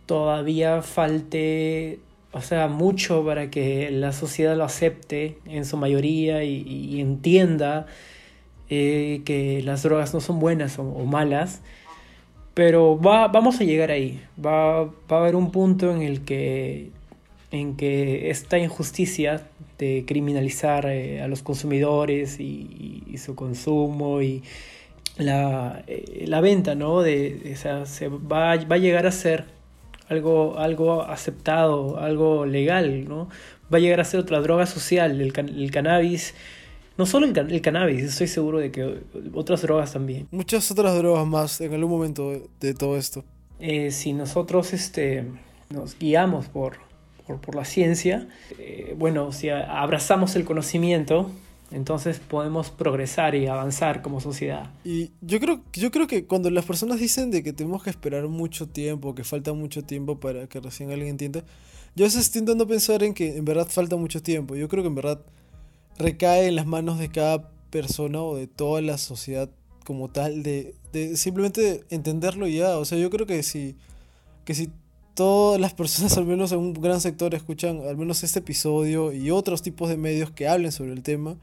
todavía 0.06 0.82
falte, 0.82 2.00
o 2.32 2.42
sea, 2.42 2.68
mucho 2.68 3.26
para 3.26 3.50
que 3.50 3.90
la 3.92 4.14
sociedad 4.14 4.56
lo 4.56 4.64
acepte 4.64 5.40
en 5.46 5.66
su 5.66 5.78
mayoría 5.78 6.44
y, 6.44 7.00
entienda 7.00 7.88
eh, 8.70 9.22
que 9.26 9.62
las 9.64 9.84
drogas 9.84 10.14
no 10.14 10.22
son 10.22 10.40
buenas 10.40 10.80
o, 10.80 10.84
malas, 11.06 11.62
pero 12.54 13.00
va, 13.00 13.28
vamos 13.28 13.60
a 13.60 13.64
llegar 13.64 13.92
ahí. 13.92 14.22
Va, 14.44 14.86
va, 14.86 14.92
a 15.10 15.18
haber 15.18 15.36
un 15.36 15.52
punto 15.52 15.92
en 15.92 16.02
el 16.02 16.22
que, 16.24 16.92
en 17.52 17.76
que 17.76 18.30
esta 18.30 18.58
injusticia 18.58 19.48
de 19.78 20.06
criminalizar 20.08 20.86
eh, 20.88 21.22
a 21.22 21.28
los 21.28 21.44
consumidores 21.44 22.40
y, 22.40 23.16
su 23.18 23.34
consumo 23.36 24.22
y 24.22 24.44
la, 25.18 25.84
eh, 25.88 26.26
la 26.28 26.42
venta, 26.42 26.76
¿no? 26.76 27.02
De, 27.02 27.52
o 27.54 27.58
sea, 27.58 27.86
se 27.86 28.10
va, 28.10 28.56
va 28.58 28.76
a 28.76 28.78
llegar 28.78 29.08
a 29.08 29.12
ser 29.12 29.55
algo, 30.10 30.58
algo 30.58 31.04
aceptado, 31.04 32.00
algo 32.00 32.46
legal, 32.46 33.08
¿no? 33.08 33.30
Va 33.74 33.78
a 33.78 33.80
llegar 33.80 34.00
a 34.00 34.06
ser 34.06 34.20
otra 34.20 34.40
droga 34.42 34.66
social, 34.66 35.20
el, 35.22 35.34
can 35.34 35.50
el 35.50 35.72
cannabis 35.72 36.34
no 36.98 37.06
solo 37.06 37.26
el, 37.26 37.38
el, 37.38 37.62
cannabis, 37.62 38.04
estoy 38.04 38.28
seguro 38.28 38.60
de 38.60 38.72
que 38.72 39.00
otras 39.34 39.62
drogas 39.62 39.94
también. 39.94 40.28
Muchas 40.32 40.72
otras 40.72 40.96
drogas 40.98 41.28
más 41.28 41.60
en 41.60 41.74
algún 41.74 41.92
momento 41.92 42.32
de, 42.32 42.44
de 42.62 42.74
todo 42.74 42.98
esto. 42.98 43.24
Eh, 43.60 43.92
si 43.92 44.14
nosotros 44.14 44.74
este, 44.74 45.26
nos 45.70 45.98
guiamos 45.98 46.48
por, 46.48 46.78
por, 47.28 47.42
por 47.42 47.56
la 47.56 47.66
ciencia, 47.66 48.28
eh, 48.60 48.96
bueno, 48.98 49.32
si 49.32 49.50
abrazamos 49.50 50.36
el 50.36 50.46
conocimiento, 50.46 51.30
entonces 51.76 52.20
podemos 52.20 52.72
progresar 52.72 53.36
y 53.36 53.48
avanzar 53.48 54.02
como 54.02 54.22
sociedad. 54.22 54.72
Y 54.86 55.12
yo 55.20 55.42
creo, 55.42 55.62
yo 55.74 55.92
creo 55.92 56.08
que 56.08 56.26
cuando 56.26 56.50
las 56.50 56.64
personas 56.64 57.02
dicen 57.02 57.32
de 57.32 57.44
que 57.44 57.52
tenemos 57.52 57.84
que 57.84 57.90
esperar 57.90 58.30
mucho 58.30 58.70
tiempo, 58.70 59.14
que 59.14 59.26
falta 59.26 59.52
mucho 59.52 59.84
tiempo 59.84 60.18
para 60.18 60.48
que 60.48 60.62
recién 60.62 60.90
alguien 60.92 61.10
entienda, 61.10 61.44
yo 61.94 62.06
estoy 62.06 62.22
intentando 62.24 62.66
pensar 62.66 63.04
en 63.04 63.14
que 63.14 63.36
en 63.36 63.44
verdad 63.44 63.68
falta 63.70 63.98
mucho 63.98 64.24
tiempo. 64.24 64.56
Yo 64.56 64.70
creo 64.70 64.84
que 64.84 64.88
en 64.88 64.96
verdad 64.96 65.20
recae 65.98 66.48
en 66.48 66.56
las 66.56 66.66
manos 66.66 66.98
de 66.98 67.10
cada 67.10 67.50
persona 67.72 68.22
o 68.22 68.38
de 68.38 68.48
toda 68.48 68.82
la 68.82 68.98
sociedad 68.98 69.50
como 69.84 70.10
tal 70.10 70.44
de, 70.44 70.76
de 70.94 71.18
simplemente 71.18 71.84
entenderlo 71.90 72.48
ya. 72.48 72.78
O 72.78 72.86
sea, 72.86 72.98
yo 72.98 73.10
creo 73.10 73.28
que 73.28 73.44
si, 73.44 73.76
que 74.46 74.56
si 74.56 74.70
todas 75.14 75.60
las 75.60 75.74
personas, 75.74 76.18
al 76.18 76.26
menos 76.26 76.54
en 76.54 76.60
un 76.60 76.74
gran 76.74 77.02
sector, 77.02 77.36
escuchan 77.36 77.82
al 77.86 77.98
menos 77.98 78.24
este 78.24 78.40
episodio 78.40 79.12
y 79.12 79.30
otros 79.30 79.62
tipos 79.62 79.90
de 79.90 79.98
medios 79.98 80.32
que 80.32 80.48
hablen 80.48 80.72
sobre 80.72 80.94
el 80.94 81.04
tema, 81.04 81.36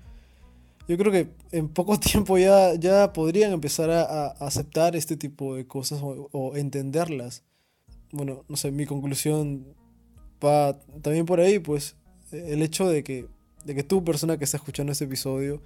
yo 0.92 0.98
creo 0.98 1.12
que 1.12 1.28
en 1.52 1.68
poco 1.68 1.98
tiempo 2.00 2.36
ya, 2.38 2.74
ya 2.74 3.12
podrían 3.12 3.52
empezar 3.52 3.90
a, 3.90 4.02
a 4.02 4.28
aceptar 4.46 4.94
este 4.94 5.16
tipo 5.16 5.56
de 5.56 5.66
cosas 5.66 6.00
o, 6.02 6.28
o, 6.32 6.56
entenderlas. 6.56 7.44
Bueno, 8.10 8.44
no 8.48 8.56
sé, 8.56 8.70
mi 8.70 8.84
conclusión 8.84 9.64
va 10.44 10.78
también 11.00 11.24
por 11.24 11.40
ahí, 11.40 11.58
pues 11.58 11.96
el 12.30 12.62
hecho 12.62 12.88
de 12.88 13.02
que 13.02 13.26
de 13.64 13.74
que 13.74 13.82
tú, 13.82 14.04
persona 14.04 14.36
que 14.36 14.44
está 14.44 14.56
escuchando 14.56 14.92
este 14.92 15.04
episodio, 15.04 15.62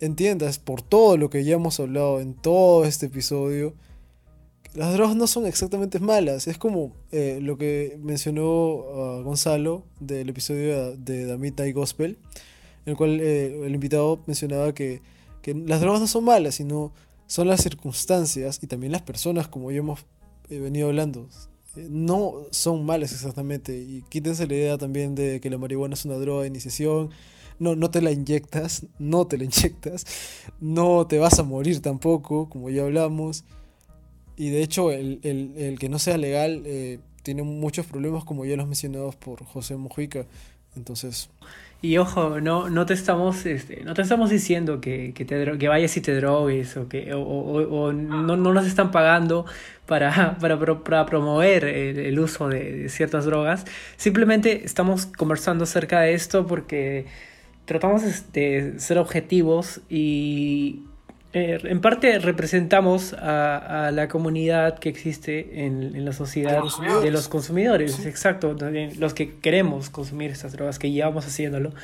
entiendas 0.00 0.58
por 0.58 0.82
todo 0.82 1.16
lo 1.16 1.30
que 1.30 1.44
ya 1.44 1.54
hemos 1.54 1.80
hablado 1.80 2.20
en 2.20 2.34
todo 2.34 2.84
este 2.84 3.06
episodio, 3.06 3.74
las 4.74 4.92
drogas 4.92 5.16
no 5.16 5.26
son 5.26 5.46
exactamente 5.46 5.98
malas. 5.98 6.46
Es 6.46 6.58
como 6.58 6.92
eh, 7.10 7.38
lo 7.42 7.56
que 7.56 7.98
mencionó 8.02 8.74
uh, 8.74 9.22
Gonzalo 9.22 9.84
del 9.98 10.28
episodio 10.28 10.96
de 10.96 11.24
Damita 11.24 11.66
y 11.66 11.72
Gospel, 11.72 12.18
en 12.86 12.90
el 12.92 12.96
cual 12.96 13.20
eh, 13.20 13.66
el 13.66 13.74
invitado 13.74 14.20
mencionaba 14.26 14.74
que, 14.74 15.02
que, 15.42 15.54
las 15.54 15.80
drogas 15.80 16.00
no 16.00 16.06
son 16.06 16.24
malas, 16.24 16.56
sino 16.56 16.92
son 17.26 17.48
las 17.48 17.62
circunstancias 17.62 18.60
y 18.62 18.66
también 18.66 18.92
las 18.92 19.02
personas, 19.02 19.48
como 19.48 19.70
ya 19.70 19.78
hemos 19.78 20.06
eh, 20.50 20.58
venido 20.58 20.88
hablando. 20.88 21.28
No 21.76 22.46
son 22.50 22.84
malas 22.84 23.12
exactamente. 23.12 23.76
Y 23.76 24.02
quítense 24.08 24.46
la 24.46 24.54
idea 24.54 24.78
también 24.78 25.14
de 25.14 25.40
que 25.40 25.50
la 25.50 25.58
marihuana 25.58 25.94
es 25.94 26.04
una 26.04 26.16
droga 26.16 26.42
de 26.42 26.48
iniciación 26.48 27.10
no, 27.58 27.74
no 27.74 27.90
te 27.90 28.00
la 28.00 28.10
inyectas, 28.10 28.86
no 28.98 29.26
te 29.26 29.38
la 29.38 29.44
inyectas, 29.50 30.06
no 30.60 31.06
te 31.06 31.18
vas 31.18 31.38
a 31.38 31.42
morir 31.42 31.80
tampoco, 31.82 32.48
como 32.48 32.70
ya 32.70 32.82
hablamos. 32.82 33.44
Y 34.36 34.50
de 34.50 34.62
hecho, 34.62 34.92
el, 34.92 35.20
el, 35.22 35.54
el 35.56 35.78
que 35.78 35.88
no 35.88 35.98
sea 35.98 36.16
legal 36.16 36.62
eh, 36.64 37.00
tiene 37.22 37.42
muchos 37.42 37.86
problemas, 37.86 38.24
como 38.24 38.44
ya 38.44 38.56
los 38.56 38.66
mencionados 38.66 39.16
por 39.16 39.44
José 39.44 39.76
Mojica. 39.76 40.26
Entonces. 40.76 41.30
Y 41.80 41.96
ojo, 41.98 42.40
no, 42.40 42.68
no 42.68 42.86
te 42.86 42.94
estamos, 42.94 43.46
este, 43.46 43.84
no 43.84 43.94
te 43.94 44.02
estamos 44.02 44.30
diciendo 44.30 44.80
que, 44.80 45.12
que, 45.14 45.24
te, 45.24 45.58
que 45.58 45.68
vayas 45.68 45.96
y 45.96 46.00
te 46.00 46.12
drogues 46.16 46.76
o 46.76 46.88
que 46.88 47.14
o, 47.14 47.20
o, 47.20 47.84
o 47.84 47.92
no, 47.92 48.36
no 48.36 48.52
nos 48.52 48.66
están 48.66 48.90
pagando 48.90 49.46
para, 49.86 50.36
para, 50.40 50.58
para 50.58 51.06
promover 51.06 51.64
el, 51.64 52.18
uso 52.18 52.48
de, 52.48 52.72
de, 52.72 52.88
ciertas 52.88 53.26
drogas. 53.26 53.64
Simplemente 53.96 54.64
estamos 54.64 55.06
conversando 55.06 55.64
acerca 55.64 56.00
de 56.00 56.14
esto 56.14 56.48
porque 56.48 57.06
tratamos 57.64 58.02
de 58.32 58.74
ser 58.78 58.98
objetivos 58.98 59.80
y 59.88 60.87
eh, 61.34 61.58
en 61.62 61.80
parte 61.82 62.18
representamos 62.18 63.12
a, 63.12 63.88
a, 63.88 63.90
la 63.90 64.08
comunidad 64.08 64.78
que 64.78 64.88
existe 64.88 65.64
en, 65.66 65.94
en 65.94 66.04
la 66.06 66.12
sociedad 66.12 66.60
¿Los 66.60 67.02
de 67.02 67.10
los 67.10 67.28
consumidores, 67.28 67.96
sí. 67.96 68.08
exacto, 68.08 68.56
los 68.98 69.12
que 69.12 69.36
queremos 69.36 69.90
consumir 69.90 70.30
estas 70.30 70.52
drogas, 70.52 70.78
que 70.78 70.90
llevamos 70.90 71.26
haciéndolo. 71.26 71.74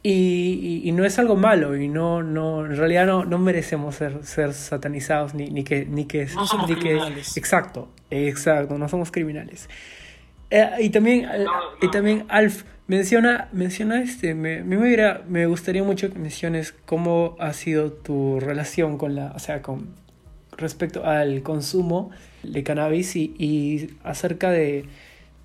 Y, 0.00 0.80
y, 0.84 0.88
y, 0.88 0.92
no 0.92 1.04
es 1.04 1.18
algo 1.18 1.34
malo 1.34 1.76
y 1.76 1.88
no, 1.88 2.22
no 2.22 2.64
en 2.64 2.76
realidad 2.76 3.04
no, 3.04 3.24
no 3.24 3.36
merecemos 3.38 3.96
ser, 3.96 4.24
ser 4.24 4.54
satanizados 4.54 5.34
ni, 5.34 5.50
ni 5.50 5.64
que 5.64 5.86
ni 5.86 6.04
que, 6.04 6.26
no 6.26 6.46
somos 6.46 6.70
ni 6.70 6.76
criminales. 6.76 7.34
que 7.34 7.40
exacto 7.40 7.88
exacto 8.08 8.78
no 8.78 8.88
somos 8.88 9.10
criminales 9.10 9.68
eh, 10.50 10.70
y 10.78 10.90
también 10.90 11.22
no, 11.22 11.38
no. 11.38 11.52
y 11.82 11.90
también 11.90 12.26
Alf 12.28 12.62
Menciona, 12.88 13.50
menciona 13.52 14.02
este, 14.02 14.34
me, 14.34 14.64
me, 14.64 14.78
hubiera, 14.78 15.22
me 15.28 15.44
gustaría 15.46 15.84
mucho 15.84 16.10
que 16.10 16.18
menciones 16.18 16.74
cómo 16.86 17.36
ha 17.38 17.52
sido 17.52 17.92
tu 17.92 18.40
relación 18.40 18.96
con 18.96 19.14
la, 19.14 19.32
o 19.36 19.38
sea, 19.38 19.60
con 19.60 19.88
respecto 20.56 21.04
al 21.04 21.42
consumo 21.42 22.10
de 22.42 22.62
cannabis 22.62 23.14
y, 23.14 23.34
y 23.38 23.90
acerca 24.04 24.50
de, 24.50 24.86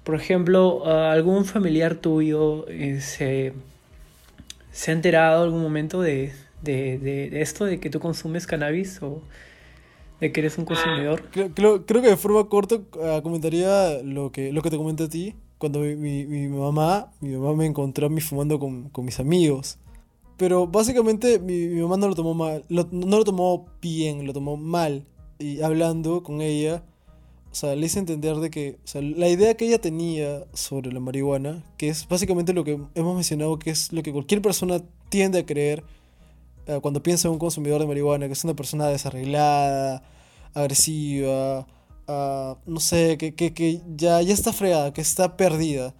por 0.06 0.16
ejemplo, 0.16 0.86
algún 0.86 1.44
familiar 1.44 1.96
tuyo 1.96 2.66
eh, 2.70 3.02
se, 3.02 3.52
se 4.72 4.92
ha 4.92 4.94
enterado 4.94 5.44
algún 5.44 5.62
momento 5.62 6.02
de, 6.02 6.32
de, 6.62 6.98
de, 6.98 7.30
de, 7.30 7.42
esto, 7.42 7.66
de 7.66 7.78
que 7.82 7.90
tú 7.90 8.00
consumes 8.00 8.48
cannabis 8.48 9.02
o 9.02 9.22
de 10.22 10.32
que 10.32 10.40
eres 10.40 10.58
un 10.58 10.64
consumidor. 10.64 11.24
Creo, 11.32 11.86
creo, 11.86 12.02
que 12.02 12.08
de 12.08 12.16
forma 12.16 12.48
corta 12.48 12.78
ah, 13.04 13.20
comentaría 13.22 14.02
lo 14.02 14.32
que, 14.32 14.54
lo 14.54 14.62
que 14.62 14.70
te 14.70 14.78
comenté 14.78 15.04
a 15.04 15.10
ti. 15.10 15.36
Cuando 15.58 15.80
mi, 15.80 16.26
mi, 16.26 16.48
mamá, 16.48 17.12
mi 17.22 17.30
mamá 17.36 17.54
me 17.54 17.66
encontró 17.66 18.08
a 18.08 18.10
mí 18.10 18.22
fumando 18.22 18.60
con, 18.60 18.90
con 18.90 19.06
mis 19.06 19.20
amigos. 19.20 19.78
Pero 20.38 20.68
básicamente 20.68 21.40
mi, 21.40 21.68
mi 21.68 21.82
mamá 21.82 21.98
no 21.98 22.08
lo 22.08 22.16
tomó 22.16 22.34
mal, 22.34 22.66
no 22.70 23.18
lo 23.18 23.24
tomó 23.24 23.66
bien, 23.82 24.26
lo 24.26 24.34
tomó 24.34 24.58
mal. 24.58 25.06
Y 25.40 25.62
hablando 25.62 26.24
con 26.24 26.42
ella, 26.42 26.84
o 27.54 27.56
sea, 27.56 27.76
le 27.76 27.86
hice 27.86 28.00
entender 28.00 28.38
de 28.38 28.50
que, 28.50 28.80
o 28.84 28.88
sea, 28.88 29.02
la 29.04 29.30
idea 29.30 29.54
que 29.54 29.68
ella 29.68 29.80
tenía 29.80 30.44
sobre 30.54 30.92
la 30.92 31.00
marihuana, 31.00 31.64
que 31.78 31.88
es 31.88 32.08
básicamente 32.08 32.52
lo 32.52 32.64
que 32.64 32.80
hemos 32.96 33.14
mencionado, 33.14 33.60
que 33.60 33.70
es 33.70 33.94
lo 33.94 34.02
que 34.02 34.12
cualquier 34.12 34.42
persona 34.42 34.82
tiende 35.10 35.38
a 35.38 35.46
creer 35.46 35.84
eh, 36.66 36.80
cuando 36.82 37.04
piensa 37.04 37.28
en 37.28 37.34
un 37.34 37.40
consumidor 37.40 37.80
de 37.80 37.86
marihuana, 37.86 38.26
que 38.26 38.34
es 38.34 38.44
una 38.44 38.56
persona 38.56 38.88
desarreglada, 38.88 40.02
agresiva, 40.56 41.68
uh, 42.08 42.56
no 42.66 42.80
sé, 42.80 43.18
que, 43.18 43.36
que, 43.36 43.54
que, 43.54 43.82
ya, 43.96 44.22
ya 44.22 44.34
está 44.34 44.54
fregada, 44.54 44.94
que 44.94 45.02
está 45.02 45.38
perdida. 45.38 45.94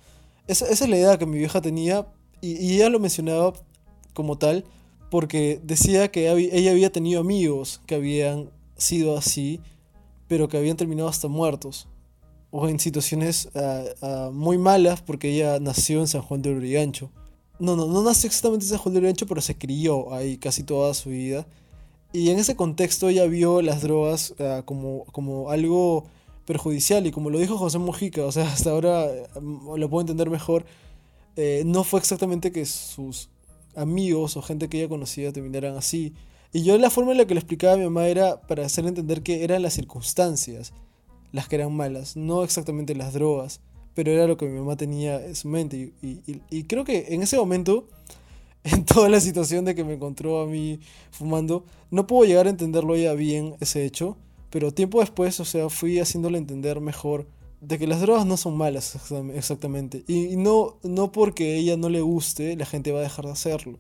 Esa, 0.48 0.66
esa 0.68 0.84
es 0.84 0.90
la 0.90 0.98
idea 0.98 1.18
que 1.18 1.26
mi 1.26 1.38
vieja 1.38 1.62
tenía 1.62 2.08
y, 2.42 2.58
y, 2.58 2.76
ella 2.76 2.90
lo 2.90 3.00
mencionaba 3.00 3.54
como 4.14 4.38
tal 4.38 4.66
porque 5.10 5.62
decía 5.64 6.12
que 6.12 6.30
ella 6.30 6.72
había 6.72 6.92
tenido 6.92 7.22
amigos 7.22 7.82
que 7.86 7.96
habían 7.96 8.50
sido 8.76 9.18
así, 9.18 9.62
pero 10.28 10.48
que 10.50 10.58
habían 10.58 10.76
terminado 10.76 11.08
hasta 11.08 11.28
muertos 11.28 11.88
o 12.56 12.70
en 12.70 12.80
situaciones 12.80 13.50
uh, 13.56 14.06
uh, 14.06 14.32
muy 14.32 14.60
malas 14.60 15.02
porque 15.02 15.32
ella 15.34 15.60
nació 15.60 16.02
en 16.02 16.08
San 16.08 16.22
Juan 16.22 16.44
de 16.44 16.52
Urigancho. 16.54 17.10
No, 17.58 17.76
no, 17.76 17.88
no 17.88 18.04
nació 18.04 18.28
exactamente 18.28 18.66
en 18.66 18.70
San 18.70 18.78
Juan 18.78 18.94
de 18.94 19.00
Urigancho, 19.00 19.26
pero 19.26 19.42
se 19.42 19.58
crió 19.58 20.14
ahí 20.14 20.38
casi 20.38 20.62
toda 20.62 20.94
su 20.94 21.10
vida. 21.10 21.48
Y 22.14 22.30
en 22.30 22.40
ese 22.40 22.56
contexto 22.56 23.10
ella 23.10 23.26
vio 23.26 23.62
las 23.62 23.82
drogas 23.82 24.34
como, 24.66 25.06
como 25.06 25.50
algo 25.50 26.06
perjudicial 26.46 27.08
y 27.08 27.12
como 27.12 27.30
lo 27.30 27.40
dijo 27.40 27.58
José 27.58 27.80
Mojica, 27.80 28.24
o 28.24 28.32
sea, 28.32 28.48
hasta 28.54 28.72
ahora 28.72 29.08
lo 29.42 29.90
puedo 29.90 30.02
entender 30.02 30.30
mejor, 30.30 30.66
eh, 31.36 31.64
no 31.66 31.84
fue 31.84 32.00
exactamente 32.00 32.52
que 32.52 32.66
sus 32.66 33.30
amigos 33.76 34.38
o 34.38 34.42
gente 34.42 34.70
que 34.70 34.80
ella 34.80 34.90
conocía 34.90 35.34
terminaran 35.34 35.76
así. 35.76 36.14
Y 36.52 36.64
yo 36.64 36.78
la 36.78 36.92
forma 36.92 37.14
en 37.14 37.18
la 37.18 37.26
que 37.26 37.34
le 37.34 37.40
explicaba 37.40 37.74
a 37.74 37.78
mi 37.78 37.86
mamá 37.86 38.08
era 38.08 38.40
para 38.42 38.66
hacer 38.66 38.86
entender 38.86 39.24
que 39.24 39.44
eran 39.44 39.64
las 39.64 39.74
circunstancias 39.74 40.72
las 41.34 41.48
que 41.48 41.56
eran 41.56 41.76
malas, 41.76 42.16
no 42.16 42.44
exactamente 42.44 42.96
las 42.96 43.12
drogas, 43.12 43.60
pero 43.96 44.12
era 44.12 44.28
lo 44.28 44.38
que 44.38 44.46
mi 44.46 44.60
mamá 44.60 44.78
tenía 44.78 45.24
en 45.26 45.36
su 45.36 45.50
mente. 45.50 45.92
Y, 46.02 46.64
creo 46.64 46.86
que 46.86 47.08
en 47.10 47.24
ese 47.24 47.38
momento, 47.38 47.88
en 48.74 48.86
toda 48.86 49.10
la 49.10 49.20
situación 49.20 49.66
de 49.66 49.76
que 49.76 49.84
me 49.84 49.94
encontró 49.94 50.42
a 50.42 50.48
mí 50.48 50.80
fumando, 51.12 51.66
no 51.92 52.08
puedo 52.08 52.26
llegar 52.26 52.48
a 52.48 52.50
entenderlo 52.50 52.96
ya 52.96 53.14
bien 53.14 53.56
ese 53.60 53.86
hecho, 53.86 54.18
pero 54.50 54.74
tiempo 54.74 55.00
después, 55.00 55.40
o 55.40 55.46
sea, 55.46 55.70
fui 55.70 56.00
haciéndole 56.00 56.38
entender 56.38 56.80
mejor 56.80 57.28
de 57.60 57.80
que 57.80 57.88
las 57.88 58.02
drogas 58.02 58.26
no 58.26 58.38
son 58.38 58.58
malas 58.58 58.98
exactamente. 59.34 60.04
Y 60.08 60.36
no, 60.36 60.78
no 60.84 61.12
porque 61.12 61.56
ella 61.56 61.78
no 61.78 61.90
le 61.90 62.02
guste, 62.02 62.56
la 62.58 62.66
gente 62.66 62.92
va 62.92 63.00
a 63.00 63.04
dejar 63.04 63.26
de 63.26 63.32
hacerlo. 63.32 63.80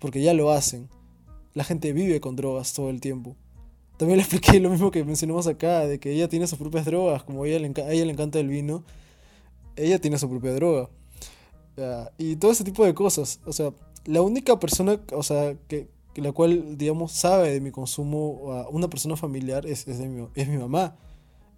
Porque 0.00 0.20
ya 0.20 0.34
lo 0.34 0.50
hacen. 0.50 0.88
La 1.54 1.62
gente 1.62 1.92
vive 1.92 2.20
con 2.20 2.34
drogas 2.34 2.72
todo 2.72 2.90
el 2.90 3.00
tiempo. 3.00 3.36
También 3.96 4.16
le 4.16 4.24
expliqué 4.24 4.58
lo 4.58 4.70
mismo 4.70 4.90
que 4.90 5.04
mencionamos 5.04 5.46
acá, 5.46 5.86
de 5.86 6.00
que 6.00 6.12
ella 6.12 6.28
tiene 6.28 6.48
sus 6.48 6.58
propias 6.58 6.84
drogas, 6.84 7.22
como 7.22 7.44
ella 7.46 7.60
le, 7.60 7.72
a 7.82 7.92
ella 7.92 8.04
le 8.04 8.12
encanta 8.12 8.40
el 8.40 8.48
vino, 8.48 8.82
ella 9.76 10.00
tiene 10.00 10.18
su 10.18 10.28
propia 10.28 10.52
droga. 10.52 10.90
y 12.18 12.34
todo 12.36 12.50
ese 12.50 12.64
tipo 12.64 12.84
de 12.84 12.94
cosas. 12.94 13.40
O 13.46 13.52
sea, 13.52 13.72
la 14.04 14.22
única 14.22 14.58
persona, 14.58 15.00
o 15.12 15.22
sea, 15.22 15.54
que, 15.68 15.88
la 16.16 16.32
cual, 16.32 16.78
digamos, 16.78 17.12
sabe 17.12 17.52
de 17.52 17.60
mi 17.60 17.70
consumo, 17.70 18.66
una 18.70 18.88
persona 18.88 19.16
familiar, 19.16 19.66
es, 19.66 19.88
es, 19.88 19.98
mi, 20.00 20.26
es 20.34 20.48
mi 20.48 20.58
mamá. 20.58 20.96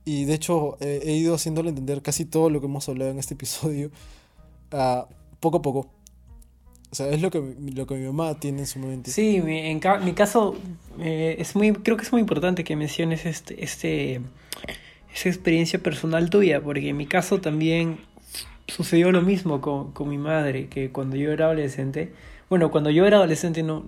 Y 0.04 0.24
de 0.24 0.34
hecho 0.34 0.78
he 0.80 1.12
ido 1.12 1.34
haciéndole 1.34 1.68
entender 1.68 2.00
casi 2.00 2.24
todo 2.24 2.48
lo 2.48 2.60
que 2.60 2.66
hemos 2.66 2.88
hablado 2.88 3.10
en 3.10 3.18
este 3.18 3.34
episodio, 3.34 3.90
poco 5.40 5.58
a 5.58 5.62
poco. 5.62 5.90
O 6.90 6.94
sea, 6.94 7.08
es 7.08 7.20
lo 7.20 7.30
que, 7.30 7.42
lo 7.74 7.86
que 7.86 7.94
mi 7.94 8.06
mamá 8.06 8.38
tiene 8.38 8.60
en 8.60 8.66
su 8.66 8.78
mente. 8.78 9.10
Sí, 9.10 9.36
en 9.44 9.80
mi 10.04 10.12
caso, 10.12 10.56
eh, 11.00 11.36
es 11.38 11.56
muy, 11.56 11.72
creo 11.72 11.96
que 11.96 12.04
es 12.04 12.12
muy 12.12 12.20
importante 12.20 12.64
que 12.64 12.76
menciones 12.76 13.26
este, 13.26 13.62
este, 13.62 14.20
esa 15.12 15.28
experiencia 15.28 15.80
personal 15.80 16.30
tuya, 16.30 16.62
porque 16.62 16.88
en 16.88 16.96
mi 16.96 17.06
caso 17.06 17.40
también 17.40 17.98
sucedió 18.68 19.10
lo 19.12 19.22
mismo 19.22 19.60
con, 19.60 19.92
con 19.92 20.08
mi 20.08 20.18
madre, 20.18 20.68
que 20.68 20.90
cuando 20.90 21.16
yo 21.16 21.32
era 21.32 21.46
adolescente, 21.46 22.12
bueno, 22.48 22.70
cuando 22.70 22.90
yo 22.90 23.06
era 23.06 23.16
adolescente, 23.16 23.62
no, 23.62 23.84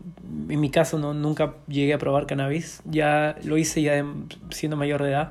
en 0.48 0.60
mi 0.60 0.70
caso 0.70 0.98
no, 0.98 1.14
nunca 1.14 1.54
llegué 1.68 1.94
a 1.94 1.98
probar 1.98 2.26
cannabis, 2.26 2.82
ya 2.84 3.36
lo 3.44 3.56
hice 3.56 3.82
ya 3.82 4.04
siendo 4.50 4.76
mayor 4.76 5.02
de 5.02 5.10
edad, 5.10 5.30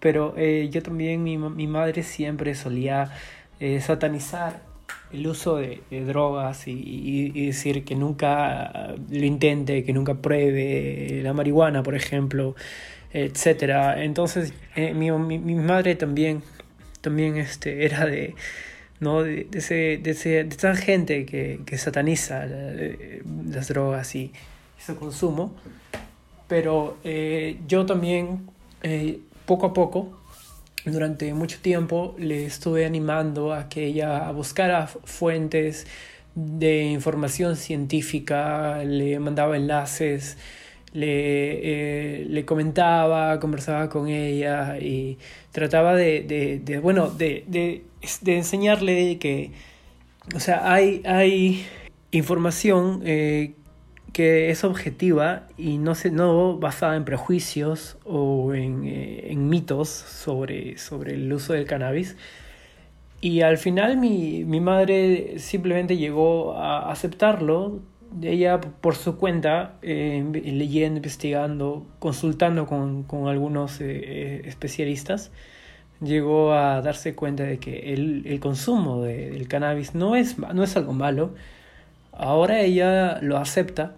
pero 0.00 0.34
eh, 0.36 0.68
yo 0.72 0.82
también, 0.82 1.22
mi, 1.22 1.38
mi, 1.38 1.66
madre 1.66 2.02
siempre 2.02 2.54
solía 2.54 3.10
eh, 3.60 3.80
satanizar 3.80 4.62
el 5.12 5.26
uso 5.26 5.56
de, 5.56 5.80
drogas 5.90 6.66
y, 6.66 7.46
decir 7.46 7.84
que 7.84 7.94
nunca 7.94 8.94
lo 9.10 9.24
intente, 9.24 9.84
que 9.84 9.92
nunca 9.92 10.14
pruebe 10.14 11.20
la 11.22 11.32
marihuana, 11.32 11.82
por 11.82 11.94
ejemplo, 11.94 12.56
etcétera. 13.12 14.02
Entonces, 14.02 14.52
eh, 14.74 14.92
mi, 14.94 15.10
mi, 15.12 15.38
mi, 15.38 15.54
madre 15.54 15.94
también, 15.94 16.42
también 17.00 17.36
este, 17.36 17.84
era 17.84 18.04
de, 18.06 18.34
¿no? 19.00 19.22
de, 19.22 19.48
ese, 19.52 19.98
de, 20.02 20.10
ese, 20.10 20.44
de 20.44 20.54
esa 20.54 20.74
gente 20.76 21.26
que, 21.26 21.60
que 21.64 21.78
sataniza 21.78 22.46
las 22.46 23.68
drogas 23.68 24.14
y 24.14 24.32
su 24.78 24.96
consumo. 24.96 25.54
Pero 26.48 26.98
yo 27.66 27.86
también 27.86 28.46
poco 29.46 29.66
a 29.66 29.72
poco, 29.72 30.20
durante 30.84 31.32
mucho 31.32 31.58
tiempo, 31.60 32.14
le 32.18 32.44
estuve 32.44 32.84
animando 32.84 33.52
a 33.54 33.68
que 33.68 33.86
ella 33.86 34.30
buscara 34.32 34.86
fuentes 34.86 35.86
de 36.34 36.84
información 36.84 37.56
científica, 37.56 38.82
le 38.84 39.18
mandaba 39.18 39.56
enlaces, 39.56 40.36
le, 40.94 42.20
eh, 42.20 42.26
le 42.26 42.44
comentaba, 42.44 43.38
conversaba 43.40 43.88
con 43.90 44.08
ella 44.08 44.78
y 44.78 45.18
trataba 45.50 45.94
de, 45.94 46.60
de, 46.64 46.78
bueno, 46.78 47.10
de, 47.10 47.44
de, 47.48 47.84
de, 48.22 48.36
enseñarle 48.36 49.18
que, 49.18 49.50
o 50.34 50.40
sea, 50.40 50.72
hay, 50.72 51.02
hay 51.04 51.66
información 52.12 53.02
eh, 53.04 53.54
que 54.12 54.50
es 54.50 54.62
objetiva 54.62 55.48
y 55.58 55.78
no, 55.78 55.96
se, 55.96 56.12
no 56.12 56.58
basada 56.58 56.94
en 56.96 57.04
prejuicios 57.04 57.98
o 58.04 58.54
en, 58.54 58.84
eh, 58.84 59.32
en 59.32 59.48
mitos 59.48 59.88
sobre, 59.88 60.78
sobre 60.78 61.14
el 61.14 61.32
uso 61.32 61.54
del 61.54 61.66
cannabis. 61.66 62.16
Y 63.20 63.40
al 63.40 63.58
final 63.58 63.96
mi, 63.96 64.44
mi, 64.44 64.60
madre 64.60 65.38
simplemente 65.38 65.96
llegó 65.96 66.56
a 66.56 66.92
aceptarlo, 66.92 67.80
ella 68.22 68.60
por 68.60 68.94
su 68.94 69.16
cuenta, 69.16 69.74
eh, 69.82 70.24
leyendo, 70.44 70.98
investigando, 70.98 71.86
consultando 71.98 72.66
con, 72.66 73.02
con 73.04 73.28
algunos 73.28 73.80
eh, 73.80 74.42
especialistas, 74.46 75.30
llegó 76.00 76.52
a 76.52 76.80
darse 76.82 77.14
cuenta 77.14 77.44
de 77.44 77.58
que 77.58 77.92
el, 77.92 78.22
el 78.26 78.40
consumo 78.40 79.02
de, 79.02 79.30
del 79.30 79.48
cannabis 79.48 79.94
no 79.94 80.16
es, 80.16 80.38
no 80.38 80.62
es 80.62 80.76
algo 80.76 80.92
malo. 80.92 81.34
Ahora 82.12 82.60
ella 82.60 83.18
lo 83.22 83.38
acepta 83.38 83.96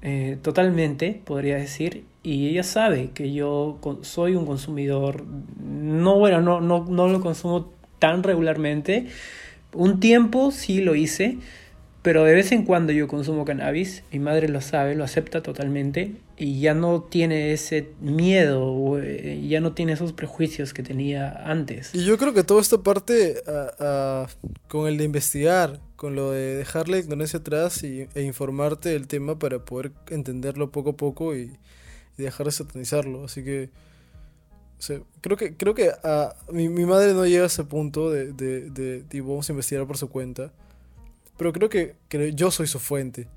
eh, 0.00 0.38
totalmente, 0.42 1.20
podría 1.24 1.56
decir, 1.56 2.04
y 2.22 2.48
ella 2.48 2.62
sabe 2.62 3.10
que 3.12 3.32
yo 3.32 3.78
soy 4.02 4.34
un 4.34 4.46
consumidor, 4.46 5.24
no, 5.60 6.18
bueno, 6.18 6.40
no, 6.40 6.60
no, 6.60 6.84
no 6.88 7.08
lo 7.08 7.20
consumo 7.20 7.72
tan 7.98 8.22
regularmente, 8.22 9.08
un 9.72 10.00
tiempo 10.00 10.50
sí 10.50 10.80
lo 10.80 10.94
hice, 10.94 11.38
pero 12.02 12.24
de 12.24 12.34
vez 12.34 12.52
en 12.52 12.64
cuando 12.64 12.92
yo 12.92 13.08
consumo 13.08 13.44
cannabis, 13.44 14.04
mi 14.12 14.18
madre 14.18 14.48
lo 14.48 14.60
sabe, 14.60 14.94
lo 14.94 15.04
acepta 15.04 15.42
totalmente 15.42 16.14
y 16.36 16.60
ya 16.60 16.72
no 16.74 17.02
tiene 17.02 17.52
ese 17.52 17.88
miedo, 18.00 19.00
eh, 19.02 19.44
ya 19.48 19.60
no 19.60 19.72
tiene 19.72 19.92
esos 19.92 20.12
prejuicios 20.12 20.72
que 20.72 20.82
tenía 20.82 21.42
antes. 21.44 21.94
Y 21.94 22.04
yo 22.04 22.16
creo 22.16 22.32
que 22.32 22.44
todo 22.44 22.60
esto 22.60 22.82
parte 22.82 23.42
con 24.68 24.86
el 24.86 24.96
de 24.96 25.04
investigar, 25.04 25.80
con 25.96 26.14
lo 26.14 26.30
de 26.30 26.54
dejar 26.54 26.88
la 26.88 26.98
ignorancia 26.98 27.40
atrás 27.40 27.82
y, 27.82 28.06
e 28.14 28.22
informarte 28.22 28.90
del 28.90 29.08
tema 29.08 29.38
para 29.38 29.64
poder 29.64 29.90
entenderlo 30.08 30.70
poco 30.70 30.90
a 30.90 30.96
poco 30.96 31.34
y, 31.36 31.58
dejar 32.16 32.46
de 32.46 32.52
satanizarlo. 32.52 33.24
Así 33.24 33.44
que 33.44 33.70
creo 35.20 35.36
que, 35.36 35.56
creo 35.56 35.74
que 35.74 35.90
a, 36.02 36.34
mi, 36.50 36.68
mi, 36.68 36.84
madre 36.84 37.14
no 37.14 37.26
llega 37.26 37.44
a 37.44 37.46
ese 37.46 37.64
punto 37.64 38.10
de, 38.10 38.32
de, 38.32 38.70
de, 38.70 39.20
vamos 39.20 39.48
a 39.48 39.52
investigar 39.52 39.86
por 39.86 39.96
su 39.96 40.08
cuenta. 40.08 40.52
Pero 41.38 41.52
creo 41.52 41.70
que, 41.70 41.96
que 42.08 42.34
yo 42.34 42.50
soy 42.50 42.66
su 42.66 42.78
fuente 42.78 43.28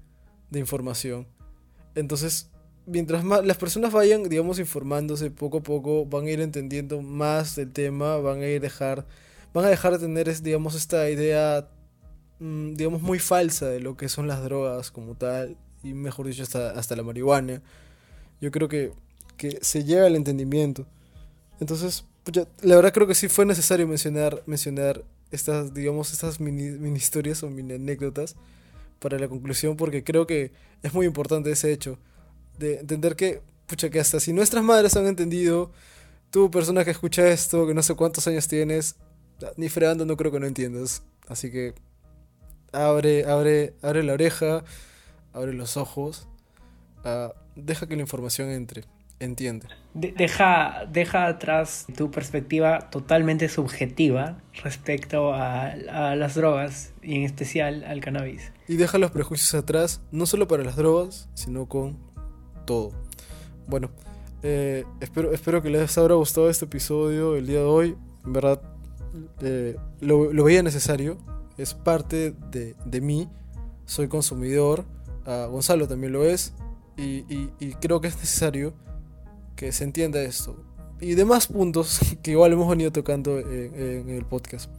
de 0.49 0.60
información. 0.60 1.28
Entonces, 1.95 2.52
mientras 2.86 3.24
más 3.24 3.45
las 3.45 3.58
personas 3.58 3.91
vayan, 3.91 4.28
digamos, 4.28 4.60
informándose 4.60 5.32
poco 5.32 5.60
a 5.60 5.64
poco, 5.64 6.06
van 6.06 6.26
a 6.26 6.32
ir 6.32 6.41
entendiendo 6.41 7.02
más 7.02 7.56
del 7.56 7.72
tema, 7.72 8.18
van 8.18 8.41
a 8.41 8.47
ir 8.47 8.62
dejar, 8.62 9.06
van 9.54 9.66
a 9.66 9.70
dejar 9.70 9.93
de 9.93 9.99
tener, 9.99 10.41
digamos, 10.41 10.76
esta 10.76 11.10
idea, 11.10 11.70
mm, 12.39 12.74
digamos, 12.74 13.02
muy 13.02 13.20
falsa 13.20 13.68
de 13.68 13.80
lo 13.80 13.95
que 13.95 14.10
son 14.10 14.28
las 14.28 14.43
drogas 14.43 14.91
como 14.91 15.16
tal, 15.16 15.58
y 15.84 15.93
mejor 15.93 16.28
dicho, 16.28 16.43
hasta, 16.43 16.72
hasta 16.72 16.95
la 16.95 17.04
marihuana. 17.04 17.62
Yo 18.39 18.52
creo 18.52 18.68
que, 18.68 18.93
que 19.38 19.60
se 19.62 19.84
llega 19.84 20.06
al 20.06 20.16
entendimiento. 20.16 20.88
Entonces, 21.60 22.06
la 22.62 22.76
verdad 22.76 22.93
creo 22.93 23.08
que 23.08 23.16
sí 23.16 23.28
fue 23.28 23.45
necesario 23.45 23.88
mencionar, 23.88 24.43
mencionar 24.45 25.04
estas, 25.32 25.73
digamos, 25.73 26.11
estas 26.11 26.39
mini, 26.39 26.97
historias 26.97 27.43
o 27.43 27.49
mini 27.49 27.73
anécdotas 27.73 28.36
para 28.99 29.17
la 29.17 29.27
conclusión, 29.27 29.77
porque 29.77 30.03
creo 30.03 30.27
que 30.27 30.51
es 30.84 30.93
muy 30.93 31.05
importante 31.05 31.51
ese 31.51 31.71
hecho 31.71 31.97
de 32.59 32.79
entender 32.79 33.15
que, 33.15 33.41
pucha, 33.65 33.89
que 33.89 33.99
hasta 33.99 34.19
si 34.19 34.34
nuestras 34.34 34.63
madres 34.63 34.95
han 34.95 35.07
entendido, 35.07 35.71
tú, 36.29 36.51
persona 36.51 36.86
que 36.86 36.91
escucha 36.91 37.27
esto, 37.27 37.65
que 37.65 37.73
no 37.73 37.82
sé 37.82 37.95
cuántos 37.95 38.27
años 38.27 38.47
tienes, 38.47 38.95
ni 39.57 39.69
fregando 39.69 40.05
no 40.05 40.17
creo 40.17 40.32
que 40.32 40.39
no 40.39 40.45
entiendas. 40.45 41.03
Así 41.27 41.51
que 41.51 41.73
abre, 42.71 43.25
abre, 43.25 43.73
abre 43.82 44.03
la 44.03 44.13
oreja, 44.13 44.63
abre 45.34 45.53
los 45.53 45.77
ojos, 45.77 46.27
uh, 47.05 47.32
deja 47.55 47.88
que 47.88 47.95
la 47.95 48.01
información 48.01 48.49
entre, 48.49 48.84
entiende. 49.22 49.67
deja, 49.93 50.86
deja 50.91 51.28
atrás 51.28 51.86
tu 51.95 52.11
perspectiva 52.11 52.89
totalmente 52.89 53.47
subjetiva 53.49 54.41
respecto 54.63 55.34
a, 55.34 55.67
a, 55.67 56.15
las 56.15 56.36
drogas 56.36 56.93
y 57.01 57.15
en 57.15 57.24
especial 57.24 57.84
al 57.84 58.01
cannabis. 58.01 58.51
Y 58.67 58.76
deja 58.76 58.97
los 58.97 59.11
prejuicios 59.11 59.53
atrás, 59.53 60.01
no 60.11 60.26
solo 60.26 60.47
para 60.47 60.63
las 60.63 60.76
drogas, 60.76 61.30
sino 61.34 61.67
con 61.67 61.97
todo. 62.65 62.91
Bueno, 63.67 63.91
eh, 64.43 64.86
espero, 64.99 65.34
espero 65.34 65.61
que 65.61 65.69
les 65.69 65.97
haya 65.97 66.13
gustado 66.13 66.49
este 66.49 66.65
episodio 66.65 67.36
el 67.36 67.47
día 67.47 67.59
de 67.59 67.65
hoy. 67.65 67.95
En 68.26 68.34
verdad, 68.34 68.61
eh, 69.41 69.76
lo, 69.99 70.34
lo, 70.34 70.43
veía 70.43 70.63
necesario. 70.63 71.17
Es 71.57 71.74
parte 71.74 72.34
de, 72.51 72.76
de 72.86 73.01
mí. 73.01 73.30
Soy 73.86 74.07
consumidor. 74.07 74.86
Uh, 75.26 75.49
Gonzalo 75.51 75.88
también 75.88 76.13
lo 76.13 76.26
es. 76.26 76.53
Y, 76.97 77.26
y, 77.59 77.74
creo 77.82 78.01
que 78.01 78.07
es 78.07 78.15
necesario 78.15 78.74
que 79.56 79.72
se 79.72 79.84
entienda 79.84 80.22
esto. 80.22 80.56
Y 80.99 81.16
demás 81.16 81.47
puntos 81.47 81.99
que 82.24 82.32
igual 82.32 82.54
hemos 82.54 82.70
venido 82.70 82.91
tocando 82.91 83.39
en, 83.39 84.10
el 84.10 84.26
podcast. 84.26 84.70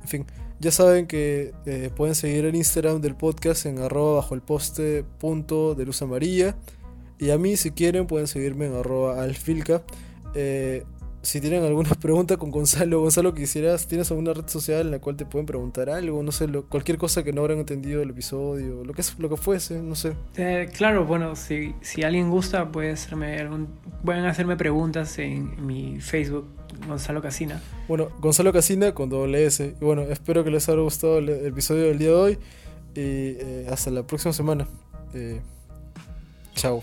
En 0.00 0.08
fin, 0.08 0.26
ya 0.60 0.70
saben 0.70 1.06
que 1.06 1.52
eh, 1.66 1.90
pueden 1.94 2.14
seguir 2.14 2.44
el 2.44 2.54
Instagram 2.54 3.00
del 3.00 3.14
podcast 3.14 3.66
en 3.66 3.78
arroba 3.78 4.16
bajo 4.16 4.34
el 4.34 4.40
poste 4.40 5.04
punto 5.18 5.74
de 5.74 5.84
luz 5.84 6.02
amarilla. 6.02 6.56
Y 7.18 7.30
a 7.30 7.38
mí, 7.38 7.56
si 7.56 7.72
quieren, 7.72 8.06
pueden 8.06 8.28
seguirme 8.28 8.66
en 8.66 8.74
arroba 8.74 9.22
alfilca. 9.22 9.82
Eh, 10.34 10.84
si 11.22 11.40
tienen 11.40 11.64
alguna 11.64 11.90
pregunta 12.00 12.36
con 12.36 12.50
Gonzalo, 12.50 13.00
Gonzalo, 13.00 13.34
quisieras, 13.34 13.86
¿tienes 13.86 14.10
alguna 14.10 14.32
red 14.32 14.46
social 14.46 14.82
en 14.82 14.90
la 14.92 14.98
cual 14.98 15.16
te 15.16 15.26
pueden 15.26 15.46
preguntar 15.46 15.90
algo? 15.90 16.22
No 16.22 16.32
sé, 16.32 16.46
cualquier 16.68 16.98
cosa 16.98 17.22
que 17.22 17.32
no 17.32 17.40
habrán 17.40 17.58
entendido 17.58 18.00
del 18.00 18.10
episodio, 18.10 18.84
lo 18.84 18.92
que, 18.92 19.02
lo 19.18 19.28
que 19.28 19.36
fuese, 19.36 19.80
no 19.82 19.94
sé. 19.94 20.14
Eh, 20.36 20.68
claro, 20.76 21.04
bueno, 21.04 21.36
si, 21.36 21.74
si 21.80 22.02
alguien 22.02 22.30
gusta, 22.30 22.70
puede 22.70 22.92
hacerme 22.92 23.38
algún, 23.38 23.68
pueden 24.04 24.24
hacerme 24.26 24.56
preguntas 24.56 25.18
en 25.18 25.66
mi 25.66 26.00
Facebook, 26.00 26.46
Gonzalo 26.86 27.20
Casina. 27.20 27.60
Bueno, 27.88 28.10
Gonzalo 28.20 28.52
Casina 28.52 28.92
con 28.92 29.08
doble 29.08 29.46
S. 29.46 29.74
Y 29.80 29.84
bueno, 29.84 30.02
espero 30.02 30.44
que 30.44 30.50
les 30.50 30.68
haya 30.68 30.80
gustado 30.80 31.18
el, 31.18 31.28
episodio 31.28 31.84
del 31.84 31.98
día 31.98 32.08
de 32.08 32.14
hoy. 32.14 32.38
Y 32.94 33.36
eh, 33.40 33.66
hasta 33.70 33.90
la 33.90 34.06
próxima 34.06 34.32
semana. 34.32 34.66
Eh, 35.14 35.40
chao. 36.54 36.82